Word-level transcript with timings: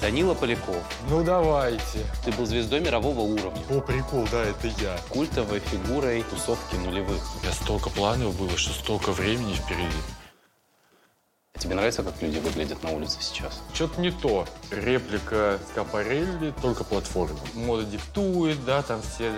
Данила 0.00 0.34
Поляков. 0.34 0.82
Ну 1.10 1.22
давайте. 1.22 2.00
Ты 2.24 2.32
был 2.32 2.46
звездой 2.46 2.80
мирового 2.80 3.20
уровня. 3.20 3.62
О, 3.68 3.80
прикол, 3.80 4.26
да, 4.32 4.42
это 4.42 4.68
я. 4.82 4.98
Культовой 5.10 5.60
фигурой 5.60 6.22
тусовки 6.22 6.76
нулевых. 6.76 7.22
У 7.36 7.42
меня 7.42 7.52
столько 7.52 7.90
планов 7.90 8.38
было, 8.38 8.56
что 8.56 8.72
столько 8.72 9.12
времени 9.12 9.52
впереди. 9.54 9.86
Тебе 11.60 11.74
нравится, 11.74 12.02
как 12.02 12.14
люди 12.22 12.38
выглядят 12.38 12.82
на 12.82 12.90
улице 12.90 13.18
сейчас? 13.20 13.60
Что-то 13.74 14.00
не 14.00 14.10
то. 14.10 14.46
Реплика 14.70 15.58
Скапарелли, 15.70 16.54
только 16.62 16.84
платформа. 16.84 17.38
Мода 17.52 17.84
диктует, 17.84 18.64
да, 18.64 18.80
там 18.80 19.02
все... 19.02 19.30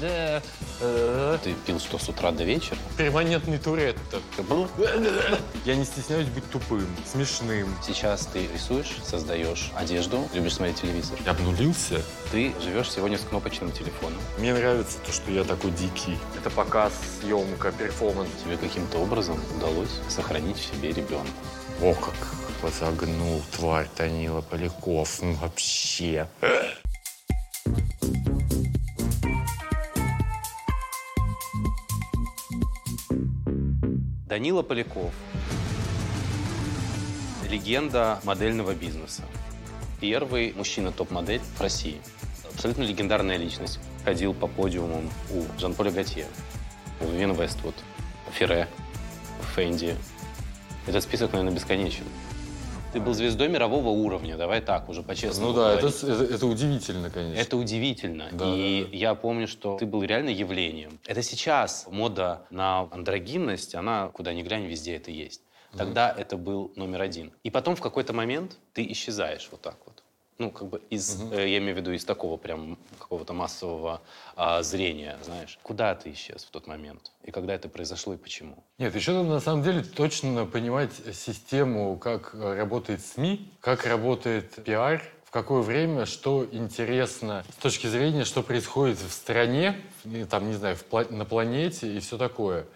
Да, 0.00 0.42
э, 0.80 1.38
Ты 1.44 1.52
пил 1.66 1.78
что, 1.78 1.98
с 1.98 2.08
утра 2.08 2.32
до 2.32 2.44
вечера? 2.44 2.78
Перманентный 2.96 3.58
был? 4.48 4.68
Я 5.66 5.76
не 5.76 5.84
стесняюсь 5.84 6.28
быть 6.28 6.48
тупым, 6.50 6.86
смешным. 7.04 7.68
Сейчас 7.86 8.26
ты 8.26 8.46
рисуешь, 8.46 8.96
создаешь 9.04 9.70
одежду, 9.76 10.26
любишь 10.32 10.54
смотреть 10.54 10.80
телевизор. 10.80 11.18
Я 11.26 11.32
обнулился. 11.32 12.00
Ты 12.32 12.54
живешь 12.62 12.90
сегодня 12.90 13.18
с 13.18 13.22
кнопочным 13.22 13.70
телефоном. 13.70 14.18
Мне 14.38 14.54
нравится 14.54 14.96
то, 15.04 15.12
что 15.12 15.30
я 15.30 15.44
такой 15.44 15.72
дикий. 15.72 16.18
Это 16.38 16.48
показ, 16.48 16.94
съемка, 17.20 17.70
перформанс. 17.72 18.30
Тебе 18.42 18.56
каким-то 18.56 18.96
образом 18.96 19.38
удалось 19.56 20.00
сохранить 20.08 20.56
в 20.56 20.64
себе 20.64 20.92
ребенка. 20.92 21.26
О, 21.82 21.92
как 21.92 22.14
возогнул 22.62 23.42
тварь 23.52 23.86
Танила 23.94 24.40
Поляков. 24.40 25.20
Ну, 25.20 25.34
вообще. 25.34 26.26
Данила 34.26 34.62
Поляков. 34.62 35.12
Легенда 37.50 38.20
модельного 38.24 38.74
бизнеса. 38.74 39.22
Первый 40.00 40.54
мужчина 40.54 40.92
топ-модель 40.92 41.42
в 41.56 41.60
России. 41.60 42.00
Абсолютно 42.52 42.84
легендарная 42.84 43.36
личность. 43.36 43.78
Ходил 44.04 44.32
по 44.32 44.46
подиумам 44.46 45.10
у 45.30 45.44
Жан-Поля 45.60 45.90
Готье, 45.90 46.26
у 47.00 47.06
Вивен 47.06 47.32
Вествуд, 47.34 47.74
Ферре, 48.32 48.66
Фенди. 49.54 49.94
Этот 50.86 51.02
список, 51.02 51.32
наверное, 51.32 51.54
бесконечен. 51.54 52.04
Ты 52.92 53.00
был 53.00 53.12
звездой 53.12 53.48
мирового 53.48 53.88
уровня, 53.88 54.36
давай 54.36 54.60
так, 54.60 54.88
уже 54.88 55.02
по-честному 55.02 55.52
Ну 55.52 55.56
да, 55.56 55.74
это, 55.74 55.88
это, 55.88 56.34
это 56.34 56.46
удивительно, 56.46 57.10
конечно. 57.10 57.38
Это 57.38 57.56
удивительно. 57.56 58.28
Да, 58.32 58.54
и 58.54 58.84
да, 58.84 58.90
да. 58.90 58.96
я 58.96 59.14
помню, 59.14 59.48
что 59.48 59.76
ты 59.76 59.84
был 59.84 60.02
реально 60.04 60.30
явлением. 60.30 60.98
Это 61.04 61.22
сейчас 61.22 61.86
мода 61.90 62.46
на 62.50 62.88
андрогинность, 62.92 63.74
она 63.74 64.08
куда 64.08 64.32
ни 64.32 64.42
глянь, 64.42 64.64
везде 64.66 64.96
это 64.96 65.10
есть. 65.10 65.42
Тогда 65.76 66.14
это 66.16 66.36
был 66.36 66.72
номер 66.76 67.02
один. 67.02 67.32
И 67.42 67.50
потом 67.50 67.76
в 67.76 67.80
какой-то 67.82 68.12
момент 68.12 68.56
ты 68.72 68.90
исчезаешь 68.92 69.48
вот 69.50 69.60
так 69.60 69.76
вот. 69.84 69.95
Ну, 70.38 70.50
как 70.50 70.68
бы 70.68 70.82
из, 70.90 71.22
э, 71.32 71.48
я 71.48 71.58
имею 71.58 71.74
в 71.74 71.78
виду 71.78 71.92
из 71.92 72.04
такого 72.04 72.36
прям 72.36 72.78
какого-то 72.98 73.32
массового 73.32 74.02
а, 74.34 74.62
зрения, 74.62 75.16
знаешь. 75.24 75.58
Куда 75.62 75.94
ты 75.94 76.12
исчез 76.12 76.44
в 76.44 76.50
тот 76.50 76.66
момент? 76.66 77.10
И 77.22 77.30
когда 77.30 77.54
это 77.54 77.70
произошло 77.70 78.12
и 78.12 78.18
почему? 78.18 78.62
Нет, 78.78 78.94
еще 78.94 79.12
надо 79.12 79.28
на 79.30 79.40
самом 79.40 79.62
деле 79.62 79.82
точно 79.82 80.44
понимать 80.44 80.92
систему, 81.14 81.96
как 81.96 82.34
э, 82.34 82.54
работает 82.54 83.00
СМИ, 83.04 83.50
как 83.60 83.86
работает 83.86 84.62
пиар, 84.62 85.02
в 85.24 85.30
какое 85.30 85.62
время, 85.62 86.04
что 86.04 86.46
интересно 86.52 87.42
с 87.58 87.62
точки 87.62 87.86
зрения, 87.86 88.24
что 88.24 88.42
происходит 88.42 88.98
в 88.98 89.10
стране, 89.10 89.80
там, 90.30 90.48
не 90.48 90.54
знаю, 90.54 90.76
в 90.76 91.10
на 91.10 91.24
планете 91.24 91.96
и 91.96 92.00
все 92.00 92.18
такое. 92.18 92.66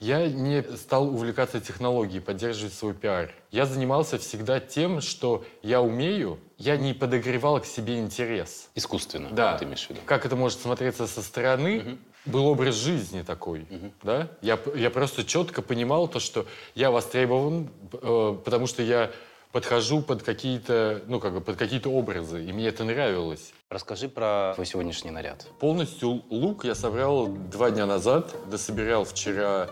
Я 0.00 0.28
не 0.28 0.62
стал 0.76 1.08
увлекаться 1.08 1.60
технологией, 1.60 2.20
поддерживать 2.20 2.72
свой 2.72 2.94
пиар. 2.94 3.32
Я 3.50 3.66
занимался 3.66 4.16
всегда 4.18 4.60
тем, 4.60 5.00
что 5.00 5.44
я 5.62 5.82
умею, 5.82 6.38
я 6.56 6.76
не 6.76 6.94
подогревал 6.94 7.60
к 7.60 7.66
себе 7.66 7.98
интерес. 7.98 8.70
Искусственно, 8.76 9.30
Да. 9.32 9.58
ты 9.58 9.64
имеешь 9.64 9.84
в 9.86 9.90
виду? 9.90 10.00
Как 10.06 10.24
это 10.24 10.36
может 10.36 10.60
смотреться 10.60 11.08
со 11.08 11.20
стороны? 11.20 11.98
Был 12.26 12.46
образ 12.46 12.76
жизни 12.76 13.22
такой, 13.22 13.66
да? 14.02 14.28
Я, 14.40 14.58
я 14.76 14.90
просто 14.90 15.24
четко 15.24 15.62
понимал 15.62 16.06
то, 16.06 16.20
что 16.20 16.46
я 16.74 16.90
востребован, 16.90 17.68
э, 17.92 18.36
потому 18.44 18.66
что 18.66 18.82
я 18.82 19.10
подхожу 19.50 20.02
под 20.02 20.22
какие-то, 20.22 21.02
ну 21.06 21.20
как 21.20 21.32
бы 21.32 21.40
под 21.40 21.56
какие-то 21.56 21.88
образы, 21.88 22.44
и 22.44 22.52
мне 22.52 22.68
это 22.68 22.84
нравилось. 22.84 23.52
Расскажи 23.70 24.08
про 24.08 24.52
твой 24.54 24.66
сегодняшний 24.66 25.10
наряд. 25.10 25.46
Полностью 25.58 26.22
лук 26.30 26.64
я 26.64 26.74
собрал 26.74 27.28
два 27.28 27.70
дня 27.70 27.86
назад, 27.86 28.34
дособирал 28.50 29.04
вчера, 29.04 29.70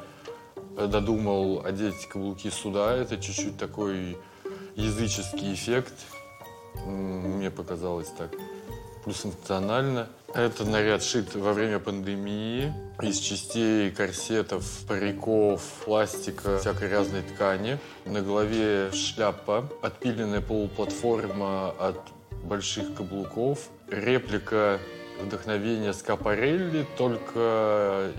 додумал 0.76 1.64
одеть 1.64 2.06
каблуки 2.06 2.50
сюда. 2.50 2.94
Это 2.96 3.16
чуть-чуть 3.16 3.56
такой 3.58 4.16
языческий 4.74 5.54
эффект. 5.54 5.94
Мне 6.84 7.50
показалось 7.50 8.08
так. 8.16 8.30
Плюс 9.04 9.18
функционально. 9.18 10.08
Это 10.34 10.64
наряд 10.64 11.02
шит 11.02 11.34
во 11.34 11.54
время 11.54 11.78
пандемии 11.78 12.74
из 13.00 13.18
частей 13.18 13.90
корсетов, 13.90 14.66
париков, 14.86 15.62
пластика, 15.84 16.58
всякой 16.58 16.90
разной 16.90 17.22
ткани. 17.22 17.78
На 18.04 18.20
голове 18.20 18.90
шляпа, 18.92 19.70
отпиленная 19.80 20.42
полуплатформа 20.42 21.70
от 21.70 22.00
больших 22.44 22.94
каблуков, 22.94 23.68
реплика 23.88 24.78
вдохновения 25.22 25.92
Скапарелли, 25.94 26.86
только 26.98 28.12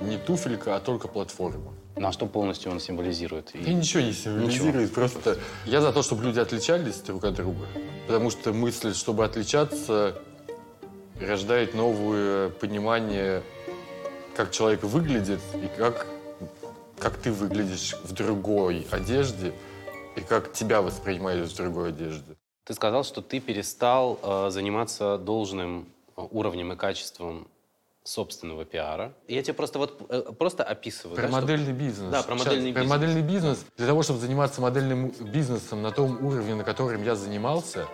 не 0.00 0.16
туфелька, 0.16 0.76
а 0.76 0.80
только 0.80 1.08
платформа. 1.08 1.74
На 1.98 2.12
что 2.12 2.26
полностью 2.26 2.70
он 2.70 2.80
символизирует? 2.80 3.54
И- 3.54 3.58
И 3.58 3.74
ничего 3.74 4.02
не 4.02 4.12
символизирует, 4.12 4.92
просто 4.94 5.36
я 5.66 5.80
за 5.80 5.92
то, 5.92 6.02
чтобы 6.02 6.24
люди 6.24 6.38
отличались 6.40 6.96
друг 7.00 7.24
от 7.24 7.34
друга. 7.34 7.66
Потому 8.06 8.30
что 8.30 8.52
мысль, 8.52 8.94
чтобы 8.94 9.24
отличаться, 9.24 10.14
рождает 11.20 11.74
новое 11.74 12.50
понимание, 12.50 13.42
как 14.36 14.50
человек 14.52 14.84
выглядит 14.84 15.40
и 15.54 15.68
как, 15.76 16.06
как 16.98 17.16
ты 17.18 17.32
выглядишь 17.32 17.94
в 18.04 18.12
другой 18.12 18.86
одежде 18.92 19.52
и 20.16 20.20
как 20.20 20.52
тебя 20.52 20.80
воспринимают 20.82 21.50
в 21.50 21.56
другой 21.56 21.88
одежде. 21.88 22.36
Ты 22.64 22.74
сказал, 22.74 23.02
что 23.02 23.22
ты 23.22 23.40
перестал 23.40 24.18
э, 24.22 24.50
заниматься 24.50 25.18
должным 25.18 25.88
э, 26.16 26.22
уровнем 26.30 26.72
и 26.72 26.76
качеством 26.76 27.48
собственного 28.08 28.64
пиара. 28.64 29.12
Я 29.28 29.42
тебе 29.42 29.54
просто 29.54 29.78
вот 29.78 30.06
э, 30.08 30.32
просто 30.38 30.64
описываю. 30.64 31.16
Про 31.16 31.28
да, 31.28 31.32
модельный 31.32 31.72
бизнес. 31.72 32.10
Да, 32.10 32.22
про 32.22 32.36
Щас, 32.36 32.46
модельный 32.46 32.72
про 32.72 32.80
бизнес. 32.80 32.98
модельный 32.98 33.22
бизнес. 33.22 33.66
Для 33.76 33.86
того, 33.86 34.02
чтобы 34.02 34.18
заниматься 34.18 34.60
модельным 34.60 35.10
бизнесом 35.10 35.82
на 35.82 35.90
том 35.90 36.24
уровне, 36.24 36.54
на 36.54 36.64
котором 36.64 37.02
я 37.04 37.14
занимался, 37.14 37.86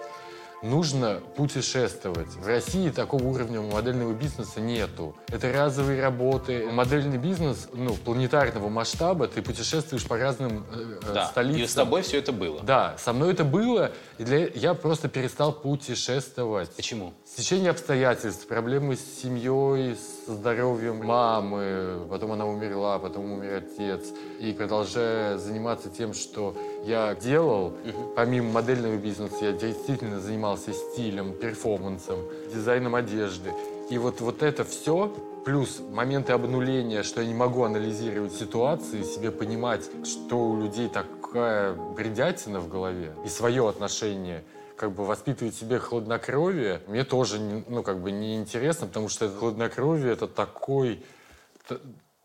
нужно 0.64 1.20
путешествовать. 1.36 2.28
В 2.36 2.46
России 2.46 2.90
такого 2.90 3.24
уровня 3.24 3.60
модельного 3.60 4.12
бизнеса 4.12 4.60
нету. 4.60 5.14
Это 5.28 5.52
разовые 5.52 6.00
работы. 6.00 6.68
Модельный 6.70 7.18
бизнес, 7.18 7.68
ну, 7.72 7.94
планетарного 7.94 8.68
масштаба, 8.68 9.28
ты 9.28 9.42
путешествуешь 9.42 10.06
по 10.06 10.16
разным 10.16 10.64
э, 10.72 10.98
э, 11.02 11.12
Да, 11.12 11.26
столицам. 11.26 11.62
и 11.62 11.66
с 11.66 11.74
тобой 11.74 12.02
все 12.02 12.18
это 12.18 12.32
было. 12.32 12.60
Да, 12.62 12.96
со 12.98 13.12
мной 13.12 13.32
это 13.32 13.44
было, 13.44 13.92
и 14.18 14.24
для... 14.24 14.46
я 14.48 14.74
просто 14.74 15.08
перестал 15.08 15.52
путешествовать. 15.52 16.70
Почему? 16.70 17.12
Стечение 17.36 17.72
обстоятельств, 17.72 18.46
проблемы 18.46 18.94
с 18.94 19.00
семьей, 19.20 19.96
со 20.24 20.34
здоровьем 20.34 21.04
мамы, 21.04 22.06
потом 22.08 22.30
она 22.30 22.46
умерла, 22.46 23.00
потом 23.00 23.32
умер 23.32 23.56
отец. 23.56 24.12
И 24.38 24.52
продолжая 24.52 25.36
заниматься 25.36 25.90
тем, 25.90 26.14
что 26.14 26.54
я 26.84 27.16
делал, 27.16 27.72
помимо 28.14 28.52
модельного 28.52 28.94
бизнеса, 28.94 29.46
я 29.46 29.52
действительно 29.52 30.20
занимался 30.20 30.72
стилем, 30.72 31.32
перформансом, 31.32 32.20
дизайном 32.54 32.94
одежды. 32.94 33.50
И 33.90 33.98
вот, 33.98 34.20
вот 34.20 34.44
это 34.44 34.62
все, 34.62 35.12
плюс 35.44 35.80
моменты 35.90 36.34
обнуления, 36.34 37.02
что 37.02 37.20
я 37.20 37.26
не 37.26 37.34
могу 37.34 37.64
анализировать 37.64 38.32
ситуации, 38.32 39.02
себе 39.02 39.32
понимать, 39.32 39.90
что 40.04 40.36
у 40.50 40.60
людей 40.60 40.88
такая 40.88 41.74
бредятина 41.74 42.60
в 42.60 42.68
голове 42.68 43.12
и 43.24 43.28
свое 43.28 43.68
отношение 43.68 44.44
как 44.76 44.92
бы 44.92 45.04
воспитывать 45.04 45.54
в 45.54 45.58
себе 45.58 45.78
хладнокровие, 45.78 46.80
мне 46.86 47.04
тоже, 47.04 47.38
ну, 47.38 47.82
как 47.82 48.00
бы 48.00 48.10
неинтересно, 48.10 48.86
потому 48.86 49.08
что 49.08 49.26
это 49.26 49.36
хладнокровие— 49.36 50.12
это 50.14 50.26
такой, 50.26 51.04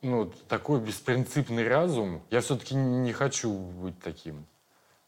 ну, 0.01 0.31
такой 0.47 0.79
беспринципный 0.79 1.67
разум. 1.67 2.21
Я 2.29 2.41
все-таки 2.41 2.75
не 2.75 3.13
хочу 3.13 3.51
быть 3.51 3.99
таким. 3.99 4.45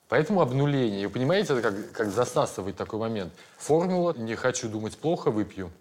Поэтому 0.08 0.42
обнуление. 0.42 1.04
И 1.04 1.08
понимаете, 1.08 1.54
это 1.54 1.62
как, 1.62 1.92
как 1.94 2.10
засасывать 2.10 2.76
такой 2.76 3.00
момент. 3.00 3.34
Формула 3.58 4.14
«не 4.14 4.36
хочу 4.36 4.68
думать 4.68 4.98
плохо, 4.98 5.32
выпью». 5.32 5.72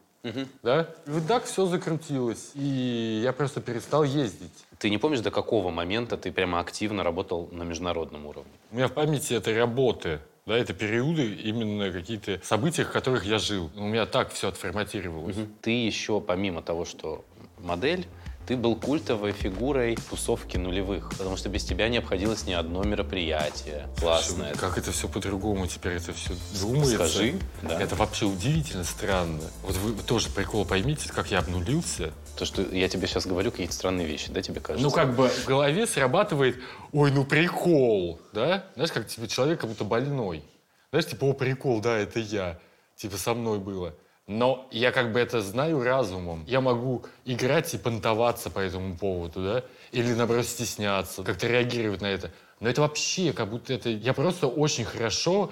Да? 0.62 0.88
И 1.06 1.10
вот 1.10 1.26
так 1.26 1.44
все 1.44 1.66
закрутилось. 1.66 2.50
И 2.54 3.20
я 3.22 3.32
просто 3.32 3.60
перестал 3.60 4.04
ездить. 4.04 4.52
Ты 4.78 4.90
не 4.90 4.98
помнишь, 4.98 5.20
до 5.20 5.30
какого 5.30 5.70
момента 5.70 6.16
ты 6.16 6.32
прямо 6.32 6.60
активно 6.60 7.02
работал 7.02 7.48
на 7.52 7.62
международном 7.62 8.26
уровне? 8.26 8.52
У 8.70 8.76
меня 8.76 8.88
в 8.88 8.92
памяти 8.92 9.34
это 9.34 9.54
работы. 9.54 10.20
Да, 10.46 10.56
это 10.56 10.72
периоды, 10.72 11.34
именно 11.34 11.92
какие-то 11.92 12.40
события, 12.42 12.84
в 12.84 12.90
которых 12.90 13.24
я 13.24 13.38
жил. 13.38 13.70
У 13.76 13.82
меня 13.82 14.06
так 14.06 14.32
все 14.32 14.48
отформатировалось. 14.48 15.36
Ты 15.60 15.70
еще, 15.70 16.20
помимо 16.20 16.62
того, 16.62 16.84
что 16.84 17.24
модель, 17.58 18.06
Ты 18.50 18.56
был 18.56 18.74
культовой 18.74 19.30
фигурой 19.30 19.96
тусовки 20.10 20.56
нулевых, 20.56 21.10
потому 21.16 21.36
что 21.36 21.48
без 21.48 21.62
тебя 21.62 21.88
не 21.88 21.98
обходилось 21.98 22.48
ни 22.48 22.52
одно 22.52 22.82
мероприятие. 22.82 23.88
Классное. 24.00 24.56
Как 24.56 24.76
это 24.76 24.90
все 24.90 25.08
по-другому 25.08 25.68
теперь 25.68 25.92
это 25.92 26.12
все 26.12 26.34
думается? 26.60 26.96
Скажи. 26.96 27.38
Да. 27.62 27.80
Это 27.80 27.94
вообще 27.94 28.26
удивительно 28.26 28.82
странно. 28.82 29.44
Вот 29.62 29.76
вы 29.76 30.02
тоже 30.02 30.30
прикол 30.30 30.64
поймите, 30.64 31.12
как 31.12 31.30
я 31.30 31.38
обнулился. 31.38 32.12
То, 32.36 32.44
что 32.44 32.62
я 32.62 32.88
тебе 32.88 33.06
сейчас 33.06 33.24
говорю 33.24 33.52
какие-то 33.52 33.72
странные 33.72 34.08
вещи, 34.08 34.32
да, 34.32 34.42
тебе 34.42 34.58
кажется? 34.58 34.84
Ну, 34.84 34.90
как 34.92 35.14
бы 35.14 35.28
в 35.28 35.44
голове 35.46 35.86
срабатывает, 35.86 36.56
ой, 36.90 37.12
ну 37.12 37.24
прикол, 37.24 38.20
да? 38.32 38.64
Знаешь, 38.74 38.90
как 38.90 39.06
типа, 39.06 39.28
человек 39.28 39.60
как 39.60 39.70
будто 39.70 39.84
больной. 39.84 40.42
Знаешь, 40.90 41.06
типа, 41.06 41.26
о, 41.26 41.34
прикол, 41.34 41.80
да, 41.80 41.96
это 41.96 42.18
я. 42.18 42.58
Типа, 42.96 43.16
со 43.16 43.32
мной 43.32 43.60
было. 43.60 43.94
Но 44.30 44.68
я 44.70 44.92
как 44.92 45.12
бы 45.12 45.18
это 45.18 45.42
знаю 45.42 45.82
разумом. 45.82 46.44
Я 46.46 46.60
могу 46.60 47.04
играть 47.24 47.74
и 47.74 47.78
понтоваться 47.78 48.48
по 48.48 48.60
этому 48.60 48.96
поводу, 48.96 49.42
да? 49.42 49.64
Или, 49.90 50.12
наоборот, 50.12 50.46
стесняться, 50.46 51.24
как-то 51.24 51.48
реагировать 51.48 52.00
на 52.00 52.06
это. 52.06 52.30
Но 52.60 52.68
это 52.68 52.82
вообще 52.82 53.32
как 53.32 53.50
будто 53.50 53.72
это... 53.72 53.88
Я 53.88 54.14
просто 54.14 54.46
очень 54.46 54.84
хорошо 54.84 55.50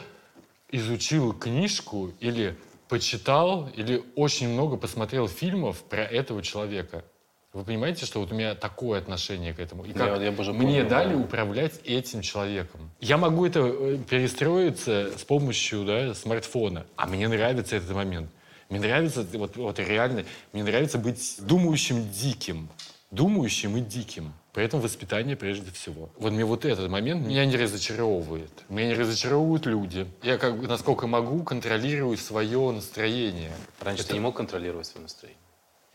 изучил 0.71 1.33
книжку 1.33 2.13
или 2.21 2.57
почитал 2.89 3.69
или 3.75 4.05
очень 4.15 4.49
много 4.49 4.77
посмотрел 4.77 5.27
фильмов 5.27 5.83
про 5.83 6.05
этого 6.05 6.41
человека. 6.41 7.05
Вы 7.53 7.65
понимаете, 7.65 8.07
что 8.07 8.21
вот 8.21 8.31
у 8.31 8.35
меня 8.37 8.55
такое 8.55 9.01
отношение 9.01 9.55
к 9.55 9.59
этому? 9.59 9.87
И 9.87 9.93
как 9.93 10.21
Я- 10.21 10.27
я 10.27 10.31
уже 10.31 10.53
мне 10.53 10.83
понял, 10.83 10.89
дали 10.89 11.15
да. 11.15 11.19
управлять 11.19 11.81
этим 11.85 12.23
человеком. 12.23 12.93
Я 13.01 13.17
могу 13.17 13.45
это 13.45 13.59
э, 13.59 13.99
перестроиться 14.09 15.11
с 15.19 15.25
помощью 15.25 15.85
да, 15.85 16.15
смартфона. 16.15 16.87
А 16.95 17.09
мне 17.09 17.27
нравится 17.27 17.75
этот 17.75 17.91
момент. 17.91 18.31
Мне 18.69 18.81
нравится, 18.81 19.26
вот, 19.32 19.56
вот 19.56 19.79
реально, 19.79 20.25
мне 20.53 20.62
нравится 20.62 20.99
быть 20.99 21.37
думающим 21.41 22.11
диким. 22.11 22.69
Думающим 23.11 23.76
и 23.79 23.81
диким. 23.81 24.35
При 24.53 24.65
этом 24.65 24.81
воспитание 24.81 25.37
прежде 25.37 25.70
всего. 25.70 26.11
Вот 26.19 26.32
мне 26.32 26.44
вот 26.44 26.67
этот 26.67 26.91
момент 26.91 27.26
меня 27.26 27.47
не 27.47 27.56
разочаровывает. 27.56 28.50
Меня 28.69 28.88
не 28.88 28.94
разочаровывают 28.94 29.65
люди. 29.65 30.06
Я 30.23 30.37
как 30.37 30.59
бы, 30.59 30.67
насколько 30.67 31.06
могу, 31.06 31.43
контролирую 31.43 32.19
свое 32.19 32.70
настроение. 32.70 33.53
Раньше 33.81 34.03
Это- 34.03 34.11
ты 34.11 34.15
не 34.17 34.20
мог 34.20 34.37
контролировать 34.37 34.87
свое 34.87 35.05
настроение. 35.05 35.41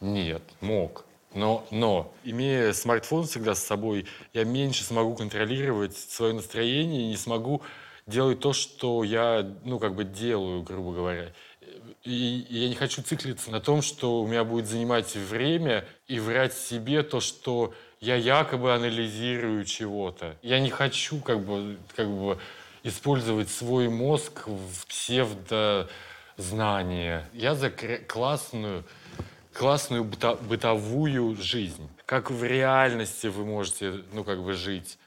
нет, 0.01 0.41
мог. 0.61 1.05
Но, 1.35 1.65
но, 1.71 2.13
имея 2.23 2.73
смартфон 2.73 3.25
всегда 3.25 3.55
с 3.55 3.63
собой, 3.63 4.05
я 4.33 4.43
меньше 4.43 4.83
смогу 4.83 5.15
контролировать 5.15 5.97
свое 5.97 6.31
настроение 6.33 7.03
и 7.03 7.07
не 7.07 7.17
смогу 7.17 7.61
делать 8.05 8.39
то, 8.39 8.53
что 8.53 9.03
я, 9.03 9.45
ну, 9.63 9.79
как 9.79 9.95
бы 9.95 10.03
делаю, 10.03 10.61
грубо 10.61 10.93
говоря. 10.93 11.33
И, 12.03 12.45
я 12.49 12.67
не 12.69 12.75
хочу 12.75 13.01
циклиться 13.01 13.49
на 13.49 13.61
том, 13.61 13.81
что 13.81 14.21
у 14.21 14.27
меня 14.27 14.43
будет 14.43 14.67
занимать 14.67 15.15
время 15.15 15.85
и 16.07 16.19
врать 16.19 16.53
себе 16.53 17.01
то, 17.03 17.21
что 17.21 17.73
я 18.01 18.15
якобы 18.15 18.73
анализирую 18.73 19.63
чего-то. 19.65 20.35
Я 20.41 20.59
не 20.59 20.69
хочу, 20.69 21.19
как 21.19 21.39
бы, 21.45 21.77
как 21.95 22.09
бы 22.09 22.37
использовать 22.83 23.49
свой 23.49 23.87
мозг 23.87 24.47
в 24.47 24.85
псевдознание. 24.87 25.89
Я 27.33 27.55
за 27.55 27.69
классную 27.69 28.83
классную 29.53 30.03
быто- 30.03 30.35
бытовую 30.41 31.35
жизнь. 31.37 31.87
Как 32.05 32.31
в 32.31 32.43
реальности 32.43 33.27
вы 33.27 33.45
можете, 33.45 34.03
ну, 34.11 34.23
как 34.23 34.43
бы 34.43 34.53
жить. 34.53 34.97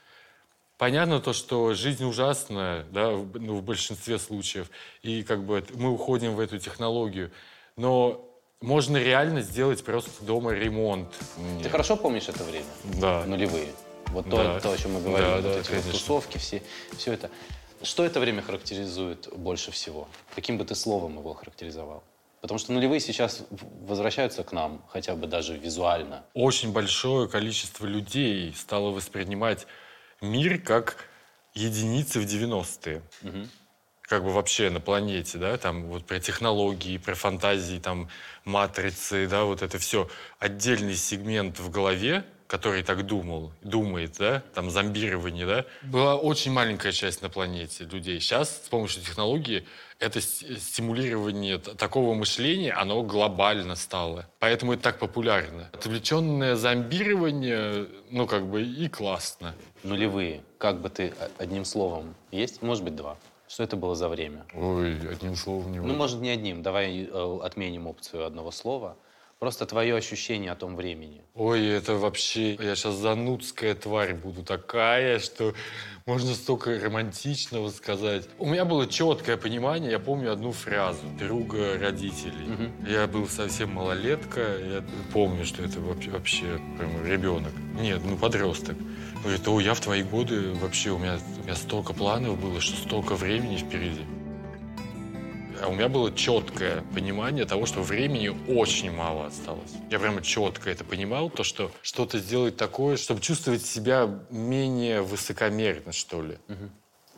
Понятно 0.77 1.19
то, 1.19 1.33
что 1.33 1.73
жизнь 1.73 2.03
ужасная, 2.05 2.85
да, 2.91 3.09
в, 3.11 3.39
ну, 3.39 3.55
в 3.55 3.63
большинстве 3.63 4.19
случаев, 4.19 4.69
и 5.01 5.23
как 5.23 5.43
бы 5.43 5.65
мы 5.73 5.91
уходим 5.91 6.35
в 6.35 6.39
эту 6.39 6.59
технологию, 6.59 7.31
но 7.75 8.23
можно 8.61 8.97
реально 8.97 9.41
сделать 9.41 9.83
просто 9.83 10.23
дома 10.23 10.51
ремонт. 10.51 11.11
Ты 11.35 11.41
Нет. 11.63 11.71
хорошо 11.71 11.97
помнишь 11.97 12.29
это 12.29 12.43
время? 12.43 12.65
Да. 13.01 13.25
Нулевые. 13.25 13.69
Вот 14.07 14.29
то, 14.29 14.37
Да. 14.37 14.59
то, 14.59 14.71
о 14.71 14.77
чем 14.77 14.93
мы 14.93 15.01
говорили, 15.01 15.29
Да, 15.29 15.35
вот 15.35 15.43
да, 15.43 15.59
эти 15.59 15.71
вот 15.71 15.91
тусовки, 15.91 16.37
все, 16.37 16.61
все 16.95 17.13
это. 17.13 17.31
Что 17.81 18.05
это 18.05 18.19
время 18.19 18.41
характеризует 18.43 19.29
больше 19.35 19.71
всего? 19.71 20.07
Каким 20.35 20.57
бы 20.59 20.65
ты 20.65 20.75
словом 20.75 21.17
его 21.17 21.33
характеризовал? 21.33 22.03
Потому 22.41 22.59
что 22.59 22.71
нулевые 22.71 22.99
сейчас 22.99 23.43
возвращаются 23.87 24.43
к 24.43 24.51
нам, 24.51 24.83
хотя 24.89 25.15
бы 25.15 25.25
даже 25.25 25.57
визуально. 25.57 26.23
Очень 26.35 26.71
большое 26.71 27.27
количество 27.27 27.85
людей 27.87 28.53
стало 28.55 28.91
воспринимать 28.91 29.65
мир 30.21 30.59
как 30.59 30.97
единицы 31.53 32.19
в 32.19 32.25
90-е. 32.25 33.01
Мгм. 33.21 33.49
как 34.01 34.23
бы 34.23 34.31
вообще 34.31 34.69
на 34.69 34.79
планете, 34.79 35.37
да, 35.37 35.57
там 35.57 35.87
вот 35.87 36.05
про 36.05 36.19
технологии, 36.19 36.97
про 36.97 37.13
фантазии, 37.13 37.77
там 37.77 38.09
матрицы, 38.45 39.27
да, 39.27 39.43
вот 39.43 39.61
это 39.61 39.77
все 39.79 40.09
отдельный 40.39 40.95
сегмент 40.95 41.59
в 41.59 41.69
голове, 41.69 42.23
который 42.47 42.81
так 42.83 43.05
думал, 43.05 43.51
думает, 43.61 44.15
да, 44.17 44.41
там 44.55 44.69
зомбирование, 44.69 45.45
да, 45.45 45.65
была 45.83 46.15
очень 46.15 46.51
маленькая 46.51 46.91
часть 46.93 47.21
на 47.21 47.29
планете 47.29 47.83
людей. 47.83 48.19
Сейчас 48.19 48.63
с 48.65 48.69
помощью 48.69 49.01
технологии 49.03 49.65
это 49.99 50.21
с- 50.21 50.45
стимулирование 50.59 51.57
такого 51.57 52.13
мышления, 52.13 52.71
оно 52.71 53.03
глобально 53.03 53.75
стало. 53.75 54.25
Поэтому 54.39 54.73
это 54.73 54.83
так 54.83 54.99
популярно. 54.99 55.69
Отвлеченное 55.73 56.55
зомбирование, 56.55 57.87
ну, 58.09 58.27
как 58.27 58.45
бы 58.47 58.63
и 58.63 58.87
классно. 58.87 59.53
Нулевые. 59.83 60.41
Как 60.57 60.79
бы 60.81 60.89
ты 60.89 61.13
о- 61.19 61.29
одним 61.43 61.65
словом 61.65 62.15
есть? 62.31 62.61
Может 62.61 62.83
быть, 62.83 62.95
два. 62.95 63.17
Что 63.49 63.63
это 63.63 63.77
было 63.77 63.95
за 63.95 64.09
время? 64.09 64.45
Ой, 64.53 64.93
одним 65.09 65.35
словом 65.35 65.71
не 65.71 65.79
Ну, 65.79 65.93
может, 65.95 66.19
не 66.19 66.29
одним. 66.29 66.61
Давай 66.63 67.07
э, 67.11 67.39
отменим 67.43 67.87
опцию 67.87 68.25
одного 68.25 68.51
слова. 68.51 68.97
Просто 69.39 69.67
твое 69.67 69.95
ощущение 69.95 70.51
о 70.51 70.55
том 70.55 70.75
времени. 70.75 71.21
Ой, 71.35 71.63
это 71.67 71.93
вообще... 71.93 72.55
Я 72.55 72.75
сейчас 72.75 72.95
занудская 72.95 73.75
тварь 73.75 74.15
буду 74.15 74.41
такая, 74.41 75.19
что 75.19 75.53
можно 76.07 76.33
столько 76.33 76.79
романтичного 76.79 77.69
сказать. 77.69 78.27
У 78.39 78.47
меня 78.47 78.65
было 78.65 78.87
четкое 78.87 79.37
понимание, 79.37 79.91
я 79.91 79.99
помню 79.99 80.31
одну 80.31 80.53
фразу 80.53 81.01
друга 81.19 81.77
родителей. 81.77 82.71
Я 82.87 83.05
был 83.05 83.27
совсем 83.27 83.73
малолетка, 83.73 84.41
я 84.57 84.83
помню, 85.13 85.45
что 85.45 85.63
это 85.63 85.81
вообще, 85.81 86.09
вообще 86.09 86.59
прям 86.79 87.05
ребенок. 87.05 87.53
Нет, 87.79 88.01
ну 88.03 88.17
подросток. 88.17 88.75
Говорит, 89.21 89.47
о, 89.47 89.59
я 89.59 89.75
в 89.75 89.79
твои 89.79 90.01
годы 90.01 90.53
вообще, 90.53 90.89
у 90.89 90.97
меня, 90.97 91.19
у 91.39 91.43
меня 91.43 91.55
столько 91.55 91.93
планов 91.93 92.39
было, 92.39 92.59
что 92.59 92.75
столько 92.77 93.13
времени 93.13 93.57
впереди. 93.57 94.01
А 95.61 95.67
у 95.67 95.73
меня 95.73 95.89
было 95.89 96.13
четкое 96.13 96.83
понимание 96.93 97.45
того, 97.45 97.65
что 97.65 97.81
времени 97.81 98.29
очень 98.47 98.91
мало 98.91 99.27
осталось. 99.27 99.71
Я 99.89 99.99
прямо 99.99 100.21
четко 100.21 100.69
это 100.69 100.83
понимал, 100.83 101.29
то, 101.29 101.43
что 101.43 101.71
что-то 101.81 102.19
сделать 102.19 102.57
такое, 102.57 102.97
чтобы 102.97 103.21
чувствовать 103.21 103.65
себя 103.65 104.09
менее 104.29 105.01
высокомерно, 105.01 105.91
что 105.91 106.21
ли. 106.21 106.37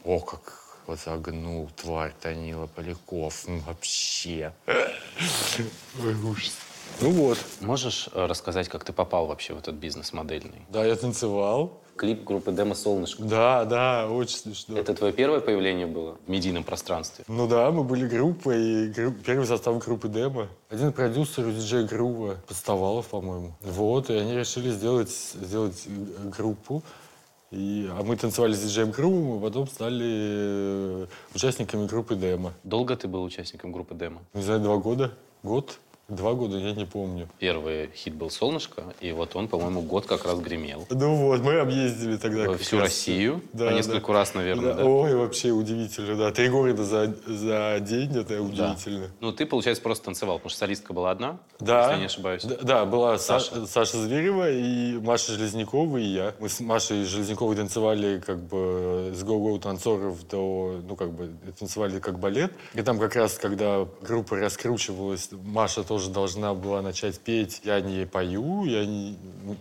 О, 0.04 0.20
как 0.20 0.60
вот 0.88 1.00
загнул 1.00 1.70
тварь 1.76 2.14
Танила 2.20 2.68
Поляков. 2.68 3.48
Ну, 3.48 3.60
вообще. 3.60 4.54
Ой, 4.68 6.16
ужас. 6.24 6.58
Ну 7.02 7.12
вот. 7.12 7.38
Можешь 7.62 8.10
э, 8.14 8.26
рассказать, 8.26 8.68
как 8.70 8.84
ты 8.84 8.92
попал 8.94 9.26
вообще 9.28 9.54
в 9.54 9.58
этот 9.60 9.76
бизнес 9.76 10.14
модельный? 10.14 10.62
Да, 10.70 10.86
я 10.86 10.96
танцевал. 10.96 11.80
Клип 11.96 12.24
группы 12.24 12.54
Демо 12.54 12.76
«Солнышко». 12.76 13.22
Да, 13.24 13.66
да, 13.66 14.08
очень 14.10 14.38
смешно. 14.38 14.78
Это 14.78 14.94
твое 14.94 15.12
первое 15.12 15.42
появление 15.42 15.86
было 15.86 16.16
в 16.26 16.30
медийном 16.30 16.64
пространстве? 16.64 17.26
Ну 17.28 17.46
да, 17.46 17.72
мы 17.72 17.84
были 17.84 18.08
группой, 18.08 18.62
и 18.62 18.88
гру- 18.88 19.12
первый 19.26 19.46
состав 19.46 19.78
группы 19.84 20.08
Демо. 20.08 20.48
Один 20.70 20.94
продюсер 20.94 21.46
у 21.46 21.52
диджея 21.52 21.86
Грува, 21.86 22.38
Подставалов, 22.48 23.08
по-моему. 23.08 23.54
Вот, 23.62 24.10
и 24.10 24.14
они 24.14 24.34
решили 24.34 24.70
сделать, 24.70 25.10
сделать 25.10 25.84
э, 25.88 26.30
группу. 26.30 26.84
И, 27.52 27.90
а 27.92 28.04
мы 28.04 28.16
танцевали 28.16 28.54
с 28.54 28.62
диджеем 28.62 28.92
Грувом, 28.92 29.40
и 29.40 29.42
потом 29.42 29.68
стали 29.68 30.06
э, 30.08 31.06
участниками 31.36 31.86
группы 31.86 32.16
Демо. 32.16 32.54
Долго 32.64 32.96
ты 32.96 33.10
был 33.10 33.24
участником 33.24 33.74
группы 33.74 33.94
Демо? 33.96 34.22
Не 34.34 34.42
знаю, 34.44 34.62
два 34.62 34.78
года? 34.78 35.12
Год? 35.44 35.80
Два 36.10 36.34
года, 36.34 36.58
я 36.58 36.74
не 36.74 36.86
помню. 36.86 37.30
Первый 37.38 37.92
хит 37.96 38.16
был 38.16 38.30
«Солнышко», 38.32 38.84
и 39.00 39.12
вот 39.12 39.36
он, 39.36 39.48
по-моему, 39.48 39.82
год 39.82 40.08
как 40.08 40.26
раз 40.26 40.40
гремел. 40.40 40.88
Ну 40.90 41.16
вот, 41.16 41.42
мы 41.42 41.60
объездили 41.60 42.18
тогда. 42.18 42.52
Всю 42.58 42.78
раз. 42.78 42.88
Россию, 42.90 43.42
Да, 43.54 43.66
по 43.66 43.72
да. 43.72 43.78
нескольку 43.78 44.12
раз, 44.12 44.34
наверное, 44.34 44.74
Да, 44.74 44.84
да? 44.84 44.86
Ой, 44.86 45.16
вообще 45.16 45.52
удивительно, 45.52 46.16
да. 46.16 46.32
Три 46.32 46.50
города 46.50 46.84
за, 46.84 47.16
за 47.28 47.80
день, 47.80 48.10
это 48.18 48.38
Да. 48.38 48.42
удивительно. 48.42 49.08
Ну, 49.20 49.32
ты, 49.32 49.46
получается, 49.46 49.84
просто 49.84 50.06
танцевал, 50.06 50.38
потому 50.38 50.50
что 50.50 50.60
солистка 50.60 50.94
была 50.94 51.12
одна, 51.12 51.40
Да. 51.60 51.82
если 51.82 51.92
я 51.94 52.00
не 52.00 52.06
ошибаюсь. 52.06 52.44
Да, 52.44 52.56
да, 52.62 52.86
была 52.86 53.18
Саша. 53.20 53.52
Саша. 53.52 53.68
Саша 53.68 53.98
Зверева 53.98 54.50
и 54.50 54.98
Маша 54.98 55.34
Железнякова 55.34 55.98
и 55.98 56.04
я. 56.04 56.34
Мы 56.40 56.50
с 56.50 56.60
Машей 56.60 57.04
Железняковой 57.06 57.56
танцевали 57.56 58.20
как 58.26 58.40
бы 58.40 59.12
с 59.14 59.24
го-го 59.24 59.58
танцоров 59.60 60.28
до, 60.28 60.80
ну 60.88 60.96
как 60.96 61.12
бы 61.12 61.30
танцевали 61.60 62.00
как 62.00 62.20
балет. 62.20 62.52
И 62.74 62.82
там 62.82 62.98
как 63.00 63.16
раз, 63.16 63.34
когда 63.36 63.86
группа 64.02 64.38
раскручивалась, 64.38 65.30
Маша 65.32 65.84
тоже 65.84 65.99
должна 66.08 66.54
была 66.54 66.82
начать 66.82 67.20
петь. 67.20 67.62
Я 67.64 67.82
не 67.82 68.06
пою, 68.06 68.66
я 68.66 68.86
не... 68.86 69.18
ну, 69.44 69.56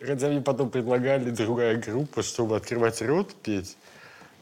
Хотя 0.00 0.28
мне 0.28 0.40
потом 0.40 0.70
предлагали 0.70 1.30
другая 1.30 1.76
группа, 1.76 2.22
чтобы 2.22 2.56
открывать 2.56 3.02
рот, 3.02 3.34
петь. 3.42 3.76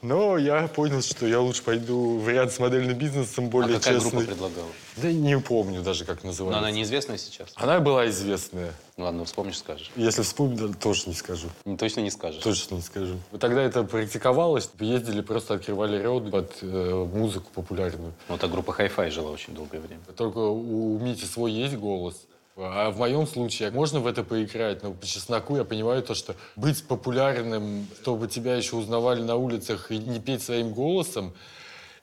Но 0.01 0.37
я 0.37 0.67
понял, 0.67 1.01
что 1.01 1.25
я 1.27 1.41
лучше 1.41 1.63
пойду 1.63 2.19
в 2.19 2.29
ряд 2.29 2.53
с 2.53 2.59
модельным 2.59 2.97
бизнесом 2.97 3.49
более 3.49 3.77
а 3.77 3.79
какая 3.79 3.95
честный. 3.95 4.11
группа 4.11 4.25
предлагала? 4.27 4.67
Да 4.97 5.11
не 5.11 5.39
помню 5.39 5.81
даже, 5.81 6.05
как 6.05 6.23
Но 6.23 6.29
называется. 6.29 6.59
она 6.59 6.71
неизвестная 6.71 7.17
сейчас? 7.17 7.49
Она 7.55 7.79
была 7.79 8.07
известная. 8.09 8.73
Ну 8.95 9.05
ладно, 9.05 9.25
вспомнишь, 9.25 9.57
скажешь. 9.57 9.91
Если 9.95 10.21
вспомню, 10.21 10.73
тоже 10.73 11.03
не 11.07 11.13
скажу. 11.13 11.47
Ну, 11.65 11.77
Точно 11.77 12.01
не 12.01 12.11
скажешь. 12.11 12.43
Точно 12.43 12.75
не 12.75 12.81
скажу. 12.81 13.15
Тогда 13.39 13.61
это 13.61 13.83
практиковалось. 13.83 14.69
Ездили, 14.79 15.21
просто 15.21 15.55
открывали 15.55 16.01
роды 16.01 16.31
под 16.31 16.57
э, 16.61 17.07
музыку 17.13 17.47
популярную. 17.53 18.13
Ну, 18.27 18.37
так 18.37 18.51
группа 18.51 18.71
Hi-Fi 18.71 19.11
жила 19.11 19.31
очень 19.31 19.53
долгое 19.53 19.79
время. 19.79 20.01
Только 20.15 20.39
у 20.39 20.97
Мити 20.99 21.25
свой 21.25 21.51
есть 21.51 21.75
голос. 21.75 22.25
А 22.61 22.91
в 22.91 22.97
моем 22.97 23.25
случае 23.25 23.71
можно 23.71 23.99
в 23.99 24.07
это 24.07 24.23
поиграть, 24.23 24.83
но 24.83 24.91
по 24.91 25.05
чесноку 25.05 25.55
я 25.55 25.63
понимаю 25.63 26.03
то, 26.03 26.13
что 26.13 26.35
быть 26.55 26.83
популярным, 26.83 27.87
чтобы 28.01 28.27
тебя 28.27 28.55
еще 28.55 28.75
узнавали 28.75 29.21
на 29.21 29.35
улицах 29.35 29.91
и 29.91 29.97
не 29.97 30.19
петь 30.19 30.43
своим 30.43 30.73
голосом, 30.73 31.33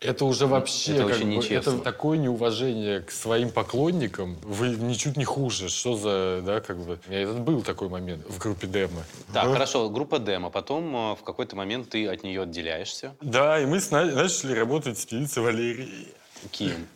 это 0.00 0.24
уже 0.24 0.46
вообще 0.46 0.96
это 0.96 1.08
как 1.08 1.18
бы, 1.18 1.24
нечестно. 1.24 1.70
это 1.70 1.78
такое 1.78 2.18
неуважение 2.18 3.00
к 3.00 3.10
своим 3.10 3.50
поклонникам. 3.50 4.36
Вы 4.42 4.70
ничуть 4.70 5.16
не 5.16 5.24
хуже. 5.24 5.68
Что 5.68 5.96
за, 5.96 6.42
да, 6.44 6.60
как 6.60 6.78
бы. 6.78 6.98
У 7.06 7.10
меня 7.10 7.22
этот 7.22 7.40
был 7.40 7.62
такой 7.62 7.88
момент 7.88 8.24
в 8.28 8.38
группе 8.38 8.66
демо. 8.66 9.04
Так, 9.32 9.46
Ну, 9.46 9.52
хорошо, 9.52 9.88
группа 9.88 10.18
демо. 10.18 10.50
Потом 10.50 10.94
э, 10.94 11.16
в 11.16 11.22
какой-то 11.24 11.56
момент 11.56 11.90
ты 11.90 12.06
от 12.08 12.22
нее 12.22 12.42
отделяешься. 12.42 13.14
Да, 13.20 13.58
и 13.58 13.66
мы 13.66 13.80
начали 13.90 14.52
работать 14.52 14.98
с 14.98 15.06
певицей 15.06 15.42
Валерией. 15.42 16.08
Ким. 16.50 16.86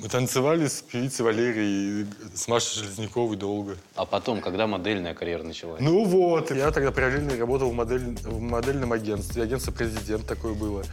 Мы 0.00 0.08
танцевали 0.08 0.68
с 0.68 0.80
певицей 0.80 1.24
Валерией, 1.24 2.06
с 2.32 2.46
Машей 2.46 2.84
Железняковой 2.84 3.36
долго. 3.36 3.76
А 3.96 4.04
потом, 4.04 4.40
когда 4.40 4.68
модельная 4.68 5.12
карьера 5.12 5.42
началась? 5.42 5.80
Ну 5.80 6.04
вот, 6.04 6.52
я 6.52 6.70
тогда 6.70 6.92
параллельно 6.92 7.36
работал 7.36 7.70
в, 7.70 7.74
модель, 7.74 8.16
в 8.22 8.40
модельном 8.40 8.92
агентстве, 8.92 9.42
агентство 9.42 9.72
«Президент» 9.72 10.24
такое 10.24 10.54
было. 10.54 10.84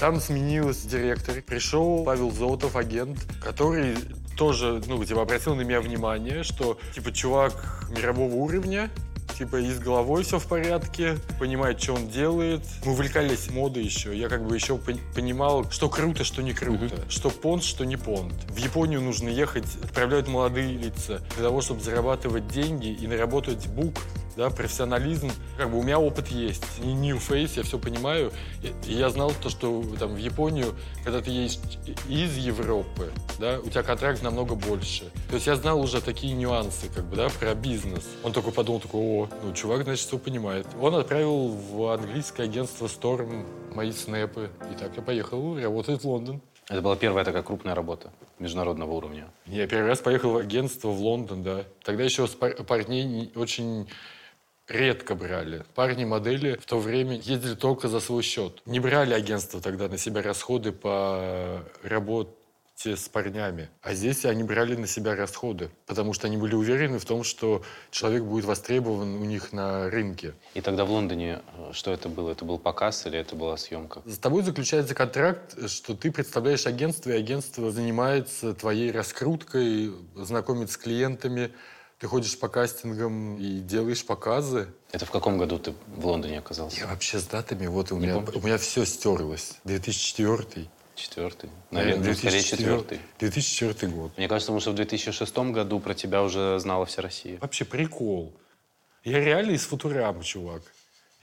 Там 0.00 0.18
сменилась 0.18 0.82
директор, 0.82 1.42
пришел 1.42 2.04
Павел 2.04 2.30
Золотов, 2.30 2.76
агент, 2.76 3.18
который 3.42 3.96
тоже, 4.36 4.82
ну, 4.86 5.04
типа, 5.04 5.22
обратил 5.22 5.54
на 5.54 5.62
меня 5.62 5.80
внимание, 5.80 6.42
что, 6.42 6.78
типа, 6.94 7.12
чувак 7.12 7.52
мирового 7.90 8.34
уровня, 8.34 8.90
типа, 9.36 9.56
и 9.56 9.70
с 9.70 9.78
головой 9.78 10.24
все 10.24 10.38
в 10.38 10.46
порядке, 10.46 11.16
понимает, 11.38 11.82
что 11.82 11.94
он 11.94 12.08
делает. 12.08 12.62
Мы 12.84 12.92
увлекались 12.92 13.50
модой 13.50 13.84
еще. 13.84 14.16
Я 14.16 14.28
как 14.28 14.46
бы 14.46 14.54
еще 14.54 14.74
пон- 14.74 15.00
понимал, 15.14 15.70
что 15.70 15.88
круто, 15.88 16.24
что 16.24 16.42
не 16.42 16.52
круто. 16.52 17.04
Что 17.08 17.30
понт, 17.30 17.64
что 17.64 17.84
не 17.84 17.96
понт. 17.96 18.34
В 18.48 18.56
Японию 18.56 19.00
нужно 19.00 19.28
ехать, 19.28 19.66
отправляют 19.82 20.28
молодые 20.28 20.76
лица 20.76 21.20
для 21.34 21.44
того, 21.44 21.60
чтобы 21.60 21.80
зарабатывать 21.80 22.48
деньги 22.48 22.88
и 22.88 23.06
наработать 23.06 23.66
бук, 23.68 23.94
да, 24.36 24.50
профессионализм. 24.50 25.30
Как 25.56 25.70
бы 25.70 25.78
у 25.78 25.82
меня 25.82 25.98
опыт 25.98 26.28
есть. 26.28 26.64
Не 26.80 26.94
new 26.94 27.16
face, 27.18 27.52
я 27.56 27.62
все 27.62 27.78
понимаю. 27.78 28.32
И 28.62 28.90
и 28.90 28.94
я 28.94 29.10
знал 29.10 29.32
то, 29.42 29.48
что 29.48 29.82
там 29.98 30.14
в 30.14 30.18
Японию, 30.18 30.74
когда 31.04 31.20
ты 31.20 31.30
едешь 31.30 31.58
из 32.08 32.36
Европы, 32.36 33.10
да, 33.38 33.58
у 33.60 33.68
тебя 33.68 33.82
контракт 33.82 34.22
намного 34.22 34.54
больше. 34.54 35.10
То 35.28 35.34
есть 35.34 35.46
я 35.46 35.56
знал 35.56 35.80
уже 35.80 36.00
такие 36.00 36.34
нюансы, 36.34 36.88
как 36.94 37.04
бы, 37.04 37.16
да, 37.16 37.28
про 37.28 37.54
бизнес. 37.54 38.04
Он 38.22 38.32
такой 38.32 38.52
подумал, 38.52 38.80
такой, 38.80 39.00
о, 39.00 39.28
ну, 39.42 39.52
чувак, 39.52 39.84
значит, 39.84 40.06
все 40.06 40.18
понимает. 40.18 40.66
Он 40.80 40.94
отправил 40.94 41.48
в 41.48 41.92
английское 41.92 42.44
агентство 42.44 42.86
Storm 42.86 43.46
мои 43.74 43.92
снэпы. 43.92 44.50
И 44.72 44.78
так 44.78 44.96
я 44.96 45.02
поехал 45.02 45.58
работать 45.58 46.02
в 46.02 46.08
Лондон. 46.08 46.40
Это 46.68 46.80
была 46.80 46.96
первая 46.96 47.24
такая 47.26 47.42
крупная 47.42 47.74
работа 47.74 48.10
международного 48.38 48.90
уровня. 48.92 49.26
Я 49.46 49.66
первый 49.66 49.88
раз 49.88 49.98
поехал 50.00 50.30
в 50.30 50.36
агентство 50.38 50.88
в 50.88 50.98
Лондон, 51.00 51.42
да. 51.42 51.64
Тогда 51.84 52.04
еще 52.04 52.26
с 52.26 52.30
пар- 52.30 52.54
парней 52.64 53.04
не- 53.04 53.30
очень 53.36 53.86
редко 54.68 55.14
брали. 55.14 55.64
Парни-модели 55.74 56.56
в 56.56 56.66
то 56.66 56.78
время 56.78 57.16
ездили 57.16 57.54
только 57.54 57.88
за 57.88 58.00
свой 58.00 58.22
счет. 58.22 58.62
Не 58.66 58.80
брали 58.80 59.14
агентство 59.14 59.60
тогда 59.60 59.88
на 59.88 59.98
себя 59.98 60.22
расходы 60.22 60.72
по 60.72 61.64
работе 61.82 62.30
с 62.84 63.08
парнями. 63.08 63.70
А 63.82 63.94
здесь 63.94 64.24
они 64.24 64.42
брали 64.42 64.74
на 64.74 64.86
себя 64.86 65.14
расходы, 65.14 65.70
потому 65.86 66.12
что 66.12 66.26
они 66.26 66.36
были 66.36 66.54
уверены 66.54 66.98
в 66.98 67.04
том, 67.04 67.24
что 67.24 67.62
человек 67.90 68.24
будет 68.24 68.44
востребован 68.44 69.14
у 69.14 69.24
них 69.24 69.52
на 69.52 69.88
рынке. 69.88 70.34
И 70.54 70.60
тогда 70.60 70.84
в 70.84 70.90
Лондоне 70.90 71.40
э, 71.56 71.70
что 71.72 71.92
это 71.92 72.08
было? 72.08 72.32
Это 72.32 72.44
был 72.44 72.58
показ 72.58 73.06
или 73.06 73.18
это 73.18 73.36
была 73.36 73.56
съемка? 73.56 74.02
С 74.04 74.18
тобой 74.18 74.42
заключается 74.42 74.94
контракт, 74.94 75.68
что 75.70 75.94
ты 75.94 76.10
представляешь 76.10 76.66
агентство, 76.66 77.10
и 77.10 77.16
агентство 77.16 77.70
занимается 77.70 78.54
твоей 78.54 78.90
раскруткой, 78.90 79.92
знакомит 80.14 80.70
с 80.70 80.76
клиентами, 80.76 81.52
ты 82.04 82.08
ходишь 82.08 82.38
по 82.38 82.48
кастингам 82.48 83.38
и 83.38 83.60
делаешь 83.60 84.04
показы. 84.04 84.68
Это 84.92 85.06
в 85.06 85.10
каком 85.10 85.38
году 85.38 85.58
ты 85.58 85.72
в 85.86 86.06
Лондоне 86.06 86.38
оказался? 86.40 86.80
Я 86.80 86.86
вообще 86.86 87.18
с 87.18 87.24
датами, 87.24 87.66
вот 87.66 87.92
у 87.92 87.96
Не 87.98 88.08
меня, 88.08 88.18
у 88.18 88.40
меня 88.42 88.58
все 88.58 88.84
стерлось. 88.84 89.54
2004. 89.64 90.68
Четвертый. 90.96 91.48
Наверное, 91.70 92.08
ну, 92.08 92.14
скорее 92.14 92.42
четвертый. 92.42 93.00
2004 93.20 93.90
год. 93.90 94.12
Мне 94.18 94.28
кажется, 94.28 94.48
потому 94.48 94.60
что 94.60 94.72
в 94.72 94.74
2006 94.74 95.34
году 95.50 95.80
про 95.80 95.94
тебя 95.94 96.22
уже 96.22 96.58
знала 96.60 96.84
вся 96.84 97.00
Россия. 97.00 97.38
Вообще 97.40 97.64
прикол. 97.64 98.34
Я 99.02 99.20
реально 99.24 99.52
из 99.52 99.64
Футурамы, 99.64 100.24
чувак. 100.24 100.60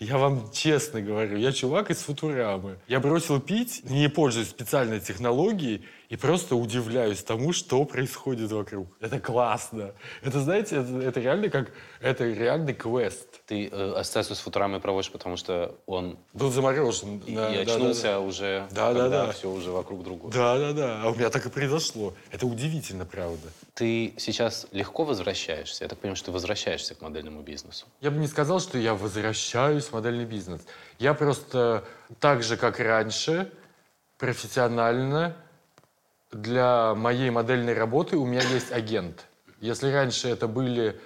Я 0.02 0.18
вам 0.18 0.50
честно 0.52 1.00
говорю, 1.00 1.38
я 1.38 1.52
чувак 1.52 1.92
из 1.92 2.00
Футурамы. 2.00 2.80
Я 2.88 3.00
бросил 3.00 3.40
пить, 3.40 3.84
не 3.84 4.10
пользуясь 4.10 4.50
специальной 4.50 5.00
технологией, 5.00 5.86
и 6.10 6.18
просто 6.18 6.58
удивляюсь 6.58 7.24
тому, 7.24 7.54
что 7.54 7.86
происходит 7.86 8.52
вокруг. 8.52 8.88
Это 9.00 9.20
классно. 9.20 9.94
Это, 10.24 10.42
знаете, 10.42 10.78
это, 10.78 10.98
это 10.98 11.20
реально 11.22 11.50
как... 11.50 11.72
Это 12.02 12.26
реальный 12.26 12.74
квест. 12.74 13.28
Ты 13.46 13.70
э, 13.72 13.94
ассоциацию 13.94 14.36
с 14.36 14.40
Футурамой 14.40 14.82
проводишь, 14.82 15.10
потому 15.10 15.38
что 15.38 15.76
он 15.86 16.18
Был 16.34 16.52
заморожен. 16.52 17.20
и, 17.20 17.34
Да, 17.34 17.54
и 17.54 17.58
да, 17.60 17.66
да, 17.66 17.74
очнулся 17.76 18.04
да. 18.04 18.20
уже, 18.20 18.68
Да, 18.72 18.94
да, 18.94 19.00
когда 19.04 19.26
да. 19.28 19.32
все 19.32 19.50
уже 19.50 19.72
вокруг 19.72 20.04
другого. 20.04 20.34
Да, 20.34 20.58
да, 20.58 20.74
да. 20.74 21.02
А 21.02 21.12
у 21.12 21.16
меня 21.16 21.30
так 21.30 21.46
и 21.46 21.50
произошло. 21.50 22.14
Это 22.30 22.46
удивительно, 22.46 23.06
правда. 23.06 23.48
Ты 23.76 24.14
сейчас 24.18 24.68
легко 24.74 25.06
возвращаешься? 25.06 25.86
Я 25.86 25.88
так 25.88 26.00
понимаю, 26.00 26.18
что 26.18 26.26
ты 26.26 26.32
возвращаешься 26.34 26.94
к 26.94 27.02
модельному 27.02 27.42
бизнесу. 27.42 27.86
Я 28.02 28.12
бы 28.12 28.18
не 28.18 28.28
сказал, 28.28 28.60
что 28.60 28.78
я 28.78 28.96
возвращаюсь 28.96 29.91
модельный 29.94 30.26
бизнес. 30.26 30.62
Я 31.00 31.14
просто 31.14 31.84
так 32.20 32.44
же, 32.44 32.58
как 32.58 32.80
раньше, 32.80 33.52
профессионально 34.18 35.36
для 36.32 36.94
моей 36.96 37.30
модельной 37.30 37.74
работы 37.74 38.18
у 38.18 38.26
меня 38.26 38.42
есть 38.42 38.72
агент. 38.72 39.26
Если 39.60 39.92
раньше 39.92 40.30
это 40.30 40.48
были 40.48 41.00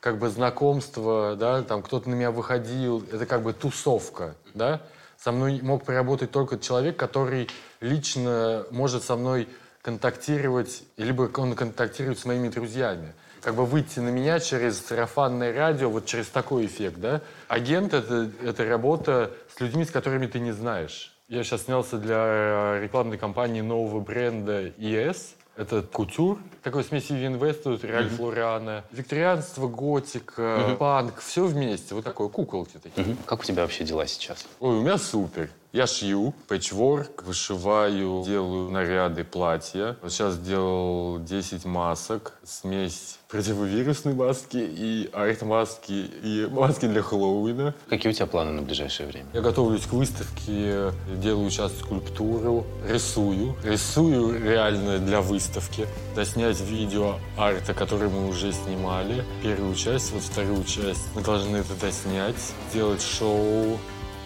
как 0.00 0.18
бы 0.18 0.30
знакомства, 0.30 1.36
да, 1.36 1.62
там 1.62 1.82
кто-то 1.82 2.08
на 2.08 2.14
меня 2.14 2.30
выходил, 2.30 3.04
это 3.12 3.26
как 3.26 3.42
бы 3.42 3.52
тусовка, 3.52 4.34
да, 4.54 4.80
со 5.18 5.32
мной 5.32 5.60
мог 5.62 5.84
поработать 5.84 6.30
только 6.30 6.58
человек, 6.58 6.96
который 6.96 7.48
лично 7.80 8.64
может 8.70 9.04
со 9.04 9.16
мной 9.16 9.48
контактировать, 9.82 10.82
либо 10.96 11.30
он 11.36 11.54
контактирует 11.54 12.18
с 12.18 12.24
моими 12.24 12.48
друзьями. 12.48 13.14
Как 13.42 13.54
бы 13.54 13.64
выйти 13.64 14.00
на 14.00 14.10
меня 14.10 14.38
через 14.38 14.84
сарафанное 14.84 15.54
радио, 15.54 15.88
вот 15.88 16.06
через 16.06 16.28
такой 16.28 16.66
эффект, 16.66 16.98
да. 16.98 17.22
Агент 17.48 17.94
это,— 17.94 18.30
это 18.44 18.64
работа 18.66 19.30
с 19.56 19.60
людьми, 19.60 19.84
с 19.84 19.90
которыми 19.90 20.26
ты 20.26 20.40
не 20.40 20.52
знаешь. 20.52 21.16
Я 21.28 21.44
сейчас 21.44 21.62
снялся 21.62 21.96
для 21.96 22.80
рекламной 22.80 23.16
кампании 23.16 23.60
нового 23.60 24.00
бренда 24.00 24.68
ES. 24.68 25.36
Это 25.56 25.82
кутюр, 25.82 26.38
такой 26.62 26.84
смесь 26.84 27.10
Vivienne 27.10 27.38
Westwood, 27.38 27.86
Ральф 27.86 28.18
Лориана. 28.18 28.84
Викторианство, 28.92 29.68
готика, 29.68 30.76
панк, 30.78 31.20
все 31.20 31.44
вместе. 31.44 31.94
Вот 31.94 32.04
такое, 32.04 32.28
куколки 32.28 32.78
такие. 32.78 33.06
Мгм. 33.06 33.18
Как 33.26 33.40
у 33.40 33.44
тебя 33.44 33.62
вообще 33.62 33.84
дела 33.84 34.06
сейчас? 34.06 34.46
Ой, 34.58 34.78
у 34.78 34.80
меня 34.80 34.96
супер. 34.96 35.50
Я 35.72 35.86
шью, 35.86 36.34
пэтчворк, 36.48 37.22
вышиваю, 37.22 38.24
делаю 38.26 38.70
наряды, 38.70 39.22
платья. 39.22 39.96
Вот 40.02 40.10
сейчас 40.12 40.34
сделал 40.34 41.20
10 41.20 41.64
масок, 41.64 42.32
смесь 42.42 43.20
противовирусной 43.28 44.14
маски 44.14 44.56
и 44.56 45.08
арт-маски, 45.12 45.92
и 45.92 46.48
маски 46.50 46.86
для 46.86 47.02
Хэллоуина. 47.02 47.72
Какие 47.88 48.10
у 48.10 48.12
тебя 48.12 48.26
планы 48.26 48.50
на 48.50 48.62
ближайшее 48.62 49.08
время? 49.08 49.28
Я 49.32 49.42
готовлюсь 49.42 49.86
к 49.86 49.92
выставке, 49.92 50.92
делаю 51.22 51.48
сейчас 51.50 51.78
скульптуру, 51.78 52.66
рисую. 52.88 53.54
Рисую 53.62 54.42
реально 54.42 54.98
для 54.98 55.20
выставки. 55.20 55.86
Доснять 56.16 56.60
видео 56.60 57.14
арта, 57.38 57.74
который 57.74 58.08
мы 58.08 58.28
уже 58.28 58.52
снимали. 58.52 59.24
Первую 59.40 59.76
часть, 59.76 60.10
вот 60.10 60.22
вторую 60.22 60.64
часть. 60.64 61.14
Мы 61.14 61.22
должны 61.22 61.58
это 61.58 61.74
доснять, 61.80 62.34
сделать 62.70 63.02
шоу. 63.02 63.78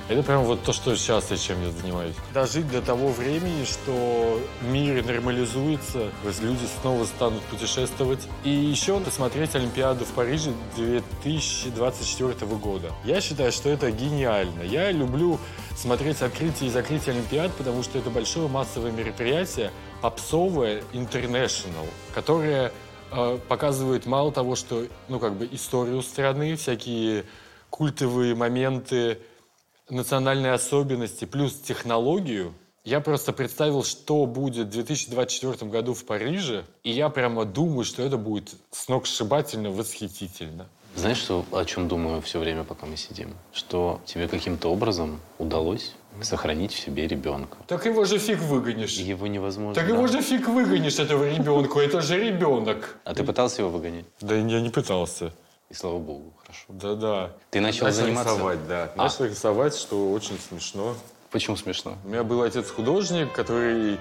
Это 0.07 0.23
прям 0.23 0.45
вот 0.45 0.63
то, 0.63 0.75
что 0.75 0.95
сейчас 0.97 1.31
я 1.31 1.39
чем 1.39 1.63
я 1.65 1.71
занимаюсь. 1.71 2.15
Дожить 2.35 2.71
до 2.71 2.83
того 2.83 3.09
времени, 3.09 3.65
что 3.65 4.39
мир 4.61 5.03
нормализуется, 5.03 6.11
люди 6.43 6.67
снова 6.81 7.07
станут 7.07 7.43
путешествовать. 7.45 8.29
И 8.45 8.51
еще 8.51 9.01
посмотреть 9.01 9.55
Олимпиаду 9.55 10.05
в 10.05 10.11
Париже 10.13 10.53
2024 10.77 12.47
года. 12.57 12.93
Я 13.05 13.23
считаю, 13.23 13.51
что 13.51 13.71
это 13.71 13.91
гениально. 13.91 14.63
Я 14.63 14.93
люблю 14.93 15.39
смотреть 15.75 16.21
открытие 16.21 16.69
и 16.69 16.73
закрытие 16.73 17.15
Олимпиад, 17.15 17.55
потому 17.55 17.83
что 17.83 17.99
это 17.99 18.11
большое 18.11 18.47
массовое 18.47 18.93
мероприятие, 18.93 19.71
попсовое, 20.03 20.83
international, 20.93 21.89
которое 22.15 22.73
э, 23.11 23.39
показывает 23.49 24.05
мало 24.05 24.33
того, 24.33 24.55
что, 24.55 24.87
ну, 25.09 25.19
как 25.19 25.33
бы 25.35 25.49
историю 25.51 26.03
страны, 26.03 26.57
всякие 26.57 27.25
культовые 27.71 28.35
моменты, 28.35 29.19
национальные 29.89 30.53
особенности 30.53 31.25
плюс 31.25 31.55
технологию, 31.55 32.55
я 32.85 33.01
просто 33.01 33.33
представил, 33.33 33.83
что 33.83 34.27
будет 34.27 34.67
в 34.67 34.71
2024 34.71 35.71
году 35.71 35.95
в 35.95 36.05
Париже, 36.05 36.65
и 36.83 36.91
я 36.91 37.09
прямо 37.09 37.45
думаю, 37.45 37.85
что 37.85 38.03
это 38.03 38.19
будет 38.19 38.55
сногсшибательно 38.71 39.71
восхитительно. 39.71 40.67
Знаешь, 40.95 41.19
что, 41.19 41.45
о 41.51 41.65
чем 41.65 41.89
думаю 41.89 42.23
все 42.23 42.39
время, 42.39 42.63
пока 42.63 42.87
мы 42.87 42.97
сидим? 42.97 43.35
Что 43.53 44.01
тебе 44.05 44.29
каким-то 44.29 44.69
образом 44.69 45.21
удалось 45.39 45.95
сохранить 46.23 46.73
в 46.73 46.79
себе 46.79 47.09
ребенка. 47.09 47.57
Так 47.67 47.87
его 47.87 48.05
же 48.05 48.19
фиг 48.19 48.39
выгонишь. 48.39 48.99
Его 48.99 49.27
невозможно. 49.27 49.75
Так 49.75 49.89
да. 49.89 49.95
его 49.95 50.07
же 50.07 50.23
фиг 50.23 50.47
выгонишь, 50.47 50.99
этого 50.99 51.29
ребенка. 51.29 51.81
Это 51.81 52.01
же 52.01 52.23
ребенок. 52.23 52.97
А 53.05 53.15
ты 53.15 53.25
пытался 53.25 53.63
его 53.63 53.71
выгонять? 53.71 54.05
Да 54.21 54.37
я 54.37 54.61
не 54.61 54.71
пытался. 54.71 55.33
И 55.75 55.77
слава 55.77 55.99
богу, 55.99 56.33
хорошо. 56.41 56.67
Да-да. 56.69 57.33
Ты 57.51 57.61
начал 57.61 57.91
заниматься? 57.91 58.35
рисовать, 58.35 58.69
да. 58.69 58.93
А. 58.95 59.03
Начал 59.03 59.25
рисовать, 59.25 59.75
что 59.75 60.13
очень 60.13 60.39
смешно. 60.39 60.95
Почему 61.33 61.57
смешно? 61.57 61.97
У 62.05 62.11
меня 62.11 62.23
был 62.23 62.43
отец-художник, 62.43 63.33
который 63.33 63.99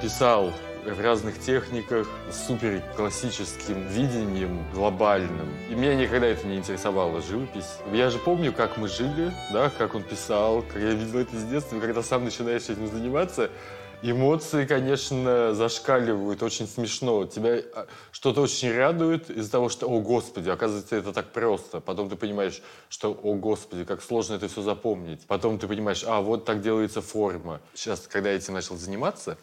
писал 0.00 0.52
в 0.86 1.00
разных 1.00 1.40
техниках 1.40 2.06
с 2.30 2.46
супер 2.46 2.84
классическим 2.96 3.84
видением, 3.88 4.64
глобальным. 4.72 5.48
И 5.68 5.74
меня 5.74 5.96
никогда 5.96 6.28
это 6.28 6.46
не 6.46 6.56
интересовало, 6.56 7.20
живопись. 7.20 7.78
Я 7.92 8.10
же 8.10 8.18
помню, 8.18 8.52
как 8.52 8.76
мы 8.76 8.86
жили, 8.86 9.32
да, 9.52 9.70
как 9.70 9.96
он 9.96 10.04
писал, 10.04 10.62
как 10.62 10.80
я 10.80 10.92
видел 10.92 11.18
это 11.18 11.36
с 11.36 11.42
детства. 11.46 11.78
И 11.78 11.80
когда 11.80 12.00
сам 12.04 12.26
начинаешь 12.26 12.68
этим 12.68 12.86
заниматься, 12.86 13.50
Эмоции, 14.00 14.64
конечно, 14.64 15.54
зашкаливают, 15.54 16.42
очень 16.44 16.68
смешно. 16.68 17.26
Тебя 17.26 17.62
а, 17.74 17.86
что-то 18.12 18.42
очень 18.42 18.72
радует 18.72 19.28
из-за 19.28 19.50
того, 19.50 19.68
что, 19.68 19.88
о, 19.88 20.00
Господи, 20.00 20.48
оказывается, 20.48 20.94
это 20.94 21.12
так 21.12 21.32
просто. 21.32 21.80
Потом 21.80 22.08
ты 22.08 22.14
понимаешь, 22.14 22.62
что, 22.88 23.12
о, 23.12 23.34
Господи, 23.34 23.84
как 23.84 24.00
сложно 24.00 24.34
это 24.34 24.46
все 24.46 24.62
запомнить. 24.62 25.26
Потом 25.26 25.58
ты 25.58 25.66
понимаешь, 25.66 26.04
а, 26.06 26.20
вот 26.20 26.44
так 26.44 26.62
делается 26.62 27.02
форма. 27.02 27.60
Сейчас, 27.74 28.06
когда 28.06 28.30
я 28.30 28.36
этим 28.36 28.54
начал 28.54 28.76
заниматься, 28.76 29.36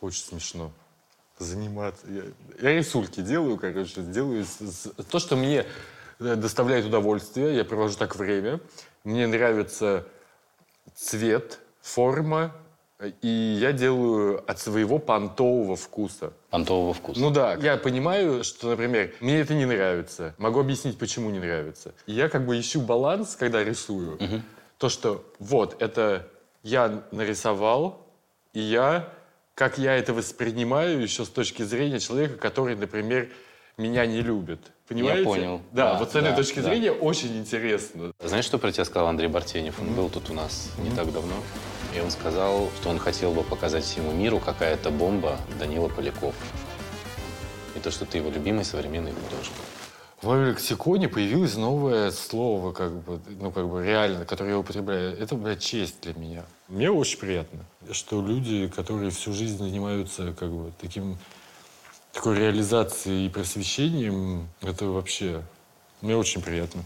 очень 0.00 0.22
смешно. 0.22 0.70
Заниматься. 1.38 2.06
Я, 2.08 2.22
я 2.60 2.76
рисульки 2.76 3.20
делаю, 3.20 3.58
короче, 3.58 4.00
делаю 4.02 4.46
то, 5.10 5.18
что 5.18 5.34
мне 5.34 5.66
э, 6.20 6.36
доставляет 6.36 6.84
удовольствие. 6.84 7.56
Я 7.56 7.64
провожу 7.64 7.96
так 7.96 8.14
время. 8.14 8.60
Мне 9.02 9.26
нравится 9.26 10.06
цвет, 10.94 11.58
форма, 11.80 12.54
и 13.20 13.28
я 13.60 13.72
делаю 13.72 14.42
от 14.50 14.58
своего 14.58 14.98
понтового 14.98 15.76
вкуса. 15.76 16.32
Понтового 16.50 16.94
вкуса. 16.94 17.20
Ну 17.20 17.30
да, 17.30 17.54
я 17.54 17.76
понимаю, 17.76 18.44
что, 18.44 18.70
например, 18.70 19.14
мне 19.20 19.40
это 19.40 19.54
не 19.54 19.64
нравится. 19.64 20.34
Могу 20.38 20.60
объяснить, 20.60 20.98
почему 20.98 21.30
не 21.30 21.38
нравится. 21.38 21.94
И 22.06 22.12
я 22.12 22.28
как 22.28 22.46
бы 22.46 22.58
ищу 22.58 22.80
баланс, 22.80 23.36
когда 23.36 23.62
рисую. 23.62 24.18
То, 24.78 24.88
что 24.88 25.24
вот, 25.38 25.80
это 25.80 26.26
я 26.62 27.04
нарисовал, 27.12 28.06
и 28.52 28.60
я, 28.60 29.08
как 29.54 29.78
я 29.78 29.94
это 29.96 30.12
воспринимаю 30.12 31.00
еще 31.00 31.24
с 31.24 31.28
точки 31.28 31.62
зрения 31.62 32.00
человека, 32.00 32.36
который, 32.36 32.74
например, 32.74 33.30
меня 33.76 34.06
не 34.06 34.20
любит. 34.20 34.71
Понимаете? 34.88 35.24
понял. 35.24 35.60
Да, 35.72 35.92
Да, 35.92 35.98
вот 35.98 36.12
с 36.12 36.14
этой 36.14 36.30
да, 36.30 36.36
точки 36.36 36.60
да. 36.60 36.68
зрения 36.68 36.92
очень 36.92 37.36
интересно. 37.38 38.12
Знаешь, 38.22 38.44
что 38.44 38.58
про 38.58 38.72
тебя 38.72 38.84
сказал 38.84 39.08
Андрей 39.08 39.28
Бартенев? 39.28 39.80
Он 39.80 39.94
был 39.94 40.08
тут 40.10 40.30
у 40.30 40.34
нас 40.34 40.70
не 40.78 40.90
так 40.94 41.12
давно. 41.12 41.34
И 41.96 42.00
он 42.00 42.10
сказал, 42.10 42.70
что 42.80 42.90
он 42.90 42.98
хотел 42.98 43.32
бы 43.32 43.42
показать 43.44 43.84
всему 43.84 44.12
миру, 44.12 44.40
какая 44.40 44.74
это 44.74 44.90
бомба 44.90 45.38
Данила 45.58 45.88
Поляков. 45.88 46.34
И 47.76 47.80
то, 47.80 47.90
что 47.90 48.04
ты 48.06 48.18
его 48.18 48.30
любимый 48.30 48.64
современный 48.64 49.12
художник. 49.12 49.56
В 50.22 50.26
моем 50.26 50.50
лексиконе 50.50 51.08
появилось 51.08 51.56
новое 51.56 52.12
слово, 52.12 52.72
как 52.72 52.92
бы, 52.92 53.18
ну, 53.40 53.50
как 53.50 53.68
бы 53.68 53.84
реально, 53.84 54.24
которое 54.24 54.50
я 54.50 54.58
употребляю. 54.58 55.18
Это, 55.18 55.34
блядь, 55.34 55.60
честь 55.60 55.96
для 56.02 56.14
меня. 56.14 56.44
Мне 56.68 56.92
очень 56.92 57.18
приятно, 57.18 57.64
что 57.90 58.22
люди, 58.22 58.68
которые 58.68 59.10
всю 59.10 59.32
жизнь 59.32 59.58
занимаются, 59.58 60.32
как 60.38 60.48
бы, 60.50 60.72
таким, 60.80 61.18
такой 62.12 62.36
реализацией 62.36 63.26
и 63.26 63.28
просвещением, 63.28 64.48
это 64.60 64.86
вообще, 64.86 65.42
мне 66.00 66.16
очень 66.16 66.42
приятно. 66.42 66.82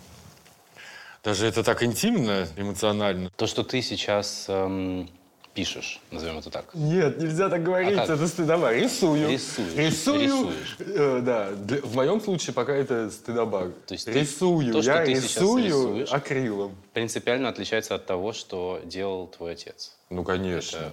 Даже 1.24 1.46
это 1.46 1.64
так 1.64 1.82
интимно, 1.82 2.46
эмоционально. 2.56 3.30
То, 3.36 3.48
что 3.48 3.64
ты 3.64 3.82
сейчас 3.82 4.44
эм, 4.48 5.10
пишешь, 5.54 6.00
назовем 6.12 6.38
это 6.38 6.50
так. 6.50 6.66
Нет, 6.72 7.18
нельзя 7.18 7.48
так 7.48 7.64
говорить, 7.64 7.98
А 7.98 8.06
как? 8.06 8.10
это 8.10 8.28
стыдоба. 8.28 8.72
Рисую. 8.72 9.28
Рисуешь. 9.28 9.74
Рисую. 9.74 10.20
Рисуешь. 10.20 10.76
э, 10.78 11.20
да, 11.24 11.50
Для- 11.50 11.80
в 11.80 11.96
моем 11.96 12.20
случае 12.20 12.54
пока 12.54 12.72
это 12.74 13.10
стыдоба. 13.10 13.72
То 13.88 13.94
есть 13.94 14.04
ты- 14.04 14.12
рисую. 14.12 14.72
то, 14.72 14.82
что 14.82 14.92
я 14.92 15.04
ты 15.04 15.14
рисую 15.14 16.06
акрилом. 16.14 16.76
Принципиально 16.92 17.48
отличается 17.48 17.96
от 17.96 18.06
того, 18.06 18.32
что 18.32 18.80
делал 18.84 19.26
твой 19.26 19.52
отец. 19.52 19.96
Ну, 20.10 20.22
конечно. 20.22 20.76
Это- 20.76 20.92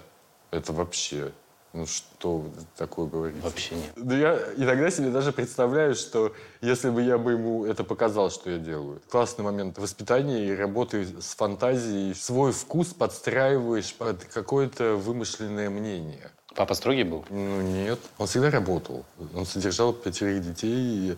Это, 0.49 0.73
вообще... 0.73 1.31
Ну, 1.73 1.87
что 1.87 2.37
вы 2.37 2.51
такое 2.77 3.07
говорите? 3.07 3.41
Вообще 3.41 3.73
нет. 3.73 3.93
Да 3.95 4.15
я 4.15 4.39
иногда 4.57 4.91
себе 4.91 5.09
даже 5.09 5.31
представляю, 5.31 5.95
что 5.95 6.31
если 6.61 6.91
бы 6.91 7.01
я 7.01 7.17
бы 7.17 7.31
ему 7.31 7.65
это 7.65 7.83
показал, 7.83 8.29
что 8.29 8.51
я 8.51 8.59
делаю. 8.59 9.01
Классный 9.09 9.43
момент 9.43 9.79
воспитания 9.79 10.45
и 10.45 10.55
работы 10.55 11.07
с 11.19 11.33
фантазией. 11.33 12.13
Свой 12.13 12.51
вкус 12.51 12.93
подстраиваешь 12.93 13.91
под 13.95 14.23
какое-то 14.25 14.97
вымышленное 14.97 15.71
мнение. 15.71 16.29
Папа 16.55 16.75
строгий 16.75 17.03
был? 17.03 17.25
Ну, 17.31 17.61
нет. 17.61 17.99
Он 18.19 18.27
всегда 18.27 18.51
работал. 18.51 19.03
Он 19.33 19.47
содержал 19.47 19.93
пятерых 19.93 20.43
детей, 20.43 21.17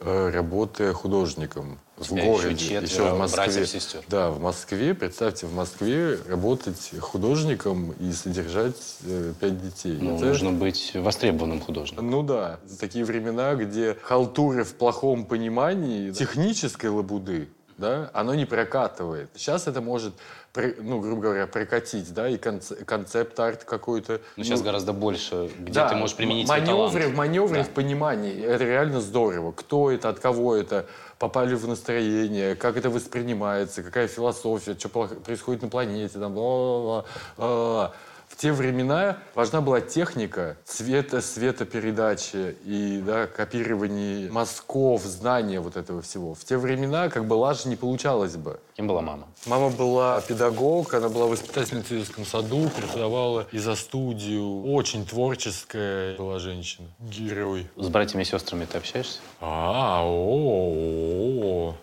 э, 0.00 0.30
работая 0.30 0.92
художником 0.92 1.78
в 1.96 2.08
тебя 2.08 2.24
городе. 2.24 2.54
еще 2.54 2.80
четверо 2.86 3.14
в 3.14 3.18
Москве. 3.18 3.44
братьев, 3.44 3.68
сестер. 3.68 4.02
Да, 4.08 4.30
в 4.30 4.40
Москве. 4.40 4.94
Представьте, 4.94 5.46
в 5.46 5.54
Москве 5.54 6.18
работать 6.28 6.92
художником 7.00 7.92
и 7.92 8.12
содержать 8.12 8.76
э, 9.04 9.32
пять 9.40 9.62
детей. 9.62 9.96
Ну, 10.00 10.16
Это- 10.16 10.26
нужно 10.26 10.52
быть 10.52 10.92
востребованным 10.94 11.60
художником. 11.60 12.10
ну 12.10 12.22
да, 12.22 12.58
такие 12.80 13.04
времена, 13.04 13.54
где 13.54 13.96
халтуры 14.02 14.64
в 14.64 14.74
плохом 14.74 15.24
понимании 15.24 16.10
технической 16.10 16.90
лабуды, 16.90 17.48
да, 17.78 18.10
оно 18.12 18.34
не 18.34 18.44
прокатывает. 18.44 19.30
Сейчас 19.34 19.66
это 19.66 19.80
может, 19.80 20.14
ну, 20.54 21.00
грубо 21.00 21.22
говоря, 21.22 21.46
прокатить, 21.46 22.12
да, 22.14 22.28
и 22.28 22.36
конце- 22.36 22.84
концепт-арт 22.84 23.64
какой-то. 23.64 24.20
Но 24.36 24.44
сейчас 24.44 24.60
Ну, 24.60 24.66
гораздо 24.66 24.92
больше, 24.92 25.50
где 25.58 25.72
да, 25.72 25.88
ты 25.88 25.96
можешь 25.96 26.16
применить 26.16 26.48
маневры, 26.48 27.08
маневры 27.08 27.58
Да. 27.58 27.64
в 27.64 27.70
понимании. 27.70 28.42
Это 28.44 28.64
реально 28.64 29.00
здорово. 29.00 29.52
Кто 29.52 29.90
это, 29.90 30.08
от 30.08 30.20
кого 30.20 30.54
это, 30.54 30.86
попали 31.18 31.54
в 31.54 31.66
настроение, 31.66 32.54
как 32.54 32.76
это 32.76 32.90
воспринимается, 32.90 33.82
какая 33.82 34.08
философия, 34.08 34.74
что 34.78 34.88
происходит 34.88 35.62
на 35.62 35.68
планете, 35.68 36.18
там, 36.18 36.34
бла-бла-бла. 36.34 37.92
В 38.34 38.36
те 38.36 38.52
времена 38.52 39.18
важна 39.36 39.60
была 39.60 39.80
техника 39.80 40.56
цвета, 40.64 41.20
светопередачи 41.20 42.56
и 42.64 43.00
да, 43.00 43.28
копирование 43.28 44.28
мазков, 44.28 45.02
знания 45.02 45.60
вот 45.60 45.76
этого 45.76 46.02
всего. 46.02 46.34
В 46.34 46.44
те 46.44 46.56
времена 46.56 47.08
как 47.10 47.26
бы 47.26 47.34
лажа 47.34 47.68
не 47.68 47.76
получалось 47.76 48.34
бы. 48.34 48.58
Кем 48.76 48.88
была 48.88 49.02
мама? 49.02 49.28
Мама 49.46 49.70
была 49.70 50.20
педагог, 50.20 50.92
она 50.94 51.08
была 51.08 51.26
воспитательницей 51.26 51.98
в 51.98 52.00
детском 52.00 52.26
саду, 52.26 52.68
преподавала 52.76 53.46
и 53.52 53.58
за 53.58 53.76
студию. 53.76 54.64
Очень 54.64 55.06
творческая 55.06 56.16
была 56.16 56.40
женщина. 56.40 56.88
Герой. 56.98 57.68
С 57.76 57.88
братьями 57.88 58.22
и 58.22 58.24
сестрами 58.24 58.64
ты 58.64 58.78
общаешься? 58.78 59.20
А, 59.40 60.02
о, 60.02 61.70
о. 61.70 61.76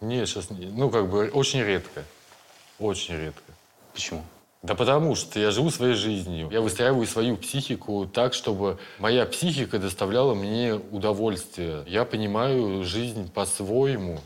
Нет, 0.00 0.28
сейчас 0.28 0.50
не. 0.50 0.66
Ну, 0.66 0.88
как 0.88 1.10
бы 1.10 1.30
очень 1.30 1.62
редко. 1.62 2.04
Очень 2.78 3.16
редко. 3.16 3.42
Почему? 3.92 4.22
Да 4.64 4.74
потому 4.74 5.14
что 5.14 5.38
я 5.38 5.50
живу 5.50 5.70
своей 5.70 5.92
жизнью. 5.92 6.48
Я 6.50 6.62
выстраиваю 6.62 7.06
свою 7.06 7.36
психику 7.36 8.06
так, 8.06 8.32
чтобы 8.32 8.78
моя 8.98 9.26
психика 9.26 9.78
доставляла 9.78 10.32
мне 10.32 10.80
удовольствие. 10.90 11.84
Я 11.86 12.06
понимаю 12.06 12.82
жизнь 12.82 13.30
по-своему, 13.30 14.20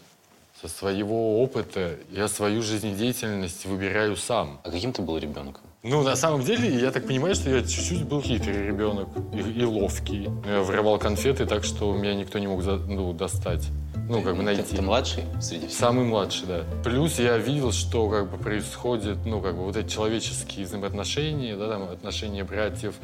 со 0.62 0.68
своего 0.68 1.42
опыта. 1.42 1.96
Я 2.12 2.28
свою 2.28 2.62
жизнедеятельность 2.62 3.66
выбираю 3.66 4.16
сам. 4.16 4.60
А 4.62 4.70
каким 4.70 4.92
ты 4.92 5.02
был 5.02 5.18
ребенком? 5.18 5.67
Ну, 5.84 6.02
на 6.02 6.16
самом 6.16 6.42
деле, 6.42 6.68
я 6.80 6.90
так 6.90 7.06
понимаю, 7.06 7.34
что 7.36 7.50
я 7.50 7.62
чуть-чуть 7.62 8.04
был 8.04 8.20
хитрый 8.20 8.66
ребенок 8.66 9.08
и, 9.32 9.38
и 9.38 9.64
ловкий. 9.64 10.28
Я 10.44 10.62
воровал 10.62 10.98
конфеты 10.98 11.46
так, 11.46 11.62
что 11.62 11.92
меня 11.94 12.14
никто 12.14 12.38
не 12.40 12.48
мог 12.48 12.62
за- 12.62 12.78
ну, 12.78 13.12
достать. 13.12 13.68
Ну, 14.08 14.22
как 14.22 14.32
бы 14.32 14.38
Ты, 14.40 14.44
найти. 14.44 14.76
ты 14.76 14.82
младший 14.82 15.22
среди 15.40 15.68
всех? 15.68 15.78
Самый 15.78 16.04
младший, 16.04 16.48
да. 16.48 16.64
Плюс 16.82 17.18
я 17.20 17.38
видел, 17.38 17.70
что 17.72 18.08
как 18.10 18.28
бы 18.30 18.38
происходит, 18.38 19.18
ну, 19.24 19.40
как 19.40 19.54
бы 19.56 19.64
вот 19.64 19.76
эти 19.76 19.88
человеческие 19.88 20.66
взаимоотношения, 20.66 21.56
да, 21.56 21.68
там, 21.68 21.82
отношения 21.84 22.42
братьев, 22.42 22.94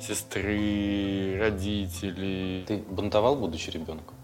сестры, 0.00 1.38
родителей. 1.38 2.64
Ты 2.66 2.78
бунтовал, 2.78 3.36
будучи 3.36 3.70
ребенком? 3.70 4.14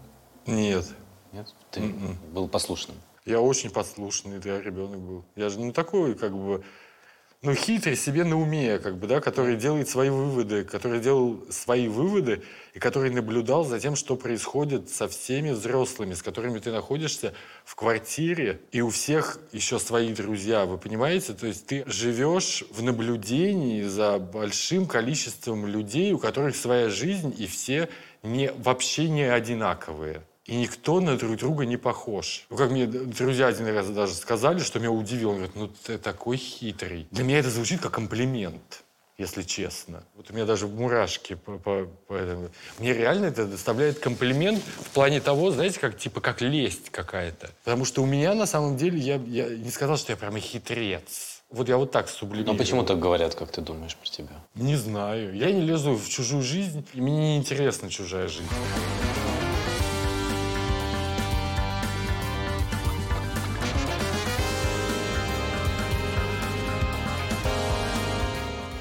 Нет. 0.45 0.85
Нет? 1.31 1.47
Ты 1.71 1.79
Мгм. 1.81 2.17
был 2.33 2.47
послушным. 2.49 2.97
Я 3.25 3.39
очень 3.39 3.69
послушный, 3.69 4.39
да, 4.39 4.59
ребенок 4.59 4.99
был. 4.99 5.23
Я 5.37 5.47
же, 5.49 5.59
ну, 5.59 5.71
такой, 5.71 6.15
как 6.15 6.35
бы, 6.35 6.63
ну, 7.43 7.53
хитрый 7.53 7.97
себе 7.97 8.23
на 8.23 8.39
уме, 8.39 8.79
как 8.79 8.97
бы, 8.97 9.05
да, 9.05 9.19
который 9.19 9.57
делает 9.57 9.89
свои 9.89 10.09
выводы, 10.09 10.63
который 10.63 11.01
делал 11.01 11.43
свои 11.49 11.89
выводы 11.89 12.41
и 12.73 12.79
который 12.79 13.11
наблюдал 13.11 13.65
за 13.65 13.81
тем, 13.81 13.97
что 13.97 14.15
происходит 14.15 14.89
со 14.89 15.09
всеми 15.09 15.51
взрослыми, 15.51 16.13
с 16.13 16.23
которыми 16.23 16.59
ты 16.59 16.71
находишься 16.71 17.33
в 17.65 17.75
квартире, 17.75 18.61
и 18.71 18.79
у 18.79 18.89
всех 18.89 19.39
еще 19.51 19.77
свои 19.77 20.13
друзья, 20.13 20.65
вы 20.65 20.77
понимаете? 20.77 21.33
То 21.33 21.45
есть 21.45 21.65
ты 21.65 21.83
живешь 21.85 22.63
в 22.71 22.81
наблюдении 22.81 23.83
за 23.83 24.19
большим 24.19 24.87
количеством 24.87 25.67
людей, 25.67 26.13
у 26.13 26.19
которых 26.19 26.55
своя 26.55 26.89
жизнь, 26.89 27.35
и 27.37 27.45
все 27.45 27.89
не, 28.23 28.53
вообще 28.53 29.09
не 29.09 29.23
одинаковые. 29.23 30.23
И 30.45 30.57
никто 30.57 30.99
на 30.99 31.17
друг 31.17 31.37
друга 31.37 31.65
не 31.65 31.77
похож. 31.77 32.45
Ну, 32.49 32.57
как 32.57 32.71
мне 32.71 32.85
друзья 32.85 33.47
один 33.47 33.67
раз 33.67 33.87
даже 33.89 34.13
сказали, 34.13 34.59
что 34.59 34.79
меня 34.79 34.91
удивило. 34.91 35.31
Он 35.31 35.35
говорит, 35.37 35.55
ну 35.55 35.67
ты 35.67 35.97
такой 35.97 36.35
хитрый. 36.35 37.07
Для 37.11 37.23
меня 37.23 37.39
это 37.39 37.49
звучит 37.49 37.79
как 37.79 37.93
комплимент, 37.93 38.83
если 39.17 39.43
честно. 39.43 40.03
Вот 40.17 40.31
у 40.31 40.33
меня 40.33 40.45
даже 40.45 40.67
мурашки 40.67 41.35
по, 41.35 41.57
по, 41.57 41.85
по 42.07 42.13
этому. 42.13 42.49
Мне 42.77 42.93
реально 42.93 43.27
это 43.27 43.45
доставляет 43.45 43.99
комплимент 43.99 44.61
в 44.81 44.89
плане 44.89 45.21
того, 45.21 45.51
знаете, 45.51 45.79
как 45.79 45.97
типа 45.97 46.19
как 46.19 46.41
лесть 46.41 46.89
какая-то. 46.89 47.49
Потому 47.63 47.85
что 47.85 48.03
у 48.03 48.05
меня 48.05 48.33
на 48.33 48.45
самом 48.45 48.75
деле, 48.75 48.99
я, 48.99 49.15
я 49.25 49.47
не 49.47 49.71
сказал, 49.71 49.95
что 49.95 50.11
я 50.11 50.17
прямо 50.17 50.41
хитрец. 50.41 51.41
Вот 51.51 51.69
я 51.69 51.77
вот 51.77 51.91
так 51.91 52.09
сублимирую. 52.09 52.51
Но 52.51 52.57
почему 52.57 52.83
так 52.83 52.99
говорят, 52.99 53.35
как 53.35 53.49
ты 53.49 53.61
думаешь 53.61 53.95
про 53.95 54.09
тебя? 54.09 54.43
Не 54.55 54.75
знаю. 54.75 55.33
Я 55.35 55.53
не 55.53 55.61
лезу 55.61 55.95
в 55.95 56.09
чужую 56.09 56.43
жизнь, 56.43 56.85
и 56.93 56.99
мне 56.99 57.15
не 57.15 57.37
интересна 57.37 57.89
чужая 57.89 58.27
жизнь. 58.27 58.49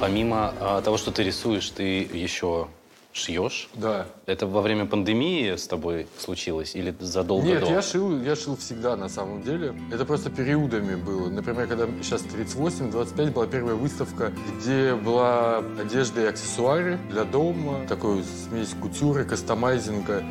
Помимо 0.02 0.52
а, 0.58 0.82
того, 0.82 0.96
что 0.96 1.12
ты 1.12 1.22
рисуешь, 1.22 1.70
ты 1.70 2.00
еще 2.00 2.66
шьешь? 3.12 3.68
Да. 3.74 4.06
Это 4.26 4.48
во 4.48 4.60
время 4.60 4.84
пандемии 4.84 5.54
с 5.54 5.68
тобой 5.68 6.08
случилось 6.18 6.74
или 6.74 6.92
задолго 6.98 7.46
Нет, 7.46 7.60
до? 7.60 7.66
я 7.66 7.82
шил, 7.82 8.20
я 8.20 8.34
шил 8.34 8.56
всегда 8.56 8.96
на 8.96 9.08
самом 9.08 9.44
деле. 9.44 9.76
Это 9.92 10.04
просто 10.04 10.28
периодами 10.28 10.96
было. 10.96 11.28
Например, 11.28 11.68
когда 11.68 11.86
сейчас 12.02 12.22
38-25 12.22 13.30
была 13.30 13.46
первая 13.46 13.76
выставка, 13.76 14.32
где 14.58 14.96
была 14.96 15.58
одежда 15.58 16.22
и 16.22 16.24
аксессуары 16.24 16.98
для 17.08 17.22
дома, 17.22 17.86
такой 17.86 18.24
смесь 18.24 18.74
кутюры, 18.82 19.24
кастомайзинга, 19.24 20.24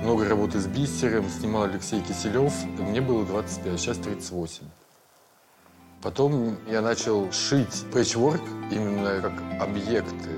много 0.00 0.26
работы 0.26 0.58
с 0.58 0.66
бисером, 0.66 1.28
снимал 1.28 1.64
Алексей 1.64 2.00
Киселев. 2.00 2.54
Мне 2.78 3.02
было 3.02 3.26
25, 3.26 3.78
сейчас 3.78 3.98
38. 3.98 4.62
Потом 6.02 6.56
я 6.68 6.80
начал 6.80 7.30
шить 7.30 7.84
пэтчворк 7.92 8.42
именно 8.72 9.20
как 9.20 9.32
объекты 9.60 10.30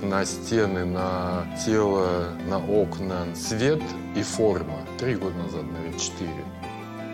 на 0.00 0.24
стены, 0.24 0.86
на 0.86 1.46
тело, 1.62 2.30
на 2.48 2.58
окна, 2.58 3.26
цвет 3.34 3.82
и 4.16 4.22
форма. 4.22 4.78
Три 4.98 5.16
года 5.16 5.36
назад, 5.36 5.64
наверное, 5.64 5.98
четыре. 5.98 6.44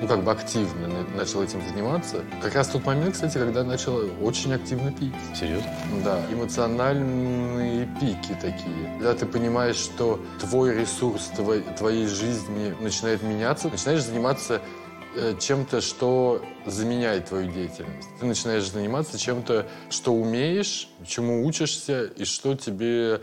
Ну, 0.00 0.06
как 0.06 0.22
бы 0.22 0.30
активно 0.30 0.88
начал 1.16 1.42
этим 1.42 1.60
заниматься. 1.68 2.22
Как 2.42 2.54
раз 2.54 2.68
тот 2.68 2.84
момент, 2.84 3.14
кстати, 3.14 3.38
когда 3.38 3.64
начал 3.64 3.98
очень 4.22 4.52
активно 4.52 4.92
пить. 4.92 5.14
Серьезно? 5.34 5.70
Да. 6.04 6.20
Эмоциональные 6.30 7.88
пики 7.98 8.36
такие. 8.40 8.98
Когда 8.98 9.14
ты 9.14 9.26
понимаешь, 9.26 9.76
что 9.76 10.20
твой 10.38 10.74
ресурс 10.74 11.32
твой, 11.34 11.62
твоей 11.62 12.06
жизни 12.06 12.74
начинает 12.78 13.22
меняться, 13.22 13.68
начинаешь 13.68 14.04
заниматься 14.04 14.60
чем-то, 15.40 15.80
что 15.80 16.42
заменяет 16.66 17.26
твою 17.26 17.50
деятельность. 17.50 18.08
Ты 18.20 18.26
начинаешь 18.26 18.70
заниматься 18.70 19.18
чем-то, 19.18 19.66
что 19.90 20.12
умеешь, 20.12 20.88
чему 21.06 21.46
учишься 21.46 22.04
и 22.04 22.24
что 22.24 22.54
тебе 22.54 23.20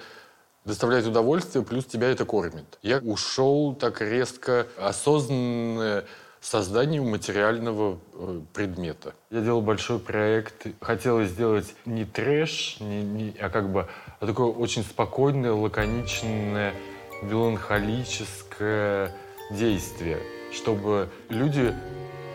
доставляет 0.66 1.06
удовольствие, 1.06 1.64
плюс 1.64 1.86
тебя 1.86 2.10
это 2.10 2.26
кормит. 2.26 2.80
Я 2.82 3.00
ушел 3.00 3.76
так 3.76 4.02
резко, 4.02 4.68
осознанное 4.78 6.06
созданию 6.44 7.04
материального 7.06 8.00
э, 8.14 8.42
предмета. 8.54 9.14
Я 9.32 9.42
делал 9.42 9.62
большой 9.62 10.00
проект. 10.00 10.68
Хотелось 10.82 11.30
сделать 11.30 11.74
не 11.86 12.04
трэш, 12.04 12.78
не, 12.82 13.02
не, 13.02 13.34
а 13.40 13.50
как 13.50 13.72
бы 13.72 13.88
а 14.20 14.28
такое 14.28 14.48
очень 14.48 14.84
спокойное, 14.84 15.54
лаконичное, 15.54 16.74
меланхолическое 17.22 19.16
действие 19.52 20.20
чтобы 20.54 21.10
люди 21.30 21.74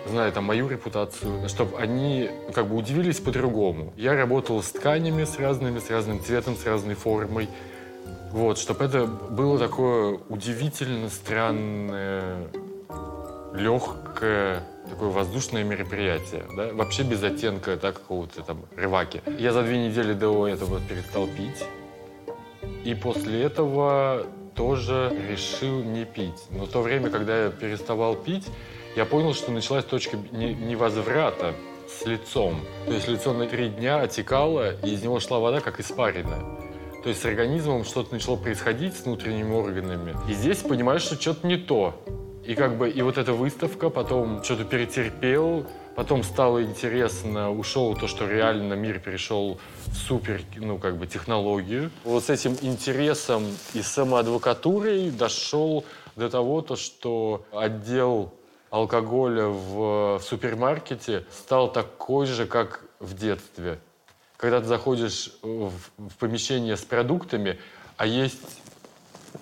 зная 0.06 0.30
там 0.32 0.44
мою 0.44 0.68
репутацию, 0.68 1.48
чтобы 1.48 1.78
они 1.78 2.30
как 2.54 2.66
бы 2.66 2.76
удивились 2.76 3.20
по-другому. 3.20 3.92
Я 3.96 4.16
работал 4.16 4.62
с 4.62 4.70
тканями 4.70 5.24
с 5.24 5.38
разными, 5.38 5.78
с 5.78 5.90
разным 5.90 6.20
цветом, 6.20 6.56
с 6.56 6.64
разной 6.66 6.94
формой. 6.94 7.48
Вот, 8.32 8.58
чтобы 8.58 8.84
это 8.84 9.06
было 9.06 9.58
такое 9.58 10.18
удивительно 10.28 11.08
странное, 11.08 12.48
легкое, 13.54 14.62
такое 14.88 15.08
воздушное 15.10 15.64
мероприятие, 15.64 16.44
да? 16.56 16.72
вообще 16.72 17.02
без 17.02 17.22
оттенка 17.22 17.76
да, 17.76 17.92
какого-то 17.92 18.42
там 18.42 18.64
рываки. 18.76 19.22
Я 19.38 19.52
за 19.52 19.62
две 19.62 19.88
недели 19.88 20.12
до 20.12 20.46
этого 20.46 20.80
перестал 20.80 21.26
пить, 21.26 21.64
и 22.84 22.94
после 22.94 23.42
этого 23.42 24.26
тоже 24.58 25.16
решил 25.30 25.84
не 25.84 26.04
пить. 26.04 26.42
Но 26.50 26.66
в 26.66 26.68
то 26.68 26.82
время, 26.82 27.10
когда 27.10 27.44
я 27.44 27.50
переставал 27.50 28.16
пить, 28.16 28.44
я 28.96 29.04
понял, 29.04 29.32
что 29.32 29.52
началась 29.52 29.84
точка 29.84 30.16
невозврата 30.16 31.54
с 31.88 32.04
лицом. 32.04 32.60
То 32.86 32.92
есть 32.92 33.06
лицо 33.06 33.32
на 33.32 33.46
три 33.46 33.68
дня 33.68 34.00
отекало, 34.00 34.74
и 34.82 34.90
из 34.90 35.02
него 35.04 35.20
шла 35.20 35.38
вода, 35.38 35.60
как 35.60 35.78
испарина. 35.78 36.44
То 37.04 37.08
есть 37.08 37.22
с 37.22 37.24
организмом 37.24 37.84
что-то 37.84 38.12
начало 38.12 38.34
происходить 38.34 38.96
с 38.96 39.04
внутренними 39.04 39.54
органами. 39.54 40.16
И 40.28 40.34
здесь 40.34 40.58
понимаешь, 40.58 41.02
что 41.02 41.14
что-то 41.14 41.46
не 41.46 41.56
то. 41.56 41.94
И 42.44 42.56
как 42.56 42.76
бы 42.78 42.90
и 42.90 43.00
вот 43.02 43.16
эта 43.16 43.34
выставка, 43.34 43.90
потом 43.90 44.42
что-то 44.42 44.64
перетерпел, 44.64 45.66
Потом 45.98 46.22
стало 46.22 46.62
интересно, 46.62 47.50
ушел 47.50 47.96
то, 47.96 48.06
что 48.06 48.28
реально 48.28 48.74
мир 48.74 49.00
перешел 49.00 49.58
в 49.86 49.96
супер, 49.96 50.42
ну, 50.54 50.78
как 50.78 50.96
бы, 50.96 51.08
технологию. 51.08 51.90
Вот 52.04 52.22
с 52.22 52.30
этим 52.30 52.56
интересом 52.62 53.44
и 53.74 53.82
самоадвокатурой 53.82 55.10
дошел 55.10 55.84
до 56.14 56.30
того, 56.30 56.62
то, 56.62 56.76
что 56.76 57.44
отдел 57.50 58.32
алкоголя 58.70 59.46
в, 59.46 60.18
в 60.18 60.22
супермаркете 60.22 61.24
стал 61.32 61.72
такой 61.72 62.26
же, 62.26 62.46
как 62.46 62.84
в 63.00 63.14
детстве. 63.14 63.80
Когда 64.36 64.60
ты 64.60 64.66
заходишь 64.66 65.32
в, 65.42 65.72
в 65.96 66.16
помещение 66.20 66.76
с 66.76 66.82
продуктами, 66.82 67.58
а 67.96 68.06
есть 68.06 68.60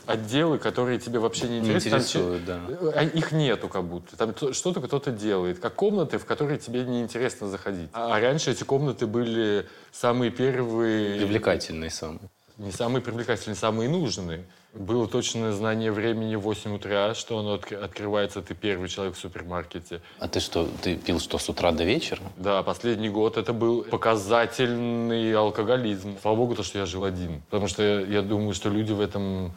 отделы, 0.07 0.59
которые 0.59 0.99
тебе 0.99 1.18
вообще 1.18 1.49
не 1.49 1.59
интересны. 1.59 1.90
Не 1.90 1.96
интересуют, 1.96 2.44
да. 2.44 2.61
А 2.94 3.03
их 3.03 3.33
нету 3.33 3.68
как 3.68 3.85
будто. 3.85 4.16
Там 4.16 4.35
что-то 4.53 4.81
кто-то 4.81 5.11
делает. 5.11 5.59
Как 5.59 5.75
комнаты, 5.75 6.18
в 6.18 6.25
которые 6.25 6.59
тебе 6.59 6.85
не 6.85 7.01
интересно 7.01 7.49
заходить. 7.49 7.90
А, 7.92 8.16
а 8.16 8.20
раньше 8.20 8.51
эти 8.51 8.64
комнаты 8.64 9.07
были 9.07 9.66
самые 9.92 10.31
первые... 10.31 11.18
Привлекательные 11.18 11.90
самые. 11.90 12.31
Не 12.59 12.72
самые 12.72 13.03
привлекательные, 13.03 13.55
самые 13.55 13.90
нужные. 13.90 14.46
Было 14.72 15.07
точное 15.07 15.53
знание 15.53 15.92
времени 15.92 16.37
в 16.37 16.40
8 16.40 16.77
утра, 16.77 17.14
что 17.14 17.38
оно 17.38 17.55
от, 17.55 17.70
открывается, 17.72 18.40
ты 18.42 18.55
первый 18.55 18.88
человек 18.88 19.14
в 19.14 19.18
супермаркете. 19.18 20.01
А 20.18 20.29
ты 20.29 20.40
что, 20.40 20.68
ты 20.83 20.96
пил 20.96 21.20
что, 21.20 21.38
с 21.38 21.49
утра 21.49 21.72
до 21.72 21.85
вечера? 21.85 22.20
Да, 22.37 22.62
последний 22.62 23.09
год 23.09 23.37
это 23.37 23.53
был 23.53 23.83
показательный 23.83 25.35
алкоголизм. 25.35 26.16
Слава 26.20 26.37
богу, 26.37 26.55
то, 26.55 26.62
что 26.62 26.79
я 26.79 26.87
жил 26.87 27.05
один. 27.05 27.42
Потому 27.51 27.68
что 27.68 27.83
я, 27.83 28.01
я 28.01 28.22
думаю, 28.22 28.55
что 28.55 28.68
люди 28.68 28.92
в 28.92 29.01
этом 29.01 29.53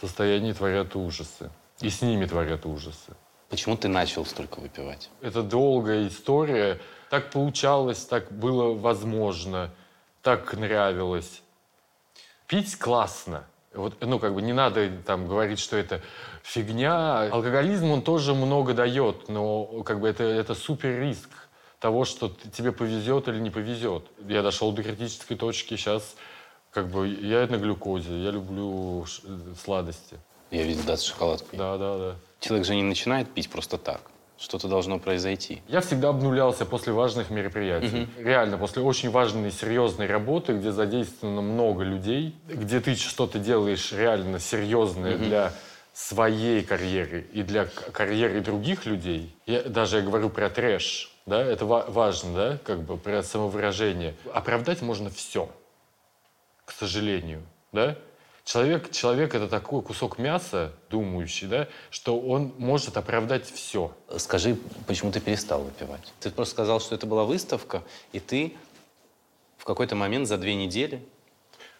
состоянии 0.00 0.52
творят 0.52 0.96
ужасы. 0.96 1.50
И 1.80 1.90
с 1.90 2.02
ними 2.02 2.26
творят 2.26 2.66
ужасы. 2.66 3.14
Почему 3.48 3.76
ты 3.76 3.88
начал 3.88 4.24
столько 4.24 4.60
выпивать? 4.60 5.10
Это 5.20 5.42
долгая 5.42 6.06
история. 6.06 6.80
Так 7.08 7.30
получалось, 7.30 8.04
так 8.04 8.30
было 8.30 8.74
возможно, 8.74 9.70
так 10.22 10.52
нравилось. 10.54 11.42
Пить 12.46 12.76
классно. 12.76 13.44
Вот, 13.72 13.96
ну, 14.00 14.18
как 14.18 14.34
бы 14.34 14.42
не 14.42 14.52
надо 14.52 14.90
там 15.06 15.28
говорить, 15.28 15.58
что 15.58 15.76
это 15.76 16.00
фигня. 16.42 17.22
Алкоголизм, 17.32 17.90
он 17.90 18.02
тоже 18.02 18.34
много 18.34 18.74
дает, 18.74 19.28
но 19.28 19.82
как 19.84 20.00
бы 20.00 20.08
это, 20.08 20.24
это 20.24 20.54
супер 20.54 21.00
риск 21.00 21.28
того, 21.78 22.04
что 22.04 22.28
тебе 22.28 22.72
повезет 22.72 23.28
или 23.28 23.38
не 23.38 23.50
повезет. 23.50 24.04
Я 24.26 24.42
дошел 24.42 24.72
до 24.72 24.82
критической 24.82 25.36
точки, 25.36 25.76
сейчас 25.76 26.16
как 26.72 26.88
бы 26.88 27.08
я 27.08 27.46
на 27.46 27.56
глюкозе, 27.56 28.22
я 28.22 28.30
люблю 28.30 29.04
сладости. 29.62 30.18
Я 30.50 30.62
видел, 30.64 30.82
да, 30.86 30.96
с 30.96 31.02
шоколадкой. 31.02 31.58
Да, 31.58 31.76
да, 31.76 31.98
да. 31.98 32.14
Человек 32.40 32.66
же 32.66 32.74
не 32.74 32.82
начинает 32.82 33.30
пить 33.30 33.50
просто 33.50 33.78
так. 33.78 34.00
Что-то 34.38 34.68
должно 34.68 34.98
произойти. 34.98 35.60
Я 35.68 35.82
всегда 35.82 36.08
обнулялся 36.08 36.64
после 36.64 36.94
важных 36.94 37.28
мероприятий. 37.30 38.04
Угу. 38.04 38.24
Реально, 38.24 38.56
после 38.56 38.82
очень 38.82 39.10
важной, 39.10 39.52
серьезной 39.52 40.06
работы, 40.06 40.54
где 40.54 40.72
задействовано 40.72 41.42
много 41.42 41.84
людей, 41.84 42.34
где 42.48 42.80
ты 42.80 42.94
что-то 42.94 43.38
делаешь 43.38 43.92
реально 43.92 44.40
серьезное 44.40 45.16
угу. 45.16 45.24
для 45.24 45.52
своей 45.92 46.62
карьеры 46.62 47.26
и 47.32 47.42
для 47.42 47.66
карьеры 47.66 48.40
других 48.40 48.86
людей. 48.86 49.34
Я 49.44 49.62
даже 49.62 49.98
я 49.98 50.02
говорю 50.02 50.30
про 50.30 50.48
трэш 50.48 51.10
да, 51.26 51.42
это 51.42 51.64
ва- 51.64 51.86
важно, 51.88 52.34
да, 52.34 52.58
как 52.64 52.82
бы 52.82 52.96
про 52.96 53.22
самовыражение. 53.22 54.14
Оправдать 54.34 54.82
можно 54.82 55.10
все, 55.10 55.48
к 56.70 56.72
сожалению, 56.72 57.42
да. 57.72 57.98
Человек, 58.44 58.92
человек 58.92 59.34
это 59.34 59.48
такой 59.48 59.82
кусок 59.82 60.18
мяса, 60.18 60.72
думающий, 60.88 61.48
да, 61.48 61.66
что 61.90 62.18
он 62.20 62.54
может 62.58 62.96
оправдать 62.96 63.50
все. 63.50 63.92
Скажи, 64.18 64.56
почему 64.86 65.10
ты 65.10 65.20
перестал 65.20 65.62
выпивать? 65.64 66.12
Ты 66.20 66.30
просто 66.30 66.52
сказал, 66.52 66.80
что 66.80 66.94
это 66.94 67.06
была 67.06 67.24
выставка, 67.24 67.82
и 68.12 68.20
ты 68.20 68.56
в 69.58 69.64
какой-то 69.64 69.96
момент 69.96 70.28
за 70.28 70.38
две 70.38 70.54
недели 70.54 71.04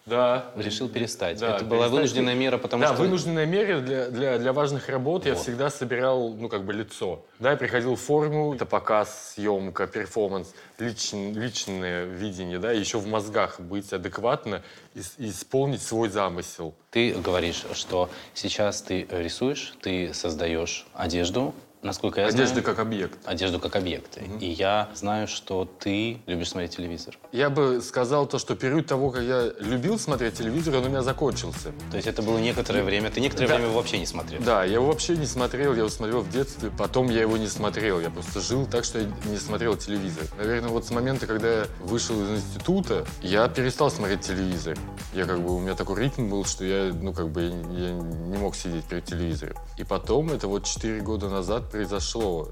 Да. 0.05 0.51
решил 0.55 0.89
перестать. 0.89 1.39
Да, 1.39 1.55
это 1.55 1.65
была 1.65 1.81
перестать. 1.81 1.91
вынужденная 1.91 2.35
мера, 2.35 2.57
потому 2.57 2.81
да, 2.83 2.93
что... 2.93 3.01
вынужденная 3.03 3.45
мера 3.45 3.79
для, 3.81 4.09
для, 4.09 4.37
для 4.39 4.53
важных 4.53 4.89
работ 4.89 5.25
я 5.25 5.33
Вот. 5.33 5.41
всегда 5.43 5.69
собирал, 5.69 6.33
ну, 6.33 6.49
как 6.49 6.65
бы 6.65 6.73
лицо. 6.73 7.23
Да, 7.39 7.51
я 7.51 7.57
приходил 7.57 7.95
в 7.95 8.01
форму, 8.01 8.53
это 8.55 8.65
показ, 8.65 9.33
съемка, 9.35 9.87
перформанс, 9.87 10.53
личн- 10.79 11.33
личное 11.33 12.05
видение, 12.05 12.57
да, 12.59 12.71
еще 12.71 12.97
в 12.97 13.07
мозгах 13.07 13.59
быть 13.59 13.93
адекватно 13.93 14.63
и, 14.95 15.01
и 15.17 15.29
исполнить 15.29 15.81
свой 15.81 16.09
замысел. 16.09 16.73
Ты 16.89 17.13
говоришь, 17.13 17.63
что 17.73 18.09
сейчас 18.33 18.81
ты 18.81 19.07
рисуешь, 19.09 19.73
ты 19.81 20.13
создаешь 20.13 20.87
одежду, 20.93 21.53
насколько 21.83 22.21
я 22.21 22.27
Одежда 22.27 22.47
знаю. 22.47 22.63
как 22.63 22.79
объект. 22.79 23.19
Одежду 23.25 23.59
как 23.59 23.75
объекты. 23.75 24.21
И 24.39 24.45
я 24.49 24.89
знаю, 24.93 25.27
что 25.27 25.65
ты 25.79 26.21
любишь 26.27 26.49
смотреть 26.49 26.75
телевизор. 26.77 27.17
Я 27.31 27.49
бы 27.49 27.81
сказал 27.81 28.25
то, 28.27 28.37
что 28.39 28.55
период 28.55 28.85
того, 28.87 29.09
как 29.11 29.23
я 29.23 29.51
любил 29.59 29.97
смотреть 29.99 30.35
телевизор, 30.35 30.75
он 30.75 30.85
у 30.85 30.89
меня 30.89 31.01
закончился. 31.01 31.71
То 31.89 31.97
есть 31.97 32.07
это 32.07 32.21
было 32.21 32.37
некоторое 32.37 32.83
время. 32.83 33.09
Ты 33.09 33.19
некоторое 33.21 33.47
Да. 33.47 33.55
время 33.55 33.69
его 33.69 33.77
вообще 33.79 33.99
не 33.99 34.05
смотрел. 34.05 34.41
Да, 34.43 34.63
я 34.63 34.73
его 34.75 34.87
вообще 34.87 35.17
не 35.17 35.25
смотрел, 35.25 35.71
я 35.73 35.79
его 35.79 35.89
смотрел 35.89 36.21
в 36.21 36.29
детстве, 36.29 36.71
потом 36.77 37.09
я 37.09 37.21
его 37.21 37.37
не 37.37 37.47
смотрел, 37.47 37.99
я 37.99 38.09
просто 38.09 38.39
жил 38.41 38.65
так, 38.65 38.83
что 38.83 38.99
я 38.99 39.07
не 39.25 39.37
смотрел 39.37 39.75
телевизор. 39.75 40.25
Наверное, 40.37 40.69
вот 40.69 40.85
с 40.85 40.91
момента, 40.91 41.25
когда 41.27 41.61
я 41.61 41.65
вышел 41.81 42.21
из 42.23 42.29
института, 42.29 43.05
я 43.21 43.47
перестал 43.47 43.89
смотреть 43.89 44.21
телевизор. 44.21 44.77
Я 45.13 45.25
как 45.25 45.41
бы, 45.41 45.55
у 45.55 45.59
меня 45.59 45.75
такой 45.75 46.01
ритм 46.03 46.29
был, 46.29 46.45
что 46.45 46.63
я, 46.63 46.93
ну 46.93 47.13
как 47.13 47.29
бы, 47.29 47.41
я 47.43 47.91
не 47.91 48.37
мог 48.37 48.55
сидеть 48.55 48.85
перед 48.85 49.05
телевизором. 49.05 49.55
И 49.77 49.83
потом, 49.83 50.31
это 50.31 50.47
вот 50.47 50.65
4 50.65 51.01
года 51.01 51.29
назад 51.29 51.70
произошло. 51.71 52.49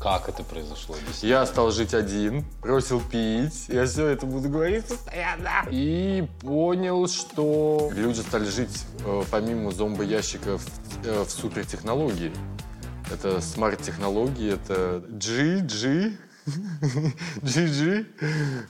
Как 0.00 0.28
это 0.28 0.42
произошло? 0.42 0.94
Я 1.22 1.46
стал 1.46 1.70
жить 1.70 1.94
один, 1.94 2.44
бросил 2.60 3.00
пить, 3.00 3.64
я 3.68 3.86
все 3.86 4.08
это 4.08 4.26
буду 4.26 4.50
говорить 4.50 4.84
постоянно. 4.84 5.48
И 5.70 6.28
понял, 6.40 7.08
что 7.08 7.90
люди 7.94 8.20
стали 8.20 8.44
жить 8.44 8.84
э, 9.04 9.22
помимо 9.30 9.70
зомбоящиков 9.70 10.62
э, 11.04 11.24
в 11.24 11.30
супертехнологии. 11.30 12.30
Это 13.10 13.40
смарт-технологии, 13.40 14.52
это 14.52 15.02
G, 15.08 15.60
G, 15.60 16.12
GG, 16.46 18.06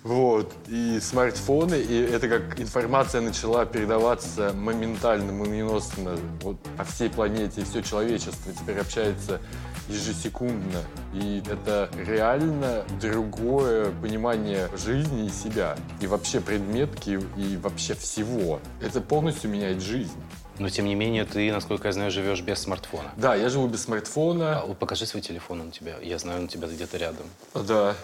вот, 0.03 0.55
и 0.69 0.99
смартфоны, 1.01 1.75
и 1.75 2.01
это 2.01 2.29
как 2.29 2.59
информация 2.59 3.21
начала 3.21 3.67
передаваться 3.67 4.53
моментально, 4.55 5.33
молниеносно 5.33 6.17
вот, 6.43 6.57
по 6.77 6.85
всей 6.85 7.11
планете, 7.11 7.61
и 7.61 7.65
все 7.65 7.83
человечество 7.83 8.53
теперь 8.53 8.79
общается 8.79 9.41
ежесекундно, 9.89 10.83
и 11.13 11.43
это 11.49 11.91
реально 12.07 12.85
другое 13.01 13.93
понимание 14.01 14.69
жизни 14.77 15.27
и 15.27 15.31
себя, 15.31 15.77
и 16.01 16.07
вообще 16.07 16.41
предметки, 16.41 17.21
и 17.37 17.57
вообще 17.59 17.95
всего. 17.95 18.61
Это 18.81 19.01
полностью 19.01 19.51
меняет 19.51 19.83
жизнь. 19.83 20.17
Но 20.59 20.71
тем 20.71 20.87
не 20.87 20.95
менее, 20.95 21.25
ты, 21.25 21.53
насколько 21.53 21.89
я 21.89 21.93
знаю, 21.93 22.11
живешь 22.11 22.41
без 22.41 22.59
смартфона. 22.61 23.13
Да, 23.17 23.35
я 23.35 23.49
живу 23.49 23.67
без 23.69 23.83
смартфона. 23.83 24.61
А, 24.63 24.75
покажи 24.75 25.07
свой 25.07 25.23
телефон, 25.23 25.61
он 25.61 25.69
у 25.69 25.71
тебя. 25.71 25.97
Я 26.03 26.19
знаю, 26.19 26.39
он 26.41 26.45
у 26.45 26.49
тебя 26.49 26.67
где-то 26.69 26.97
рядом. 26.97 27.27
Да. 27.55 27.95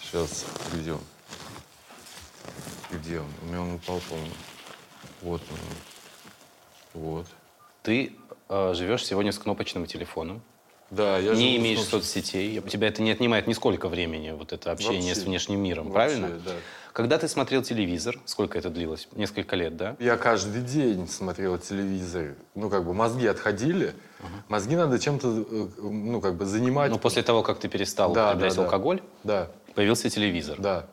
Сейчас, 0.00 0.44
где 0.72 0.92
он? 0.92 1.00
Где 2.92 3.20
он? 3.20 3.26
У 3.42 3.46
меня 3.46 3.60
он 3.62 3.74
упал, 3.74 4.00
по-моему. 4.08 4.30
Вот 5.22 5.42
он. 5.50 7.00
Вот. 7.00 7.26
Ты 7.82 8.12
э, 8.48 8.74
живешь 8.74 9.04
сегодня 9.04 9.32
с 9.32 9.38
кнопочным 9.38 9.86
телефоном, 9.86 10.42
Да, 10.90 11.18
я 11.18 11.34
не 11.34 11.56
имеешь 11.56 11.80
соцсетей, 11.82 12.58
у 12.60 12.68
тебя 12.68 12.88
это 12.88 13.02
не 13.02 13.10
отнимает 13.10 13.46
нисколько 13.48 13.88
времени, 13.88 14.30
вот 14.30 14.52
это 14.52 14.70
общение 14.70 15.08
Вообще. 15.08 15.20
с 15.20 15.24
внешним 15.24 15.60
миром, 15.60 15.90
Вообще, 15.90 16.18
правильно? 16.18 16.40
да. 16.40 16.52
Когда 16.94 17.18
ты 17.18 17.26
смотрел 17.26 17.60
телевизор, 17.62 18.20
сколько 18.24 18.56
это 18.56 18.70
длилось? 18.70 19.08
Несколько 19.16 19.56
лет, 19.56 19.76
да? 19.76 19.96
Я 19.98 20.16
каждый 20.16 20.62
день 20.62 21.08
смотрел 21.08 21.58
телевизор. 21.58 22.36
Ну, 22.54 22.70
как 22.70 22.84
бы 22.84 22.94
мозги 22.94 23.26
отходили. 23.26 23.94
Мозги 24.46 24.76
надо 24.76 25.00
чем-то, 25.00 25.28
э, 25.50 25.66
ну, 25.82 26.20
как 26.20 26.36
бы 26.36 26.46
занимать. 26.46 26.92
Но 26.92 26.98
после 26.98 27.24
того, 27.24 27.42
как 27.42 27.58
ты 27.58 27.68
перестал 27.68 28.12
Да, 28.12 28.26
употреблять 28.30 28.52
да, 28.54 28.56
да. 28.58 28.64
алкоголь, 28.66 29.02
Да, 29.24 29.50
появился 29.74 30.08
телевизор. 30.08 30.60
да. 30.60 30.86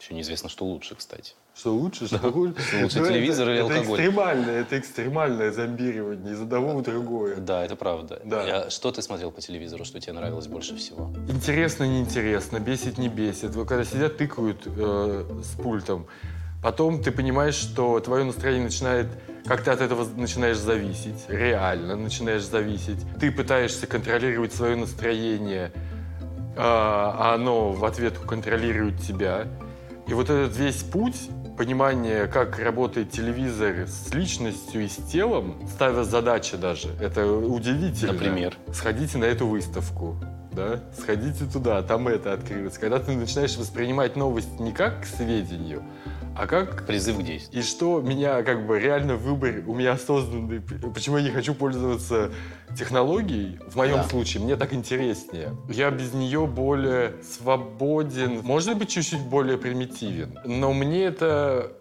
Еще 0.00 0.14
неизвестно, 0.14 0.48
что 0.48 0.64
лучше, 0.66 0.94
кстати. 0.94 1.32
Что 1.54 1.74
лучше, 1.74 2.06
что 2.06 2.18
хуже? 2.30 2.54
лучше, 2.82 3.00
Ну, 3.00 3.06
телевизор 3.06 3.48
это, 3.48 3.52
или 3.60 3.64
это 3.66 3.74
алкоголь? 3.78 3.98
экстремальное, 3.98 4.60
это 4.60 4.78
экстремальное 4.78 5.52
зомбирование 5.52 6.34
из 6.34 6.40
одного 6.42 6.76
в 6.76 6.82
другое. 6.82 7.36
Да, 7.36 7.64
это 7.64 7.76
правда. 7.76 8.20
Да. 8.24 8.66
А 8.66 8.70
что 8.70 8.92
ты 8.92 9.00
смотрел 9.00 9.30
по 9.30 9.40
телевизору, 9.40 9.86
что 9.86 9.98
тебе 9.98 10.12
нравилось 10.12 10.48
больше 10.48 10.76
всего? 10.76 11.10
Интересно, 11.28 11.84
неинтересно, 11.84 12.60
бесит, 12.60 12.98
не 12.98 13.08
бесит. 13.08 13.54
Вот 13.54 13.68
когда 13.68 13.84
сидят, 13.84 14.18
тыкают 14.18 14.62
э, 14.66 15.40
с 15.42 15.58
пультом, 15.58 16.06
потом 16.62 17.02
ты 17.02 17.10
понимаешь, 17.10 17.54
что 17.54 17.98
твое 18.00 18.24
настроение 18.24 18.64
начинает, 18.64 19.06
как 19.46 19.62
ты 19.64 19.70
от 19.70 19.80
этого 19.80 20.06
начинаешь 20.14 20.58
зависеть, 20.58 21.24
реально 21.28 21.96
начинаешь 21.96 22.44
зависеть. 22.44 22.98
Ты 23.18 23.32
пытаешься 23.32 23.86
контролировать 23.86 24.52
свое 24.52 24.76
настроение, 24.76 25.72
а 26.54 27.14
а 27.18 27.34
оно 27.34 27.72
в 27.72 27.82
ответ 27.86 28.18
контролирует 28.18 29.00
тебя. 29.00 29.46
И 30.08 30.14
вот 30.14 30.30
этот 30.30 30.56
весь 30.56 30.82
путь, 30.84 31.28
понимание, 31.58 32.28
как 32.28 32.60
работает 32.60 33.10
телевизор 33.10 33.88
с 33.88 34.14
личностью 34.14 34.84
и 34.84 34.88
с 34.88 34.96
телом, 34.96 35.56
ставя 35.68 36.04
задачи 36.04 36.56
даже, 36.56 36.90
это 37.00 37.26
удивительно. 37.26 38.12
Например? 38.12 38.56
Сходите 38.72 39.18
на 39.18 39.24
эту 39.24 39.48
выставку, 39.48 40.16
да, 40.52 40.80
сходите 40.96 41.44
туда, 41.44 41.82
там 41.82 42.06
это 42.06 42.34
открылось. 42.34 42.78
Когда 42.78 43.00
ты 43.00 43.16
начинаешь 43.16 43.56
воспринимать 43.56 44.14
новость 44.14 44.60
не 44.60 44.72
как 44.72 45.02
к 45.02 45.06
сведению, 45.06 45.82
а 46.38 46.46
как 46.46 46.86
Призыв 46.86 47.18
к 47.18 47.22
действию. 47.22 47.62
и 47.62 47.64
что 47.64 48.00
меня 48.00 48.42
как 48.42 48.66
бы 48.66 48.78
реально 48.78 49.16
выбор 49.16 49.62
у 49.66 49.74
меня 49.74 49.92
осознанный, 49.92 50.60
почему 50.94 51.16
я 51.18 51.24
не 51.24 51.30
хочу 51.30 51.54
пользоваться 51.54 52.30
технологией, 52.76 53.58
в 53.66 53.76
моем 53.76 53.96
Да. 53.96 54.04
случае, 54.04 54.42
мне 54.42 54.56
так 54.56 54.72
интереснее. 54.72 55.56
Я 55.68 55.90
без 55.90 56.12
нее 56.12 56.46
более 56.46 57.14
свободен, 57.22 58.40
может 58.42 58.76
быть, 58.76 58.90
чуть-чуть 58.90 59.20
более 59.22 59.56
примитивен, 59.58 60.38
но 60.44 60.72
мне 60.72 61.04
это 61.04 61.72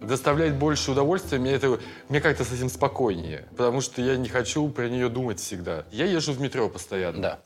доставляет 0.00 0.54
больше 0.56 0.92
удовольствия, 0.92 1.38
мне, 1.38 1.52
это, 1.52 1.78
мне 2.08 2.20
как-то 2.22 2.44
с 2.44 2.52
этим 2.52 2.70
спокойнее, 2.70 3.46
потому 3.56 3.80
что 3.82 4.00
я 4.00 4.16
не 4.16 4.28
хочу 4.28 4.66
про 4.70 4.88
нее 4.88 5.08
думать 5.10 5.38
всегда. 5.40 5.84
Я 5.92 6.06
езжу 6.06 6.32
в 6.32 6.40
метро 6.40 6.68
постоянно. 6.70 7.20
Да. 7.20 7.38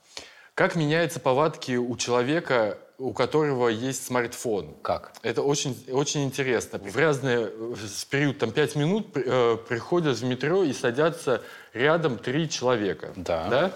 Как 0.55 0.77
меняются 0.77 1.19
повадки 1.19 1.73
у 1.77 1.97
человека, 1.97 2.79
у 2.99 3.13
которого 3.13 3.69
есть 3.69 4.07
смартфон? 4.07 4.75
Как? 4.83 5.13
Это 5.23 5.43
очень, 5.43 5.77
очень 5.91 6.25
интересно. 6.25 6.79
В 6.79 6.97
разные 6.97 7.47
в 7.47 8.07
период 8.07 8.39
там 8.39 8.53
5 8.53 8.77
минут 8.77 9.09
э, 9.15 9.59
приходят 9.69 10.17
в 10.17 10.25
метро 10.25 10.63
и 10.63 10.73
садятся 10.73 11.43
рядом 11.73 12.19
три 12.19 12.49
человека. 12.49 13.13
Да. 13.17 13.73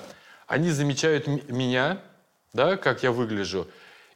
Они 0.46 0.70
замечают 0.70 1.26
меня, 1.48 2.00
да, 2.52 2.76
как 2.76 3.02
я 3.02 3.12
выгляжу, 3.12 3.68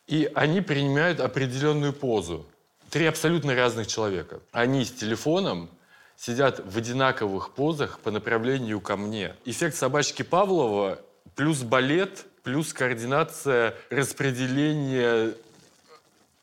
и 0.06 0.30
они 0.34 0.60
принимают 0.60 1.20
определенную 1.20 1.92
позу. 1.92 2.46
Три 2.90 3.06
абсолютно 3.06 3.54
разных 3.54 3.86
человека. 3.86 4.40
Они 4.52 4.84
с 4.84 4.92
телефоном 4.92 5.70
сидят 6.16 6.60
в 6.64 6.78
одинаковых 6.78 7.54
позах 7.54 7.98
по 8.00 8.10
направлению 8.10 8.80
ко 8.80 8.96
мне. 8.96 9.34
Эффект 9.44 9.76
собачки 9.76 10.22
Павлова 10.22 11.00
плюс 11.34 11.62
балет, 11.62 12.26
плюс 12.42 12.72
координация 12.72 13.74
распределения 13.90 15.34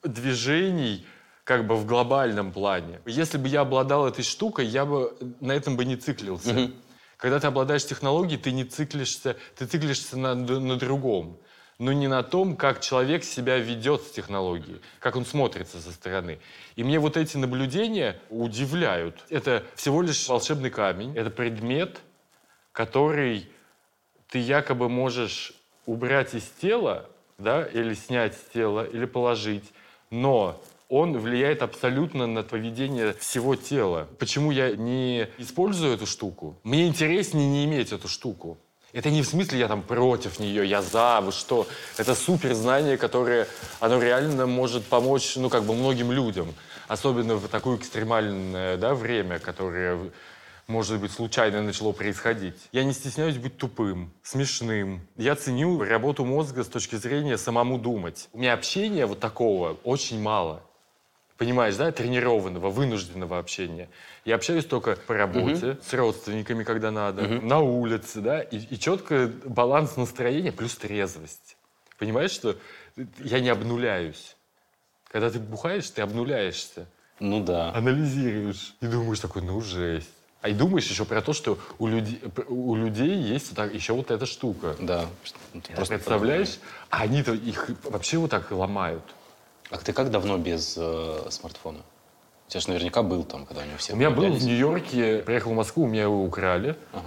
движений 0.02 1.06
как 1.44 1.66
бы 1.66 1.76
в 1.76 1.86
глобальном 1.86 2.52
плане. 2.52 3.00
Если 3.06 3.38
бы 3.38 3.48
я 3.48 3.62
обладал 3.62 4.06
этой 4.06 4.24
штукой, 4.24 4.66
я 4.66 4.84
бы 4.84 5.16
на 5.40 5.52
этом 5.52 5.76
бы 5.76 5.84
не 5.84 5.96
циклился. 5.96 6.52
Мгм. 6.52 6.74
Когда 7.16 7.38
ты 7.38 7.48
обладаешь 7.48 7.84
технологией, 7.84 8.40
ты 8.40 8.52
не 8.52 8.64
циклишься, 8.64 9.36
ты 9.56 9.66
циклишься 9.66 10.16
на, 10.18 10.34
на 10.34 10.76
другом. 10.76 11.38
Но 11.78 11.92
не 11.92 12.08
на 12.08 12.22
том, 12.22 12.56
как 12.56 12.80
человек 12.80 13.24
себя 13.24 13.58
ведет 13.58 14.02
с 14.02 14.10
технологией, 14.10 14.80
как 14.98 15.16
он 15.16 15.24
смотрится 15.24 15.80
со 15.80 15.92
стороны. 15.92 16.38
И 16.76 16.84
мне 16.84 16.98
вот 16.98 17.16
эти 17.16 17.38
наблюдения 17.38 18.20
удивляют. 18.28 19.24
Это 19.30 19.64
всего 19.74 20.02
лишь 20.02 20.28
волшебный 20.28 20.70
камень, 20.70 21.16
это 21.16 21.30
предмет, 21.30 22.00
который 22.72 23.50
ты 24.28 24.38
якобы 24.38 24.88
можешь 24.88 25.54
убрать 25.90 26.34
из 26.34 26.44
тела, 26.62 27.10
да, 27.38 27.64
или 27.64 27.94
снять 27.94 28.34
с 28.34 28.52
тела, 28.54 28.86
или 28.86 29.06
положить, 29.06 29.64
но 30.10 30.62
он 30.88 31.18
влияет 31.18 31.62
абсолютно 31.62 32.28
на 32.28 32.44
поведение 32.44 33.12
всего 33.14 33.56
тела. 33.56 34.06
Почему 34.18 34.52
я 34.52 34.70
не 34.76 35.28
использую 35.38 35.94
эту 35.94 36.06
штуку? 36.06 36.56
Мне 36.62 36.86
интереснее 36.86 37.48
не 37.48 37.64
иметь 37.64 37.90
эту 37.90 38.06
штуку. 38.06 38.58
Это 38.92 39.10
не 39.10 39.22
в 39.22 39.26
смысле 39.26 39.58
я 39.58 39.68
там 39.68 39.82
против 39.82 40.38
нее, 40.38 40.64
я 40.64 40.80
за, 40.80 41.20
вы 41.22 41.32
что. 41.32 41.66
Это 41.96 42.14
супер 42.14 42.54
знание, 42.54 42.96
которое, 42.96 43.48
оно 43.80 44.00
реально 44.00 44.46
может 44.46 44.84
помочь, 44.84 45.34
ну, 45.36 45.48
как 45.48 45.64
бы 45.64 45.74
многим 45.74 46.12
людям. 46.12 46.54
Особенно 46.86 47.34
в 47.34 47.48
такое 47.48 47.76
экстремальное, 47.76 48.76
да, 48.76 48.94
время, 48.94 49.38
которое, 49.40 50.10
может 50.70 51.00
быть, 51.00 51.12
случайно 51.12 51.62
начало 51.62 51.92
происходить. 51.92 52.54
Я 52.72 52.84
не 52.84 52.92
стесняюсь 52.92 53.36
быть 53.36 53.58
тупым, 53.58 54.12
смешным. 54.22 55.00
Я 55.16 55.34
ценю 55.36 55.82
работу 55.82 56.24
мозга 56.24 56.64
с 56.64 56.68
точки 56.68 56.96
зрения 56.96 57.36
самому 57.36 57.78
думать. 57.78 58.28
У 58.32 58.38
меня 58.38 58.54
общения 58.54 59.04
вот 59.06 59.20
такого 59.20 59.76
очень 59.84 60.20
мало 60.20 60.62
понимаешь, 61.40 61.74
да, 61.76 61.90
тренированного, 61.90 62.68
вынужденного 62.68 63.38
общения. 63.38 63.88
Я 64.26 64.34
общаюсь 64.34 64.66
только 64.66 64.96
по 65.06 65.14
работе, 65.14 65.70
угу. 65.70 65.78
с 65.82 65.94
родственниками, 65.94 66.64
когда 66.64 66.90
надо, 66.90 67.22
угу. 67.22 67.46
на 67.46 67.60
улице, 67.60 68.20
да, 68.20 68.42
и, 68.42 68.58
и 68.58 68.78
четко 68.78 69.32
баланс 69.46 69.96
настроения 69.96 70.52
плюс 70.52 70.76
трезвость. 70.76 71.56
Понимаешь, 71.98 72.32
что 72.32 72.56
я 73.20 73.40
не 73.40 73.48
обнуляюсь. 73.48 74.36
Когда 75.10 75.30
ты 75.30 75.38
бухаешь, 75.38 75.88
ты 75.88 76.02
обнуляешься. 76.02 76.86
Ну 77.20 77.42
да. 77.42 77.72
Анализируешь. 77.72 78.74
И 78.82 78.86
думаешь 78.86 79.20
такой, 79.20 79.40
ну 79.40 79.62
жесть. 79.62 80.19
А 80.42 80.48
и 80.48 80.54
думаешь 80.54 80.88
еще 80.88 81.04
про 81.04 81.20
то, 81.20 81.32
что 81.34 81.58
у 81.78 81.86
людей, 81.86 82.22
у 82.48 82.74
людей 82.74 83.14
есть 83.14 83.52
вот 83.54 83.74
еще 83.74 83.92
вот 83.92 84.10
эта 84.10 84.24
штука. 84.24 84.74
Да. 84.78 85.04
Ты 85.52 85.74
просто 85.74 85.94
представляешь? 85.96 86.58
А 86.88 87.02
они-то 87.02 87.34
их 87.34 87.70
вообще 87.84 88.16
вот 88.16 88.30
так 88.30 88.50
ломают. 88.50 89.04
А 89.70 89.76
ты 89.76 89.92
как 89.92 90.10
давно 90.10 90.38
без 90.38 90.76
э, 90.78 91.26
смартфона? 91.30 91.80
У 92.48 92.50
тебя 92.50 92.60
же 92.60 92.68
наверняка 92.68 93.02
был 93.02 93.22
там, 93.22 93.46
когда 93.46 93.62
они 93.62 93.76
все 93.76 93.92
У 93.92 93.96
меня 93.96 94.10
был 94.10 94.32
в 94.32 94.42
Нью-Йорке, 94.42 95.18
приехал 95.18 95.52
в 95.52 95.54
Москву, 95.54 95.84
у 95.84 95.86
меня 95.86 96.02
его 96.02 96.24
украли. 96.24 96.74
Ага. 96.92 97.04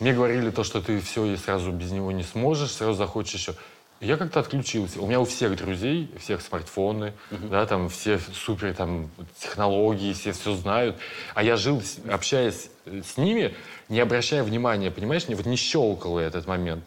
Мне 0.00 0.14
говорили 0.14 0.50
то, 0.50 0.64
что 0.64 0.80
ты 0.80 0.98
все 1.00 1.26
и 1.26 1.36
сразу 1.36 1.70
без 1.70 1.92
него 1.92 2.10
не 2.10 2.24
сможешь, 2.24 2.72
сразу 2.72 2.94
захочешь 2.94 3.34
еще. 3.34 3.54
Я 4.02 4.16
как-то 4.16 4.40
отключился. 4.40 5.00
У 5.00 5.06
меня 5.06 5.20
у 5.20 5.24
всех 5.24 5.56
друзей, 5.56 6.12
всех 6.18 6.42
смартфоны, 6.42 7.14
uh-huh. 7.30 7.48
да, 7.50 7.66
там 7.66 7.88
все 7.88 8.18
супер 8.18 8.74
там 8.74 9.08
технологии, 9.38 10.12
все 10.12 10.32
все 10.32 10.56
знают. 10.56 10.96
А 11.34 11.44
я 11.44 11.56
жил, 11.56 11.80
общаясь 12.10 12.68
с 12.84 13.16
ними, 13.16 13.54
не 13.88 14.00
обращая 14.00 14.42
внимания, 14.42 14.90
понимаешь, 14.90 15.28
не, 15.28 15.36
вот 15.36 15.46
не 15.46 15.54
щелкало 15.54 16.18
этот 16.18 16.48
момент. 16.48 16.84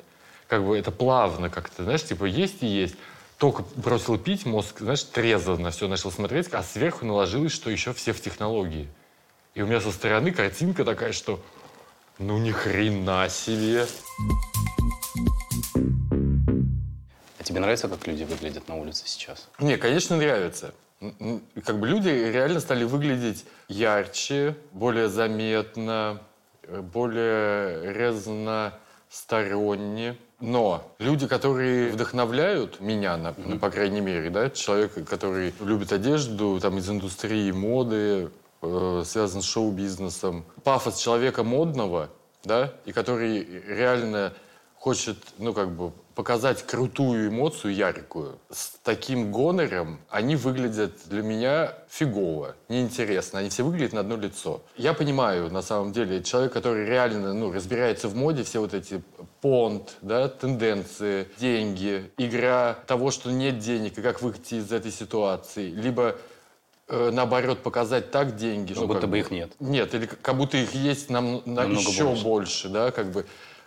Как 0.49 0.65
бы 0.65 0.77
это 0.77 0.91
плавно 0.91 1.49
как-то, 1.49 1.85
знаешь, 1.85 2.03
типа 2.03 2.25
есть 2.25 2.61
и 2.63 2.67
есть 2.67 2.95
только 3.37 3.63
бросил 3.77 4.17
пить, 4.17 4.45
мозг, 4.45 4.79
знаешь, 4.79 5.03
трезво 5.03 5.55
на 5.55 5.71
все 5.71 5.87
начал 5.87 6.11
смотреть, 6.11 6.49
а 6.51 6.63
сверху 6.63 7.05
наложилось, 7.05 7.53
что 7.53 7.69
еще 7.69 7.93
все 7.93 8.11
в 8.11 8.19
технологии. 8.19 8.89
И 9.53 9.61
у 9.61 9.67
меня 9.67 9.79
со 9.79 9.91
стороны 9.93 10.31
картинка 10.31 10.83
такая, 10.83 11.13
что 11.13 11.41
ну 12.19 12.37
ни 12.39 12.51
хрена 12.51 13.29
себе. 13.29 13.87
Тебе 17.45 17.59
нравится, 17.59 17.87
как 17.87 18.07
люди 18.07 18.23
выглядят 18.23 18.67
на 18.67 18.75
улице 18.75 19.03
сейчас? 19.05 19.47
Не, 19.59 19.77
конечно, 19.77 20.17
нравится. 20.17 20.73
Как 21.63 21.79
бы 21.79 21.87
люди 21.87 22.09
реально 22.09 22.59
стали 22.59 22.85
выглядеть 22.85 23.45
ярче, 23.67 24.55
более 24.71 25.09
заметно, 25.09 26.21
более 26.67 27.91
разносторонне. 27.91 30.17
Но 30.39 30.91
люди, 30.97 31.27
которые 31.27 31.91
вдохновляют 31.91 32.81
меня, 32.81 33.15
на, 33.15 33.27
mm-hmm. 33.27 33.59
по 33.59 33.69
крайней 33.69 34.01
мере, 34.01 34.31
да, 34.31 34.49
человек, 34.49 35.07
который 35.07 35.53
любит 35.59 35.93
одежду, 35.93 36.59
там 36.59 36.79
из 36.79 36.89
индустрии 36.89 37.51
моды, 37.51 38.31
э, 38.63 39.03
связан 39.05 39.43
с 39.43 39.45
шоу-бизнесом, 39.45 40.45
пафос 40.63 40.97
человека 40.97 41.43
модного, 41.43 42.09
да, 42.43 42.73
и 42.85 42.91
который 42.91 43.47
реально 43.67 44.33
хочет, 44.77 45.17
ну, 45.37 45.53
как 45.53 45.69
бы, 45.71 45.93
показать 46.15 46.63
крутую 46.63 47.27
эмоцию, 47.27 47.75
яркую. 47.75 48.39
С 48.49 48.77
таким 48.83 49.31
гонором 49.31 49.99
они 50.09 50.37
выглядят 50.37 50.93
для 51.07 51.21
меня 51.21 51.73
фигово, 51.89 52.55
неинтересно. 52.69 53.39
Они 53.39 53.49
все 53.49 53.63
выглядят 53.63 53.93
на 53.93 53.99
одно 53.99 54.15
лицо. 54.15 54.63
Я 54.77 54.93
понимаю, 54.93 55.51
на 55.51 55.61
самом 55.61 55.91
деле, 55.91 56.23
человек, 56.23 56.53
который 56.53 56.85
реально 56.85 57.33
ну, 57.33 57.51
разбирается 57.51 58.07
в 58.07 58.15
моде, 58.15 58.43
все 58.43 58.59
вот 58.59 58.73
эти 58.73 59.03
понт, 59.41 59.97
да, 60.01 60.29
тенденции, 60.29 61.27
деньги, 61.37 62.09
игра 62.17 62.77
того, 62.87 63.11
что 63.11 63.29
нет 63.31 63.59
денег, 63.59 63.97
и 63.97 64.01
как 64.01 64.21
выйти 64.21 64.55
из 64.55 64.71
этой 64.71 64.91
ситуации. 64.91 65.69
Либо 65.69 66.15
э, 66.87 67.11
наоборот, 67.11 67.61
показать 67.61 68.11
так 68.11 68.37
деньги, 68.37 68.71
ну, 68.71 68.77
что 68.77 68.87
будто 68.87 69.07
бы, 69.07 69.11
бы 69.11 69.19
их 69.19 69.31
нет. 69.31 69.51
Нет, 69.59 69.93
или 69.93 70.05
как 70.05 70.37
будто 70.37 70.55
их 70.55 70.73
есть 70.73 71.09
нам, 71.09 71.41
нам 71.45 71.73
еще 71.73 72.05
больше. 72.05 72.23
больше, 72.23 72.69
да, 72.69 72.91
как 72.91 73.11
бы 73.11 73.25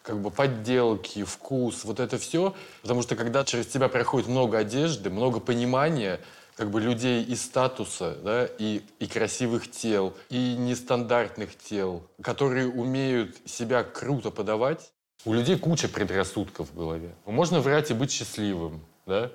как 0.09 0.23
бы 0.23 0.31
подделки, 0.31 1.23
вкус, 1.23 1.85
вот 1.85 2.01
это 2.01 2.17
все. 2.17 2.55
Потому 2.81 3.03
что 3.03 3.15
когда 3.15 3.45
через 3.45 3.67
тебя 3.67 3.89
проходит 3.89 4.27
много 4.27 4.57
одежды, 4.57 5.11
много 5.11 5.39
понимания, 5.39 6.19
как 6.57 6.71
бы 6.71 6.81
людей 6.81 7.23
и 7.23 7.37
статуса, 7.37 8.17
да, 8.25 8.49
и, 8.59 8.81
и 9.01 9.07
красивых 9.07 9.71
тел, 9.71 10.15
и 10.31 10.55
нестандартных 10.57 11.59
тел, 11.59 12.03
которые 12.23 12.69
умеют 12.69 13.37
себя 13.45 13.85
круто 13.85 14.31
подавать. 14.31 14.91
У 15.27 15.35
людей 15.35 15.59
куча 15.59 15.89
предрассудков 15.89 16.71
в 16.71 16.75
голове. 16.75 17.15
Можно 17.27 17.61
врать 17.61 17.91
и 17.91 17.95
быть 17.95 18.11
счастливым, 18.11 18.81
да? 19.05 19.31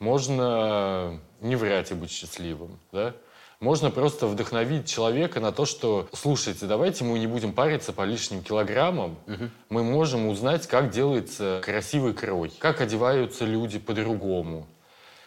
Можно 0.00 1.20
не 1.40 1.54
врать 1.54 1.92
и 1.92 1.94
быть 1.94 2.10
счастливым, 2.10 2.80
да? 2.90 3.14
Можно 3.60 3.90
просто 3.90 4.26
вдохновить 4.26 4.88
человека 4.88 5.38
на 5.38 5.52
то, 5.52 5.66
что, 5.66 6.08
слушайте, 6.14 6.64
давайте 6.64 7.04
мы 7.04 7.18
не 7.18 7.26
будем 7.26 7.52
париться 7.52 7.92
по 7.92 8.06
лишним 8.06 8.42
килограммам. 8.42 9.18
Угу. 9.26 9.50
Мы 9.68 9.82
можем 9.84 10.28
узнать, 10.28 10.66
как 10.66 10.90
делается 10.90 11.60
красивый 11.62 12.14
крой, 12.14 12.50
как 12.58 12.80
одеваются 12.80 13.44
люди 13.44 13.78
по-другому. 13.78 14.66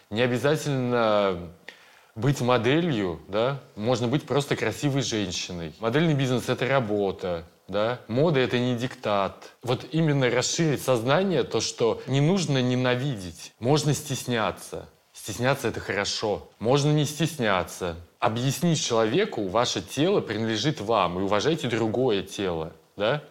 Не 0.09 0.23
обязательно 0.23 1.51
быть 2.15 2.41
моделью, 2.41 3.19
да, 3.27 3.59
можно 3.75 4.07
быть 4.07 4.23
просто 4.23 4.55
красивой 4.55 5.03
женщиной. 5.03 5.75
Модельный 5.79 6.15
бизнес— 6.15 6.45
это 6.49 6.67
работа, 6.67 7.45
да. 7.67 7.99
Мода— 8.07 8.39
это 8.41 8.57
не 8.57 8.75
диктат. 8.75 9.51
Вот 9.61 9.85
именно 9.91 10.27
расширить 10.31 10.81
сознание, 10.81 11.43
то, 11.43 11.61
что 11.61 12.01
не 12.07 12.19
нужно 12.19 12.63
ненавидеть, 12.63 13.53
можно 13.59 13.93
стесняться. 13.93 14.89
Стесняться— 15.13 15.67
это 15.69 15.79
хорошо. 15.79 16.49
Можно 16.57 16.91
не 16.91 17.05
стесняться 17.05 17.95
объяснить 18.23 18.81
человеку, 18.81 19.49
ваше 19.49 19.81
тело 19.81 20.21
принадлежит 20.21 20.79
вам, 20.79 21.19
и 21.19 21.23
уважайте 21.23 21.67
другое 21.67 22.23
тело, 22.23 22.71
да? 22.95 23.21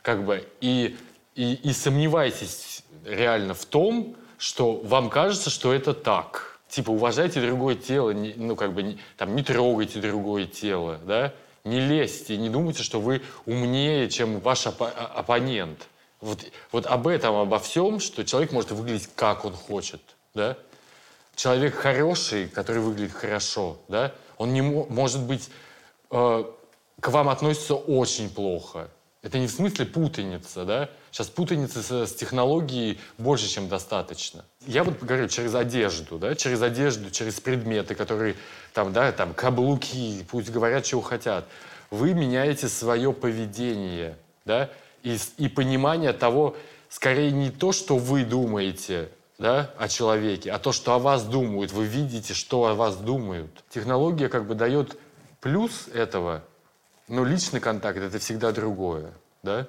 Как 0.00 0.24
бы, 0.24 0.48
и, 0.62 0.96
и, 1.34 1.60
и 1.62 1.72
сомневайтесь 1.74 2.82
реально 3.04 3.52
в 3.52 3.66
том, 3.66 4.16
что 4.38 4.76
вам 4.76 5.10
кажется, 5.10 5.50
что 5.50 5.74
это 5.74 5.92
так. 5.92 6.58
Типа, 6.70 6.90
уважайте 6.90 7.42
другое 7.42 7.74
тело, 7.74 8.12
не, 8.12 8.32
ну, 8.34 8.56
как 8.56 8.72
бы, 8.72 8.82
не, 8.82 8.98
там, 9.18 9.36
не 9.36 9.42
трогайте 9.42 10.00
другое 10.00 10.46
тело, 10.46 10.98
да? 11.04 11.34
Не 11.64 11.80
лезьте, 11.80 12.38
не 12.38 12.48
думайте, 12.48 12.82
что 12.82 12.98
вы 12.98 13.20
умнее, 13.44 14.08
чем 14.08 14.40
ваш 14.40 14.66
оп- 14.66 14.80
оппонент. 14.80 15.86
Вот, 16.22 16.40
вот 16.72 16.86
об 16.86 17.08
этом, 17.08 17.34
обо 17.34 17.58
всем, 17.58 18.00
что 18.00 18.24
человек 18.24 18.52
может 18.52 18.70
выглядеть, 18.70 19.10
как 19.14 19.44
он 19.44 19.52
хочет, 19.52 20.00
да? 20.32 20.56
Человек 21.36 21.74
хороший, 21.74 22.48
который 22.48 22.80
выглядит 22.80 23.12
хорошо, 23.12 23.76
да? 23.88 24.14
Он 24.40 24.54
не 24.54 24.62
может 24.62 25.20
быть 25.20 25.50
э, 26.10 26.44
к 26.98 27.08
вам 27.08 27.28
относится 27.28 27.74
очень 27.74 28.30
плохо. 28.30 28.88
Это 29.20 29.38
не 29.38 29.46
в 29.46 29.50
смысле 29.50 29.84
путаница, 29.84 30.64
да? 30.64 30.88
Сейчас 31.10 31.26
путаницы 31.26 31.82
с, 31.82 32.06
с 32.06 32.14
технологией 32.14 32.98
больше, 33.18 33.50
чем 33.50 33.68
достаточно. 33.68 34.46
Я 34.66 34.82
вот 34.82 34.98
говорю 35.02 35.28
через 35.28 35.54
одежду, 35.54 36.18
да, 36.18 36.34
через 36.34 36.62
одежду, 36.62 37.10
через 37.10 37.38
предметы, 37.38 37.94
которые 37.94 38.34
там, 38.72 38.94
да, 38.94 39.12
там 39.12 39.34
каблуки, 39.34 40.24
пусть 40.30 40.48
говорят, 40.48 40.86
чего 40.86 41.02
хотят. 41.02 41.44
Вы 41.90 42.14
меняете 42.14 42.68
свое 42.68 43.12
поведение, 43.12 44.16
да, 44.46 44.70
и, 45.02 45.18
и 45.36 45.48
понимание 45.48 46.14
того, 46.14 46.56
скорее 46.88 47.30
не 47.30 47.50
то, 47.50 47.72
что 47.72 47.98
вы 47.98 48.24
думаете, 48.24 49.10
да, 49.40 49.70
о 49.78 49.88
человеке, 49.88 50.52
а 50.52 50.58
то, 50.58 50.70
что 50.70 50.92
о 50.92 50.98
вас 50.98 51.24
думают. 51.24 51.72
Вы 51.72 51.86
видите, 51.86 52.34
что 52.34 52.66
о 52.66 52.74
вас 52.74 52.96
думают. 52.96 53.64
Технология 53.70 54.28
как 54.28 54.46
бы 54.46 54.54
дает 54.54 54.98
плюс 55.40 55.88
этого, 55.88 56.44
но 57.08 57.24
личный 57.24 57.58
контакт— 57.58 57.98
это 57.98 58.18
всегда 58.18 58.52
другое. 58.52 59.12
Да? 59.42 59.66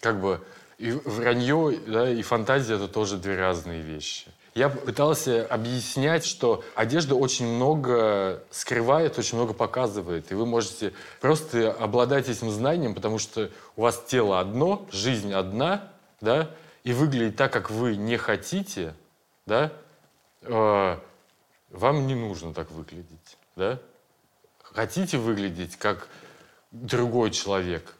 Как 0.00 0.20
бы 0.20 0.44
и 0.78 0.90
вранье 0.90 1.78
да, 1.86 2.10
и 2.10 2.20
фантазия— 2.22 2.74
это 2.76 2.88
тоже 2.88 3.18
две 3.18 3.36
разные 3.36 3.82
вещи. 3.82 4.26
Я 4.56 4.68
пытался 4.68 5.46
объяснять, 5.46 6.24
что 6.26 6.64
одежда 6.74 7.14
очень 7.14 7.46
много 7.46 8.42
скрывает, 8.50 9.16
очень 9.16 9.36
много 9.36 9.52
показывает. 9.52 10.32
И 10.32 10.34
вы 10.34 10.44
можете 10.44 10.92
просто 11.20 11.70
обладать 11.70 12.28
этим 12.28 12.50
знанием, 12.50 12.96
потому 12.96 13.18
что 13.18 13.48
у 13.76 13.82
вас 13.82 14.02
тело 14.08 14.40
одно, 14.40 14.88
жизнь 14.90 15.32
одна, 15.32 15.92
да, 16.20 16.50
и 16.86 16.92
выглядеть 16.92 17.34
так, 17.34 17.52
как 17.52 17.68
вы 17.68 17.96
не 17.96 18.16
хотите, 18.16 18.94
да, 19.44 19.72
э, 20.42 20.98
вам 21.70 22.06
не 22.06 22.14
нужно 22.14 22.54
так 22.54 22.70
выглядеть, 22.70 23.36
да. 23.56 23.80
Хотите 24.62 25.18
выглядеть 25.18 25.74
как 25.74 26.06
другой 26.70 27.32
человек, 27.32 27.96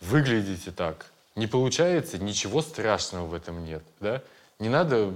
выглядите 0.00 0.70
так. 0.70 1.10
Не 1.34 1.48
получается, 1.48 2.18
ничего 2.18 2.62
страшного 2.62 3.26
в 3.26 3.34
этом 3.34 3.64
нет, 3.64 3.82
да? 3.98 4.22
Не 4.60 4.68
надо, 4.68 5.06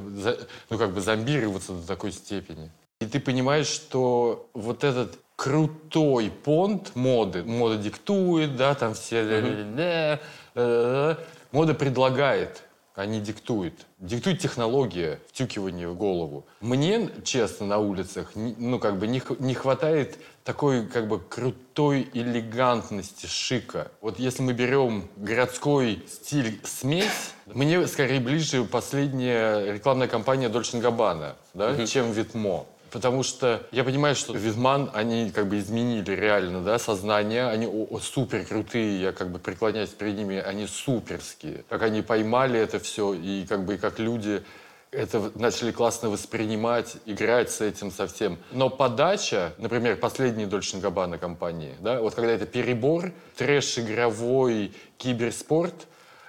ну, 0.70 0.76
как 0.76 0.90
бы 0.90 1.00
зомбироваться 1.00 1.72
до 1.72 1.86
такой 1.86 2.10
степени. 2.10 2.68
И 2.98 3.06
ты 3.06 3.20
понимаешь, 3.20 3.68
что 3.68 4.50
вот 4.54 4.82
этот 4.82 5.20
крутой 5.36 6.32
понт 6.32 6.96
моды, 6.96 7.44
мода 7.44 7.76
диктует, 7.76 8.56
да, 8.56 8.74
там 8.74 8.94
все... 8.94 10.18
Mm-hmm. 10.56 11.18
Мода 11.52 11.74
предлагает 11.74 12.64
а 12.94 13.06
не 13.06 13.20
диктует. 13.20 13.86
Диктует 13.98 14.38
технология, 14.38 15.20
втюкивание 15.28 15.88
в 15.88 15.96
голову. 15.96 16.46
Мне, 16.60 17.10
честно, 17.24 17.66
на 17.66 17.78
улицах, 17.78 18.32
ну, 18.34 18.78
как 18.78 18.98
бы 18.98 19.08
не, 19.08 19.20
не 19.40 19.54
хватает 19.54 20.18
такой, 20.44 20.86
как 20.86 21.08
бы, 21.08 21.18
крутой 21.18 22.08
элегантности, 22.12 23.26
шика. 23.26 23.90
Вот 24.00 24.18
если 24.18 24.42
мы 24.42 24.52
берем 24.52 25.08
городской 25.16 26.04
стиль 26.06 26.60
смесь, 26.64 27.32
мне 27.46 27.86
скорее 27.88 28.20
ближе 28.20 28.64
последняя 28.64 29.72
рекламная 29.72 30.08
кампания 30.08 30.48
Dolce 30.48 30.80
Gabbana, 30.80 31.34
да, 31.54 31.86
чем 31.86 32.12
Витмо 32.12 32.66
потому 32.94 33.24
что 33.24 33.66
я 33.72 33.82
понимаю, 33.82 34.14
что 34.14 34.32
Визман, 34.34 34.88
они 34.94 35.32
как 35.32 35.48
бы 35.48 35.58
изменили 35.58 36.12
реально, 36.12 36.62
да, 36.62 36.78
сознание, 36.78 37.48
они 37.48 37.68
супер 38.00 38.44
крутые, 38.44 39.02
я 39.02 39.12
как 39.12 39.30
бы 39.30 39.40
преклоняюсь 39.40 39.90
перед 39.90 40.16
ними, 40.16 40.36
они 40.36 40.68
суперские. 40.68 41.64
Как 41.68 41.82
они 41.82 42.02
поймали 42.02 42.58
это 42.58 42.78
все, 42.78 43.12
и 43.12 43.44
как 43.48 43.64
бы 43.64 43.74
и 43.74 43.78
как 43.78 43.98
люди 43.98 44.44
это 44.92 45.32
начали 45.34 45.72
классно 45.72 46.08
воспринимать, 46.08 46.96
играть 47.04 47.50
с 47.50 47.60
этим 47.60 47.90
совсем. 47.90 48.38
Но 48.52 48.70
подача, 48.70 49.54
например, 49.58 49.96
последней 49.96 50.46
Дольчин 50.46 50.78
Габбана 50.78 51.18
компании, 51.18 51.74
да, 51.80 52.00
вот 52.00 52.14
когда 52.14 52.30
это 52.30 52.46
перебор, 52.46 53.10
трэш-игровой 53.36 54.72
киберспорт, 54.98 55.74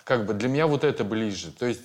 как 0.03 0.25
бы 0.25 0.33
для 0.33 0.49
меня 0.49 0.65
вот 0.65 0.83
это 0.83 1.03
ближе. 1.03 1.51
То 1.51 1.67
есть 1.67 1.83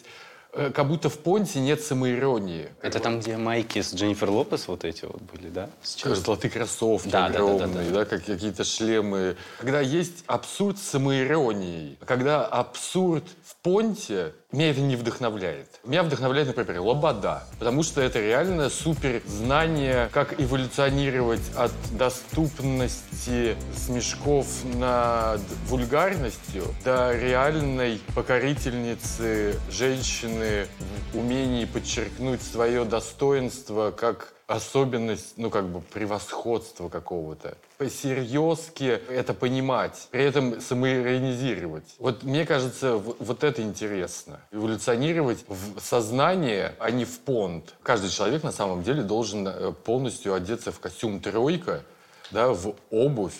как 0.52 0.88
будто 0.88 1.08
в 1.08 1.18
Понте 1.18 1.60
нет 1.60 1.80
самоиронии. 1.82 2.68
Это 2.82 3.00
там, 3.00 3.20
где 3.20 3.36
майки 3.36 3.80
с 3.80 3.94
Дженнифер 3.94 4.30
Лопес 4.30 4.68
вот 4.68 4.84
эти 4.84 5.04
вот 5.04 5.22
были, 5.22 5.48
да? 5.48 5.70
Сейчас? 5.82 6.18
Золотые 6.18 6.50
кроссовки 6.50 7.08
да, 7.08 7.26
огромные, 7.26 7.58
да, 7.58 7.66
да, 7.66 7.72
да, 7.72 7.84
да. 7.84 7.90
да, 7.90 8.04
как 8.04 8.24
какие-то 8.24 8.64
шлемы. 8.64 9.36
Когда 9.58 9.80
есть 9.80 10.24
абсурд 10.26 10.78
с 10.78 10.82
самоиронией, 10.82 11.98
когда 12.04 12.44
абсурд 12.44 13.24
в 13.44 13.56
Понте, 13.62 14.32
меня 14.52 14.70
это 14.70 14.80
не 14.80 14.96
вдохновляет. 14.96 15.68
Меня 15.84 16.02
вдохновляет, 16.02 16.48
например, 16.48 16.80
Лобода, 16.80 17.44
потому 17.58 17.82
что 17.82 18.00
это 18.00 18.20
реально 18.20 18.68
супер 18.68 19.22
знание, 19.26 20.08
как 20.12 20.40
эволюционировать 20.40 21.42
от 21.56 21.72
доступности 21.92 23.56
смешков 23.76 24.46
над 24.74 25.40
вульгарностью 25.68 26.64
до 26.84 27.16
реальной 27.16 28.00
покорительницы 28.14 29.58
женщины 29.70 30.66
в 31.12 31.18
умении 31.18 31.64
подчеркнуть 31.64 32.42
свое 32.42 32.84
достоинство 32.84 33.92
как 33.92 34.32
особенность, 34.50 35.34
ну, 35.36 35.48
как 35.48 35.68
бы 35.68 35.80
превосходства 35.80 36.88
какого-то. 36.88 37.56
По-серьезки 37.78 39.00
это 39.08 39.32
понимать, 39.32 40.08
при 40.10 40.24
этом 40.24 40.60
самоиронизировать. 40.60 41.84
Вот 41.98 42.24
мне 42.24 42.44
кажется, 42.44 42.96
вот 42.96 43.44
это 43.44 43.62
интересно. 43.62 44.40
Эволюционировать 44.50 45.44
в 45.46 45.80
сознание, 45.80 46.74
а 46.80 46.90
не 46.90 47.04
в 47.04 47.20
понт. 47.20 47.74
Каждый 47.84 48.10
человек 48.10 48.42
на 48.42 48.52
самом 48.52 48.82
деле 48.82 49.02
должен 49.02 49.46
э, 49.46 49.72
полностью 49.72 50.34
одеться 50.34 50.72
в 50.72 50.80
костюм 50.80 51.20
тройка, 51.20 51.84
да, 52.32 52.48
в 52.48 52.74
обувь, 52.90 53.38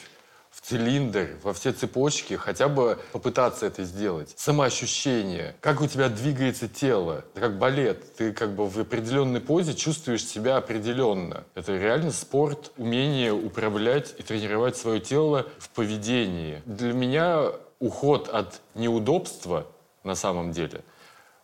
цилиндр, 0.71 1.31
во 1.43 1.53
все 1.53 1.73
цепочки, 1.73 2.35
хотя 2.35 2.69
бы 2.69 2.97
попытаться 3.13 3.67
это 3.67 3.83
сделать. 3.83 4.33
Самоощущение, 4.37 5.57
как 5.61 5.81
у 5.81 5.89
тебя 5.89 6.09
двигается 6.09 6.69
тело, 6.69 7.25
это 7.33 7.41
как 7.41 7.59
балет. 7.59 8.15
Ты 8.15 8.33
как 8.33 8.55
бы 8.55 8.69
в 8.69 8.79
определенной 8.79 9.41
позе 9.41 9.75
чувствуешь 9.75 10.25
себя 10.25 10.59
определенно. 10.59 11.43
Это 11.57 11.77
реально 11.77 12.13
спорт, 12.13 12.71
умение 12.77 13.33
управлять 13.33 14.15
и 14.19 14.23
тренировать 14.23 14.77
свое 14.77 15.01
тело 15.01 15.47
в 15.59 15.71
поведении. 15.71 16.63
Для 16.67 16.93
меня 16.93 17.47
уход 17.81 18.29
от 18.29 18.61
неудобства 18.75 19.67
на 20.05 20.15
самом 20.15 20.53
деле– 20.53 20.83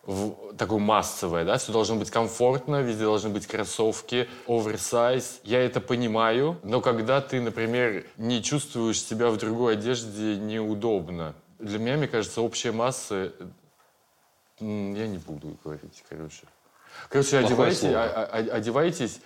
в, 0.06 0.54
такое 0.56 0.78
массовое, 0.78 1.44
да, 1.44 1.58
все 1.58 1.72
должно 1.72 1.96
быть 1.96 2.10
комфортно, 2.10 2.80
везде 2.80 3.04
должны 3.04 3.30
быть 3.30 3.46
кроссовки, 3.46 4.28
оверсайз. 4.46 5.40
Я 5.42 5.60
это 5.64 5.80
понимаю, 5.80 6.58
но 6.62 6.80
когда 6.80 7.20
ты, 7.20 7.40
например, 7.40 8.06
не 8.16 8.42
чувствуешь 8.42 9.02
себя 9.02 9.30
в 9.30 9.36
другой 9.36 9.74
одежде 9.74 10.36
неудобно, 10.36 11.34
для 11.58 11.78
меня, 11.78 11.96
мне 11.96 12.08
кажется, 12.08 12.40
общая 12.40 12.70
масса, 12.72 13.32
я 14.60 15.08
не 15.08 15.18
буду 15.18 15.58
говорить, 15.64 16.04
короче. 16.08 16.44
Короче, 17.08 17.38
одевайте, 17.38 17.94
а, 17.94 18.24
а, 18.24 18.38
одевайтесь 18.38 19.20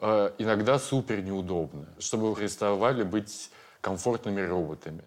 э, 0.00 0.32
иногда 0.38 0.78
супер 0.78 1.22
неудобно, 1.22 1.86
чтобы 1.98 2.30
вы 2.30 2.36
переставали 2.36 3.02
быть 3.04 3.50
комфортными 3.80 4.40
роботами. 4.40 5.04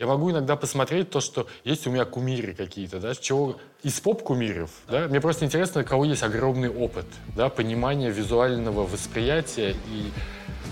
Я 0.00 0.06
могу 0.06 0.30
иногда 0.30 0.56
посмотреть 0.56 1.10
то, 1.10 1.20
что 1.20 1.46
есть 1.62 1.86
у 1.86 1.90
меня 1.90 2.06
кумиры 2.06 2.54
какие-то, 2.54 3.00
да, 3.00 3.14
чего 3.14 3.58
из 3.82 4.00
поп-кумиров, 4.00 4.70
да. 4.88 5.02
да, 5.02 5.08
мне 5.08 5.20
просто 5.20 5.44
интересно, 5.44 5.82
у 5.82 5.84
кого 5.84 6.06
есть 6.06 6.22
огромный 6.22 6.70
опыт, 6.70 7.04
да, 7.36 7.50
понимание 7.50 8.10
визуального 8.10 8.86
восприятия 8.86 9.72
и 9.72 10.10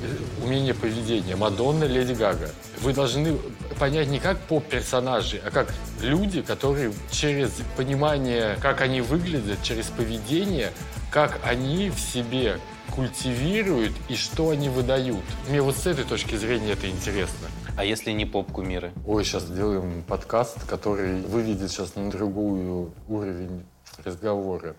э, 0.03 0.45
умение 0.47 0.73
поведения. 0.73 1.37
Мадонна, 1.37 1.85
Леди 1.85 2.15
Гага. 2.15 2.49
Вы 2.81 2.95
должны 2.95 3.37
понять 3.79 4.09
не 4.09 4.19
как 4.19 4.41
поп-персонажи, 4.41 5.43
а 5.45 5.51
как 5.51 5.75
люди, 6.01 6.41
которые 6.41 6.95
через 7.11 7.51
понимание, 7.77 8.57
как 8.63 8.81
они 8.81 9.03
выглядят, 9.03 9.63
через 9.63 9.89
поведение, 9.89 10.73
как 11.11 11.39
они 11.45 11.91
в 11.91 12.01
себе 12.01 12.59
культивируют 12.95 13.93
и 14.09 14.17
что 14.17 14.49
они 14.49 14.71
выдают. 14.71 15.23
Мне 15.51 15.61
вот 15.61 15.77
с 15.77 15.87
этой 15.87 16.05
точки 16.05 16.35
зрения 16.35 16.73
это 16.73 16.89
интересно. 16.89 17.49
А 17.79 17.85
если 17.85 18.11
не 18.11 18.27
поп-кумиры? 18.27 18.91
Ой, 19.07 19.25
сейчас 19.25 19.45
сделаем 19.45 20.03
подкаст, 20.03 20.67
который 20.67 21.21
выведет 21.23 21.71
сейчас 21.71 21.95
на 21.95 22.11
другую 22.11 22.91
уровень 23.09 23.65
разговора. 24.05 24.75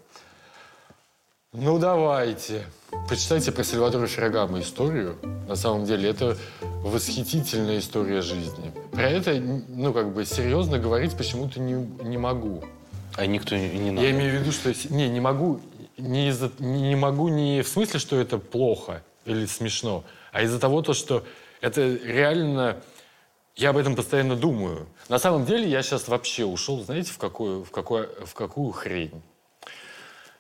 Ну, 1.53 1.79
давайте. 1.79 2.65
Почитайте 3.07 3.53
про 3.53 3.63
Сальвадора 3.63 4.05
Феррагама 4.05 4.59
историю. 4.59 5.15
На 5.47 5.55
самом 5.55 5.85
деле, 5.85 6.09
это 6.09 6.35
восхитительная 6.59 7.79
история 7.79 8.21
жизни. 8.21 8.73
Про 8.91 9.03
это, 9.03 9.33
ну, 9.39 9.93
как 9.93 10.13
бы, 10.13 10.25
серьезно 10.25 10.77
говорить 10.77 11.15
почему-то 11.15 11.61
не, 11.61 11.75
не 12.03 12.17
могу. 12.17 12.65
А 13.15 13.25
никто 13.25 13.55
не, 13.55 13.69
не 13.79 13.91
надо? 13.91 14.05
Я 14.05 14.11
имею 14.11 14.31
в 14.37 14.41
виду, 14.41 14.51
что... 14.51 14.73
Не, 14.93 15.07
не 15.07 15.21
могу 15.21 15.61
не, 15.97 16.27
из-за, 16.27 16.51
не 16.59 16.97
могу 16.97 17.29
не 17.29 17.61
в 17.61 17.67
смысле, 17.69 17.97
что 18.01 18.17
это 18.17 18.39
плохо 18.39 19.03
или 19.23 19.45
смешно, 19.45 20.03
а 20.33 20.43
из-за 20.43 20.59
того, 20.59 20.81
то, 20.81 20.93
что 20.93 21.23
это 21.61 21.95
реально... 22.03 22.81
Я 23.55 23.71
об 23.71 23.77
этом 23.77 23.95
постоянно 23.95 24.37
думаю. 24.37 24.87
На 25.09 25.19
самом 25.19 25.45
деле 25.45 25.67
я 25.67 25.81
сейчас 25.81 26.07
вообще 26.07 26.45
ушел, 26.45 26.81
знаете, 26.81 27.11
в 27.11 27.17
какую, 27.17 27.65
в 27.65 27.71
какую, 27.71 28.09
в 28.25 28.33
какую 28.33 28.71
хрень? 28.71 29.21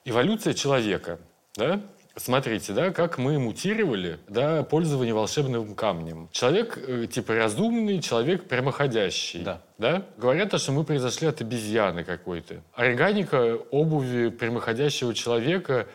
Эволюция 0.05 0.53
человека, 0.53 1.19
да? 1.55 1.81
Смотрите, 2.15 2.73
да, 2.73 2.91
как 2.91 3.17
мы 3.17 3.39
мутировали, 3.39 4.19
да, 4.27 4.63
пользование 4.63 5.13
волшебным 5.13 5.73
камнем. 5.73 6.27
Человек, 6.31 6.77
э, 6.77 7.07
типа, 7.07 7.33
разумный, 7.33 8.01
человек 8.01 8.45
прямоходящий. 8.47 9.41
Да. 9.41 9.61
да? 9.77 10.03
Говорят, 10.17 10.59
что 10.59 10.71
мы 10.73 10.83
произошли 10.83 11.27
от 11.27 11.39
обезьяны 11.39 12.03
какой-то. 12.03 12.61
Органика 12.73 13.57
обуви 13.71 14.29
прямоходящего 14.29 15.13
человека 15.13 15.87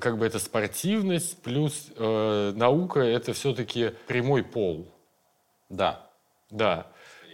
как 0.00 0.18
бы 0.18 0.26
это 0.26 0.38
спортивность, 0.38 1.42
плюс 1.42 1.88
э, 1.96 2.52
наука 2.54 3.00
это 3.00 3.32
все-таки 3.32 3.92
прямой 4.06 4.42
пол. 4.42 4.86
Да. 5.68 6.10
Да. 6.50 6.86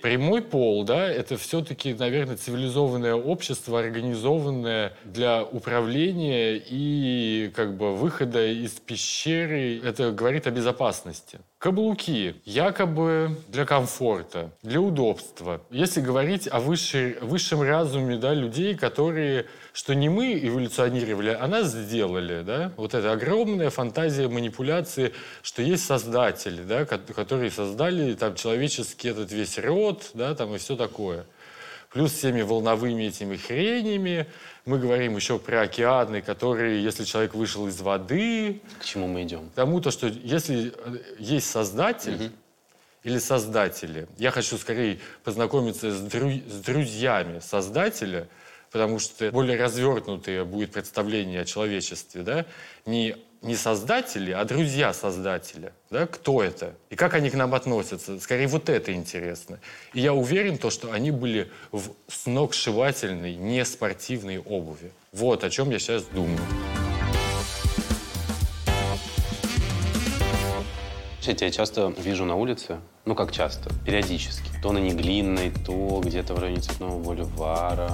Прямой 0.03 0.41
пол, 0.41 0.85
да, 0.85 1.07
это 1.11 1.37
все-таки, 1.37 1.93
наверное, 1.93 2.37
цивилизованное 2.37 3.15
общество, 3.15 3.79
организованное 3.79 4.95
для 5.05 5.45
управления 5.45 6.57
и 6.57 7.53
как 7.55 7.77
бы 7.77 7.95
выхода 7.95 8.47
из 8.47 8.73
пещеры. 8.73 9.79
Это 9.85 10.11
говорит 10.13 10.47
о 10.47 10.51
безопасности. 10.51 11.41
Каблуки 11.59 12.37
якобы 12.47 13.37
для 13.49 13.67
комфорта, 13.67 14.51
для 14.63 14.81
удобства. 14.81 15.61
Если 15.71 16.01
говорить 16.01 16.49
о 16.51 16.61
высшей, 16.61 17.19
высшем 17.21 17.61
разуме 17.61 18.17
да, 18.17 18.33
людей, 18.33 18.75
которые 18.75 19.47
что 19.73 19.95
не 19.95 20.09
мы 20.09 20.39
эволюционировали, 20.43 21.31
а 21.31 21.47
нас 21.47 21.73
сделали, 21.73 22.43
да? 22.43 22.73
Вот 22.77 22.95
эта 22.95 23.13
огромная 23.13 23.71
фантазия 23.71 24.29
манипуляции, 24.29 25.13
что 25.43 25.63
есть 25.63 25.85
создатели, 25.85 26.63
да, 26.63 26.85
которые 26.85 27.51
создали 27.51 28.15
там 28.15 28.35
человеческий 28.35 29.09
этот 29.09 29.31
весь 29.33 29.59
род, 29.59 30.11
да, 30.15 30.35
там 30.35 30.55
и 30.55 30.59
все 30.59 30.77
такое. 30.77 31.25
Плюс 31.93 32.13
всеми 32.13 32.43
волновыми 32.43 33.05
этими 33.05 33.37
хренями. 33.37 34.27
Мы 34.65 34.79
говорим 34.79 35.17
еще 35.17 35.39
про 35.41 35.63
океаны, 35.63 36.23
которые, 36.23 36.83
если 36.83 37.05
человек 37.05 37.35
вышел 37.35 37.67
из 37.67 37.81
воды... 37.81 38.61
К 38.79 38.85
чему 38.85 39.09
мы 39.09 39.25
идем? 39.25 39.49
К 39.49 39.55
тому, 39.55 39.81
то, 39.81 39.91
что 39.91 40.07
если 40.07 40.73
э, 40.77 40.99
есть 41.19 41.51
создатель, 41.51 42.27
угу. 42.27 42.33
или 43.03 43.19
создатели. 43.19 44.07
Я 44.19 44.31
хочу 44.31 44.57
скорее 44.59 45.01
познакомиться 45.25 45.91
с, 45.91 46.01
дру- 46.03 46.49
с 46.49 46.61
друзьями 46.61 47.41
создателя, 47.41 48.29
потому 48.71 48.99
что 48.99 49.31
более 49.31 49.59
развернутое 49.59 50.45
будет 50.45 50.73
представление 50.73 51.43
о 51.43 51.45
человечестве, 51.45 52.23
да, 52.23 52.47
не, 52.87 53.17
не 53.43 53.57
создатели, 53.57 54.33
а 54.33 54.45
друзья 54.45 54.93
создателя, 54.93 55.73
да, 55.91 56.07
кто 56.07 56.43
это 56.43 56.75
и 56.91 56.97
как 56.97 57.15
они 57.15 57.31
к 57.31 57.35
нам 57.35 57.55
относятся. 57.55 58.21
Скорее, 58.21 58.47
вот 58.47 58.69
это 58.69 58.93
интересно. 58.93 59.59
И 59.95 60.01
я 60.01 60.13
уверен, 60.13 60.59
то, 60.59 60.71
что 60.71 60.93
они 60.93 61.11
были 61.11 61.51
в 61.73 61.91
сногсшибательной, 62.09 63.37
не 63.37 63.65
спортивной 63.65 64.39
обуви. 64.39 64.93
Вот 65.13 65.45
о 65.45 65.51
чем 65.51 65.71
я 65.71 65.79
сейчас 65.79 66.05
думаю. 66.05 66.39
Я 71.23 71.35
тебя 71.35 71.51
часто 71.51 71.95
вижу 71.99 72.25
на 72.25 72.35
улице, 72.35 72.81
ну 73.05 73.15
как 73.15 73.31
часто, 73.31 73.71
периодически. 73.85 74.51
То 74.63 74.73
на 74.73 74.79
Неглинной, 74.79 75.53
то 75.65 76.01
где-то 76.05 76.35
в 76.35 76.39
районе 76.39 76.61
Цветного 76.61 76.99
бульвара, 76.99 77.93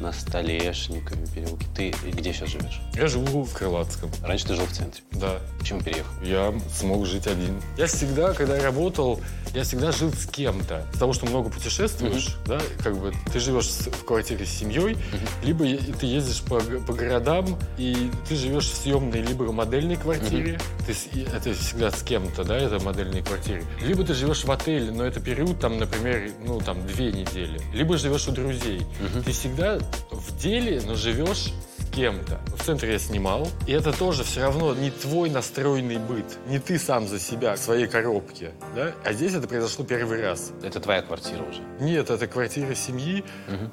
на 0.00 0.12
Столешникове 0.12 1.26
переулке. 1.34 1.66
Ты 1.74 1.94
где 2.10 2.32
сейчас 2.32 2.50
живешь? 2.50 2.80
Я 2.94 3.06
живу 3.06 3.44
в 3.44 3.52
Крылатском, 3.52 4.10
Раньше 4.22 4.46
ты 4.46 4.54
жил 4.54 4.66
в 4.66 4.72
центре. 4.72 5.02
да. 5.12 5.38
Почему 5.58 5.80
переехал? 5.80 6.12
Я 6.22 6.54
смог 6.72 7.06
жить 7.06 7.26
один. 7.26 7.60
Я 7.78 7.86
всегда, 7.86 8.32
когда 8.34 8.60
работал, 8.62 9.20
я 9.54 9.62
всегда 9.64 9.92
жил 9.92 10.12
с 10.12 10.26
кем-то. 10.26 10.86
Потому 10.92 11.12
что 11.12 11.26
много 11.26 11.48
путешествуешь, 11.50 12.36
да, 12.46 12.60
как 12.82 12.96
бы 12.98 13.12
ты 13.32 13.38
живешь 13.40 13.66
в 13.68 14.04
квартире 14.04 14.44
с 14.46 14.50
семьей, 14.50 14.96
либо 15.42 15.64
е- 15.64 15.78
ты 15.78 16.06
ездишь 16.06 16.42
по, 16.42 16.60
по 16.60 16.92
городам, 16.92 17.58
и 17.78 18.10
ты 18.28 18.36
живешь 18.36 18.66
в 18.70 18.74
съемной 18.76 19.22
либо 19.22 19.50
модельной 19.52 19.96
квартире, 19.96 20.58
ты 20.86 20.92
с- 20.94 21.06
и 21.14 21.22
это 21.22 21.54
всегда 21.54 21.90
с 21.90 22.02
кем-то, 22.02 22.44
да, 22.44 22.56
это 22.56 22.78
модельные 22.82 23.22
квартиры. 23.22 23.64
Либо 23.80 24.04
ты 24.04 24.12
живешь 24.14 24.44
в 24.44 24.50
отеле, 24.50 24.90
но 24.90 25.04
это 25.04 25.20
период, 25.20 25.60
там, 25.60 25.78
например, 25.78 26.30
ну, 26.44 26.60
там, 26.60 26.86
две 26.86 27.12
недели. 27.12 27.60
Либо 27.72 27.96
живешь 27.96 28.28
у 28.28 28.32
друзей. 28.32 28.86
Ты 29.24 29.32
всегда 29.32 29.78
в 30.10 30.38
деле, 30.38 30.80
но 30.86 30.94
живешь 30.94 31.52
с 31.78 31.94
кем-то. 31.94 32.40
В 32.56 32.64
центре 32.64 32.92
я 32.92 32.98
снимал, 32.98 33.46
и 33.68 33.72
это 33.72 33.92
тоже 33.96 34.24
все 34.24 34.40
равно 34.42 34.74
не 34.74 34.90
твой 34.90 35.30
настроенный 35.30 35.98
быт, 35.98 36.24
не 36.48 36.58
ты 36.58 36.78
сам 36.78 37.06
за 37.06 37.20
себя 37.20 37.54
в 37.54 37.58
своей 37.58 37.86
коробке, 37.86 38.52
да? 38.74 38.92
А 39.04 39.12
здесь 39.12 39.34
это 39.34 39.46
произошло 39.46 39.84
первый 39.84 40.20
раз. 40.20 40.50
Это 40.62 40.80
твоя 40.80 41.02
квартира 41.02 41.42
уже. 41.42 41.60
Нет, 41.80 42.10
это 42.10 42.26
квартира 42.26 42.74
семьи, 42.74 43.22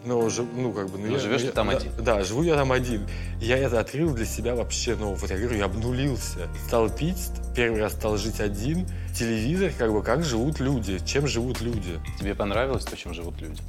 но 0.05 0.19
уже, 0.19 0.43
ну, 0.43 0.71
как 0.73 0.89
бы... 0.89 0.97
Ну, 0.99 1.13
Но 1.13 1.19
живешь 1.19 1.41
я- 1.41 1.47
ты 1.49 1.53
там 1.53 1.69
да, 1.69 1.77
один. 1.77 1.91
Да, 1.99 2.23
живу 2.23 2.43
я 2.43 2.55
там 2.55 2.71
один. 2.71 3.07
Я 3.39 3.57
это 3.57 3.79
открыл 3.79 4.13
для 4.13 4.25
себя 4.25 4.53
вообще, 4.55 4.95
ну, 4.95 5.13
вот 5.15 5.29
я 5.31 5.37
говорю, 5.37 5.57
я 5.57 5.65
обнулился. 5.65 6.47
Стал 6.67 6.89
пить, 6.89 7.31
первый 7.55 7.79
раз 7.81 7.93
стал 7.93 8.17
жить 8.17 8.39
один. 8.39 8.87
Телевизор, 9.17 9.71
как 9.77 9.91
бы, 9.91 10.03
как 10.03 10.23
живут 10.23 10.59
люди, 10.59 10.99
чем 11.05 11.27
живут 11.27 11.61
люди. 11.61 11.99
Тебе 12.19 12.35
понравилось 12.35 12.85
то, 12.85 12.95
чем 12.95 13.13
живут 13.13 13.41
люди? 13.41 13.61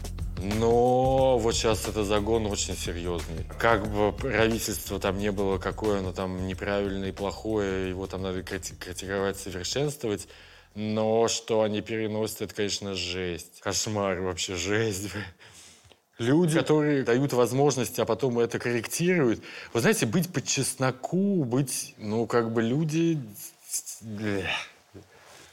Но 0.43 1.39
вот 1.39 1.55
сейчас 1.55 1.87
это 1.87 2.03
загон 2.05 2.47
очень 2.47 2.77
серьезный. 2.77 3.47
Как 3.59 3.87
бы 3.89 4.13
правительство 4.13 4.99
там 4.99 5.19
не 5.19 5.31
было, 5.31 5.59
какое 5.59 6.01
оно 6.01 6.13
там 6.13 6.49
неправильное 6.49 7.11
и 7.11 7.13
плохое, 7.13 7.91
его 7.91 8.09
там 8.09 8.23
надо 8.23 8.41
крити- 8.41 8.75
критиковать, 8.77 9.39
совершенствовать. 9.39 10.27
Но 10.75 11.29
что 11.29 11.63
они 11.63 11.81
переносят, 11.81 12.43
это, 12.43 12.55
конечно, 12.55 12.95
жесть. 12.95 13.61
Кошмар 13.61 14.21
вообще, 14.21 14.57
жесть. 14.57 15.11
Люди, 16.19 16.59
которые 16.59 17.05
дают 17.05 17.33
возможности, 17.33 18.01
а 18.01 18.05
потом 18.05 18.39
это 18.39 18.59
корректируют. 18.59 19.43
Вы 19.73 19.81
знаете, 19.81 20.07
быть 20.07 20.33
по 20.33 20.43
чесноку, 20.43 21.45
быть, 21.45 21.95
ну, 21.99 22.27
как 22.27 22.53
бы 22.53 22.63
люди... 22.63 23.19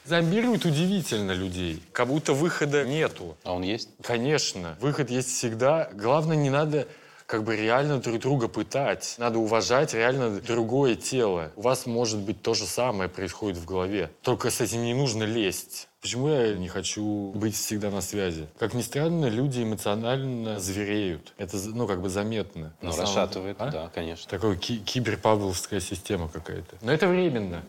Блeh. 0.06 0.10
Зомбируют 0.10 0.66
удивительно 0.66 1.32
людей. 1.32 1.82
Как 1.92 2.08
будто 2.08 2.34
выхода 2.34 2.84
нету. 2.86 3.38
А 3.44 3.54
он 3.54 3.64
есть? 3.64 3.90
Конечно, 4.04 4.78
выход 4.80 5.10
есть 5.10 5.30
всегда. 5.30 5.90
Главное, 5.94 6.36
не 6.38 6.50
надо 6.50 6.88
как 7.26 7.44
бы 7.44 7.56
реально 7.56 8.00
друг 8.00 8.20
друга 8.20 8.48
пытать. 8.48 9.14
Надо 9.20 9.38
уважать 9.38 9.94
реально 9.94 10.40
другое 10.42 10.96
тело. 10.96 11.52
У 11.56 11.62
вас 11.62 11.86
может 11.86 12.18
быть 12.20 12.42
то 12.42 12.56
же 12.56 12.66
самое 12.66 13.08
происходит 13.08 13.58
в 13.60 13.66
голове. 13.66 14.10
Только 14.24 14.50
с 14.50 14.62
этим 14.62 14.84
не 14.84 14.96
нужно 14.96 15.24
лезть. 15.26 15.88
Почему 16.02 16.30
я 16.30 16.56
не 16.56 16.70
хочу 16.70 17.32
быть 17.36 17.56
всегда 17.56 17.92
на 17.92 18.02
связи? 18.02 18.48
Как 18.58 18.74
ни 18.74 18.82
странно, 18.82 19.26
люди 19.28 19.62
эмоционально 19.62 20.60
звереют. 20.60 21.34
Это, 21.38 21.58
ну, 21.58 21.86
как 21.88 22.02
бы 22.02 22.10
заметно. 22.10 22.74
Ну, 22.82 22.96
расшатывает, 22.96 23.58
А? 23.60 23.70
да, 23.70 23.92
конечно. 23.94 24.28
Такая 24.28 24.56
ки- 24.56 24.78
киберпавловская 24.80 25.82
система 25.82 26.30
какая-то. 26.30 26.78
Но 26.82 26.92
это 26.92 27.08
временно. 27.08 27.64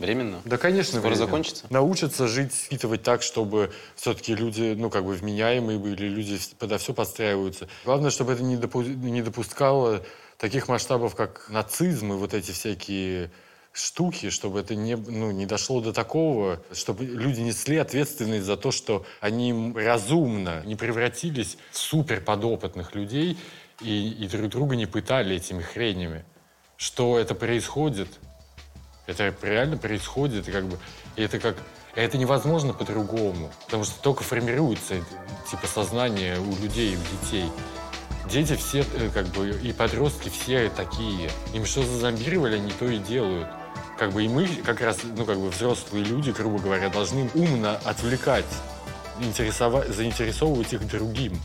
Временно? 0.00 0.40
Да, 0.46 0.56
конечно. 0.56 0.98
Скоро 0.98 1.10
временно. 1.10 1.26
закончится? 1.26 1.66
Научатся 1.68 2.26
жить, 2.26 2.54
впитывать 2.54 3.02
так, 3.02 3.22
чтобы 3.22 3.70
все-таки 3.94 4.34
люди, 4.34 4.74
ну, 4.76 4.88
как 4.88 5.04
бы 5.04 5.12
вменяемые 5.12 5.78
были, 5.78 6.06
люди 6.08 6.38
подо 6.58 6.78
все 6.78 6.94
подстраиваются. 6.94 7.68
Главное, 7.84 8.10
чтобы 8.10 8.32
это 8.32 8.42
не, 8.42 8.56
допу- 8.56 8.82
не 8.82 9.20
допускало 9.20 10.02
таких 10.38 10.68
масштабов, 10.68 11.14
как 11.14 11.50
нацизм 11.50 12.14
и 12.14 12.16
вот 12.16 12.32
эти 12.32 12.50
всякие 12.50 13.30
штуки, 13.72 14.30
чтобы 14.30 14.60
это 14.60 14.74
не, 14.74 14.96
ну, 14.96 15.32
не 15.32 15.44
дошло 15.44 15.82
до 15.82 15.92
такого, 15.92 16.62
чтобы 16.72 17.04
люди 17.04 17.40
несли 17.40 17.76
ответственность 17.76 18.46
за 18.46 18.56
то, 18.56 18.70
что 18.70 19.04
они 19.20 19.74
разумно 19.76 20.62
не 20.64 20.76
превратились 20.76 21.58
в 21.72 21.76
суперподопытных 21.76 22.94
людей 22.94 23.38
и, 23.82 24.08
и 24.12 24.28
друг 24.28 24.48
друга 24.48 24.76
не 24.76 24.86
пытали 24.86 25.36
этими 25.36 25.60
хренями. 25.60 26.24
Что 26.78 27.18
это 27.18 27.34
происходит, 27.34 28.08
это 29.10 29.34
реально 29.42 29.76
происходит, 29.76 30.48
и 30.48 30.52
как 30.52 30.64
бы 30.64 30.78
и 31.16 31.22
это 31.22 31.38
как 31.38 31.56
это 31.94 32.18
невозможно 32.18 32.72
по-другому, 32.72 33.50
потому 33.66 33.84
что 33.84 34.00
только 34.00 34.22
формируется 34.22 34.96
типа 35.50 35.66
сознание 35.66 36.38
у 36.38 36.62
людей, 36.62 36.96
у 36.96 37.24
детей. 37.24 37.50
Дети 38.30 38.54
все, 38.54 38.84
э, 38.94 39.10
как 39.12 39.26
бы, 39.28 39.50
и 39.50 39.72
подростки 39.72 40.28
все 40.28 40.70
такие. 40.70 41.30
Им 41.52 41.64
что 41.66 41.82
зазомбировали, 41.82 42.56
они 42.56 42.70
то 42.70 42.86
и 42.86 42.98
делают. 42.98 43.48
Как 43.98 44.12
бы 44.12 44.24
и 44.24 44.28
мы, 44.28 44.46
как 44.64 44.80
раз, 44.80 44.98
ну, 45.16 45.24
как 45.24 45.38
бы 45.38 45.50
взрослые 45.50 46.04
люди, 46.04 46.30
грубо 46.30 46.58
говоря, 46.58 46.88
должны 46.90 47.28
умно 47.34 47.78
отвлекать, 47.84 48.46
интересовать, 49.20 49.88
заинтересовывать 49.88 50.72
их 50.72 50.86
другим. 50.86 51.40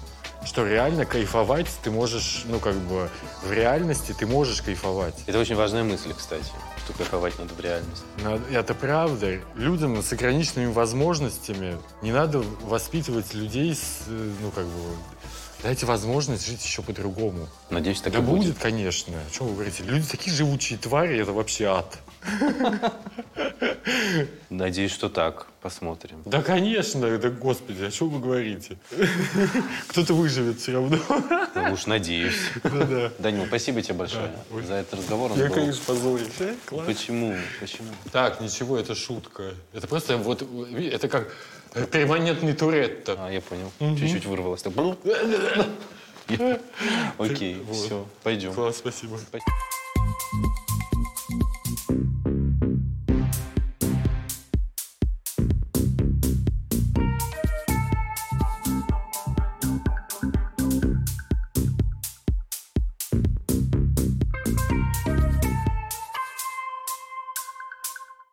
Что 0.46 0.66
реально 0.66 1.06
кайфовать 1.06 1.68
ты 1.82 1.90
можешь, 1.90 2.44
ну, 2.46 2.60
как 2.60 2.76
бы, 2.76 3.10
в 3.44 3.52
реальности 3.52 4.14
ты 4.18 4.28
можешь 4.28 4.62
кайфовать. 4.62 5.16
Это 5.26 5.40
очень 5.40 5.56
важная 5.56 5.84
мысль, 5.84 6.14
кстати, 6.16 6.46
что 6.86 6.94
кайфовать 6.94 7.38
надо 7.40 7.54
в 7.54 7.60
реальности. 7.60 8.04
Надо- 8.24 8.44
Это 8.52 8.74
правда. 8.74 9.40
Людям 9.56 10.02
с 10.02 10.14
ограниченными 10.14 10.72
возможностями 10.72 11.78
не 12.02 12.12
надо 12.12 12.40
воспитывать 12.62 13.34
людей 13.34 13.74
с, 13.76 14.04
э, 14.08 14.32
ну, 14.42 14.52
как 14.52 14.66
бы, 14.66 14.96
дайте 15.64 15.86
возможность 15.88 16.46
жить 16.46 16.64
еще 16.64 16.84
по-другому. 16.84 17.48
Надеюсь, 17.72 18.02
так 18.02 18.14
да 18.14 18.20
и 18.20 18.22
будет. 18.22 18.46
будет, 18.50 18.60
конечно. 18.60 19.14
О 19.18 19.32
чем 19.34 19.48
вы 19.48 19.54
говорите? 19.54 19.84
Люди 19.84 20.08
такие 20.08 20.36
живучие 20.36 20.78
твари, 20.78 21.20
это 21.20 21.32
вообще 21.34 21.66
ад. 21.66 21.98
Надеюсь, 24.50 24.92
что 24.92 25.10
так. 25.10 25.48
Посмотрим. 25.62 26.22
Да, 26.26 26.44
конечно, 26.44 27.18
да, 27.18 27.30
господи, 27.30 27.84
о 27.84 27.90
чем 27.90 28.10
вы 28.10 28.20
говорите? 28.20 28.78
Кто-то 29.88 30.14
выживет 30.14 30.60
все 30.60 30.74
равно. 30.74 31.00
Ну, 31.56 31.74
уж 31.74 31.88
надеюсь. 31.88 32.38
Да-да. 32.64 33.12
Данил, 33.18 33.48
спасибо 33.48 33.82
тебе 33.82 33.96
большое 33.96 34.32
Ой. 34.52 34.64
за 34.64 34.76
этот 34.76 35.00
разговор. 35.00 35.32
Я, 35.36 35.48
был- 35.48 35.56
конечно, 35.56 35.82
позорюсь. 35.88 36.28
Э, 36.40 36.54
класс. 36.66 36.86
Почему? 36.86 37.36
Почему? 37.60 37.88
Так, 38.12 38.42
ничего, 38.42 38.78
это 38.78 38.94
шутка. 38.94 39.54
Это 39.74 39.88
просто 39.88 40.18
вот, 40.18 40.48
это 40.78 41.08
как 41.08 41.34
перманентный 41.92 42.54
туретто. 42.54 43.16
А, 43.18 43.32
я 43.32 43.42
понял. 43.42 43.72
Чуть-чуть 43.98 44.26
вырвалось. 44.26 44.64
Окей, 47.18 47.66
все, 47.72 48.08
пойдем. 48.22 48.54
Класс, 48.54 48.78
спасибо. 48.78 49.18
Спасибо. 49.18 49.52